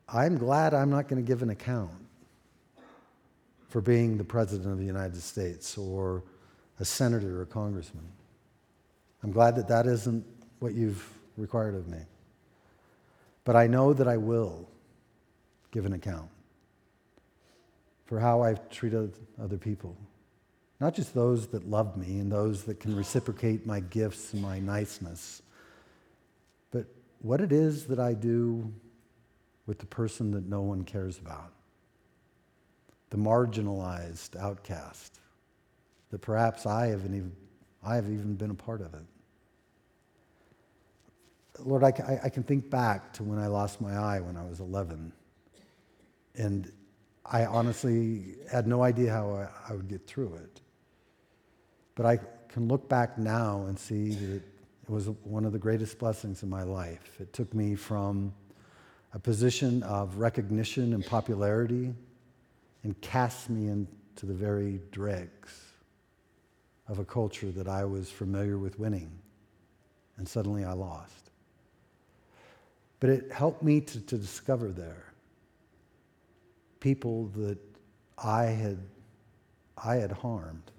I'm 0.09 0.38
glad 0.38 0.73
I'm 0.73 0.89
not 0.89 1.07
going 1.07 1.21
to 1.21 1.27
give 1.27 1.43
an 1.43 1.49
account 1.49 1.91
for 3.69 3.81
being 3.81 4.17
the 4.17 4.23
President 4.23 4.71
of 4.71 4.79
the 4.79 4.85
United 4.85 5.21
States 5.21 5.77
or 5.77 6.23
a 6.79 6.85
senator 6.85 7.39
or 7.39 7.41
a 7.43 7.45
congressman. 7.45 8.05
I'm 9.24 9.32
glad 9.32 9.55
that 9.55 9.68
that 9.68 9.88
isn't 9.88 10.26
what 10.59 10.74
you've 10.74 11.07
required 11.38 11.76
of 11.76 11.88
me. 11.88 11.99
But 13.43 13.55
I 13.55 13.68
know 13.68 13.93
that 13.93 14.07
I 14.07 14.18
will 14.18 14.68
give 15.72 15.86
an 15.86 15.93
account 15.93 16.30
for 18.05 18.20
how 18.20 18.41
I've 18.41 18.70
treated 18.70 19.13
other 19.41 19.57
people. 19.57 19.97
Not 20.80 20.93
just 20.93 21.13
those 21.13 21.47
that 21.47 21.70
love 21.70 21.97
me 21.97 22.20
and 22.20 22.32
those 22.32 22.63
that 22.63 22.80
can 22.80 22.95
reciprocate 22.95 23.65
my 23.65 23.80
gifts 23.80 24.34
and 24.34 24.41
my 24.41 24.59
niceness, 24.59 25.41
but 26.72 26.86
what 27.22 27.41
it 27.41 27.51
is 27.51 27.86
that 27.88 27.99
I 27.99 28.13
do 28.13 28.72
with 29.65 29.80
the 29.80 29.86
person 29.86 30.32
that 30.32 30.47
no 30.47 30.61
one 30.61 30.84
cares 30.84 31.18
about, 31.18 31.51
the 33.09 33.18
marginalized 33.18 34.36
outcast, 34.38 35.20
that 36.11 36.22
perhaps 36.22 36.65
I, 36.65 36.88
haven't 36.88 37.15
even, 37.15 37.32
I 37.84 37.95
have 37.95 38.05
even 38.05 38.36
been 38.36 38.51
a 38.51 38.55
part 38.55 38.82
of 38.82 38.93
it. 38.93 39.03
Lord, 41.59 41.84
I, 41.84 42.19
I 42.23 42.30
can 42.30 42.43
think 42.43 42.69
back 42.69 43.13
to 43.13 43.23
when 43.23 43.39
I 43.39 43.47
lost 43.47 43.82
my 43.82 43.95
eye 43.95 44.19
when 44.19 44.38
I 44.38 44.45
was 44.45 44.59
11. 44.59 45.11
And 46.36 46.71
I 47.25 47.45
honestly 47.45 48.36
had 48.51 48.67
no 48.67 48.84
idea 48.84 49.11
how 49.11 49.32
I, 49.32 49.71
I 49.71 49.75
would 49.75 49.88
get 49.88 50.05
through 50.05 50.36
it. 50.36 50.61
But 51.95 52.05
I 52.05 52.19
can 52.49 52.67
look 52.67 52.88
back 52.88 53.17
now 53.17 53.65
and 53.67 53.78
see 53.78 54.11
that 54.11 54.36
it 54.36 54.43
was 54.88 55.09
one 55.23 55.45
of 55.45 55.51
the 55.51 55.59
greatest 55.59 55.97
blessings 55.97 56.43
in 56.43 56.49
my 56.49 56.63
life. 56.63 57.17
It 57.19 57.34
took 57.34 57.53
me 57.53 57.75
from 57.75 58.34
a 59.13 59.19
position 59.19 59.82
of 59.84 60.17
recognition 60.17 60.93
and 60.93 61.05
popularity 61.05 61.93
and 62.84 62.99
cast 63.01 63.49
me 63.49 63.67
into 63.67 64.25
the 64.25 64.34
very 64.34 64.80
dregs 64.91 65.66
of 66.88 66.99
a 66.99 67.05
culture 67.05 67.51
that 67.51 67.67
I 67.67 67.85
was 67.85 68.09
familiar 68.09 68.57
with 68.57 68.79
winning, 68.79 69.11
and 70.17 70.27
suddenly 70.27 70.63
I 70.63 70.73
lost. 70.73 71.31
But 72.99 73.09
it 73.09 73.31
helped 73.31 73.61
me 73.61 73.81
to, 73.81 73.99
to 73.99 74.17
discover 74.17 74.69
there 74.69 75.13
people 76.79 77.27
that 77.35 77.57
I 78.17 78.45
had, 78.45 78.77
I 79.77 79.95
had 79.95 80.11
harmed, 80.11 80.71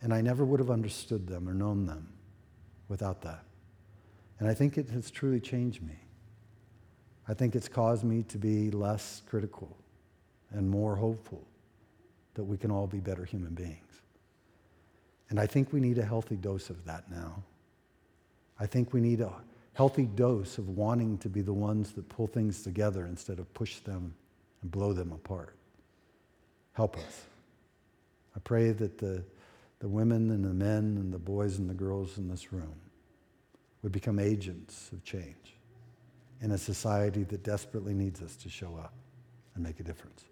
and 0.00 0.12
I 0.12 0.20
never 0.20 0.44
would 0.44 0.60
have 0.60 0.70
understood 0.70 1.26
them 1.26 1.48
or 1.48 1.54
known 1.54 1.86
them 1.86 2.08
without 2.88 3.22
that. 3.22 3.44
And 4.38 4.48
I 4.48 4.54
think 4.54 4.78
it 4.78 4.88
has 4.90 5.10
truly 5.10 5.40
changed 5.40 5.82
me. 5.82 5.96
I 7.28 7.34
think 7.34 7.54
it's 7.54 7.68
caused 7.68 8.04
me 8.04 8.24
to 8.24 8.38
be 8.38 8.70
less 8.70 9.22
critical 9.26 9.76
and 10.50 10.68
more 10.68 10.96
hopeful 10.96 11.46
that 12.34 12.44
we 12.44 12.56
can 12.56 12.70
all 12.70 12.86
be 12.86 12.98
better 12.98 13.24
human 13.24 13.54
beings. 13.54 14.01
And 15.32 15.40
I 15.40 15.46
think 15.46 15.72
we 15.72 15.80
need 15.80 15.96
a 15.96 16.04
healthy 16.04 16.36
dose 16.36 16.68
of 16.68 16.84
that 16.84 17.10
now. 17.10 17.42
I 18.60 18.66
think 18.66 18.92
we 18.92 19.00
need 19.00 19.22
a 19.22 19.32
healthy 19.72 20.04
dose 20.04 20.58
of 20.58 20.68
wanting 20.68 21.16
to 21.16 21.30
be 21.30 21.40
the 21.40 21.54
ones 21.54 21.92
that 21.92 22.06
pull 22.10 22.26
things 22.26 22.62
together 22.62 23.06
instead 23.06 23.38
of 23.38 23.50
push 23.54 23.78
them 23.78 24.14
and 24.60 24.70
blow 24.70 24.92
them 24.92 25.10
apart. 25.10 25.56
Help 26.74 26.98
us. 26.98 27.22
I 28.36 28.40
pray 28.40 28.72
that 28.72 28.98
the, 28.98 29.24
the 29.78 29.88
women 29.88 30.30
and 30.32 30.44
the 30.44 30.52
men 30.52 30.98
and 31.00 31.10
the 31.10 31.18
boys 31.18 31.56
and 31.56 31.70
the 31.70 31.72
girls 31.72 32.18
in 32.18 32.28
this 32.28 32.52
room 32.52 32.74
would 33.80 33.90
become 33.90 34.18
agents 34.18 34.90
of 34.92 35.02
change 35.02 35.56
in 36.42 36.50
a 36.50 36.58
society 36.58 37.22
that 37.22 37.42
desperately 37.42 37.94
needs 37.94 38.20
us 38.20 38.36
to 38.36 38.50
show 38.50 38.76
up 38.76 38.92
and 39.54 39.64
make 39.64 39.80
a 39.80 39.82
difference. 39.82 40.24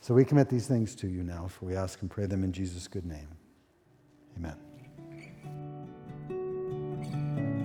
So 0.00 0.12
we 0.12 0.24
commit 0.24 0.48
these 0.48 0.66
things 0.66 0.96
to 0.96 1.06
you 1.06 1.22
now, 1.22 1.46
for 1.46 1.66
we 1.66 1.76
ask 1.76 2.00
and 2.00 2.10
pray 2.10 2.26
them 2.26 2.42
in 2.42 2.52
Jesus' 2.52 2.88
good 2.88 3.06
name. 3.06 3.28
Amen. 4.36 4.56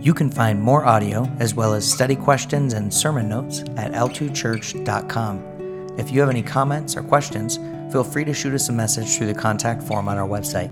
You 0.01 0.13
can 0.13 0.29
find 0.29 0.61
more 0.61 0.85
audio 0.85 1.25
as 1.39 1.53
well 1.55 1.73
as 1.73 1.91
study 1.91 2.15
questions 2.15 2.73
and 2.73 2.93
sermon 2.93 3.29
notes 3.29 3.61
at 3.77 3.91
l2church.com. 3.93 5.55
If 5.97 6.11
you 6.11 6.19
have 6.19 6.29
any 6.29 6.43
comments 6.43 6.97
or 6.97 7.03
questions, 7.03 7.57
feel 7.91 8.03
free 8.03 8.25
to 8.25 8.33
shoot 8.33 8.53
us 8.53 8.69
a 8.69 8.73
message 8.73 9.17
through 9.17 9.27
the 9.27 9.39
contact 9.39 9.81
form 9.83 10.07
on 10.07 10.17
our 10.17 10.27
website. 10.27 10.71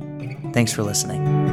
Thanks 0.53 0.73
for 0.73 0.83
listening. 0.83 1.52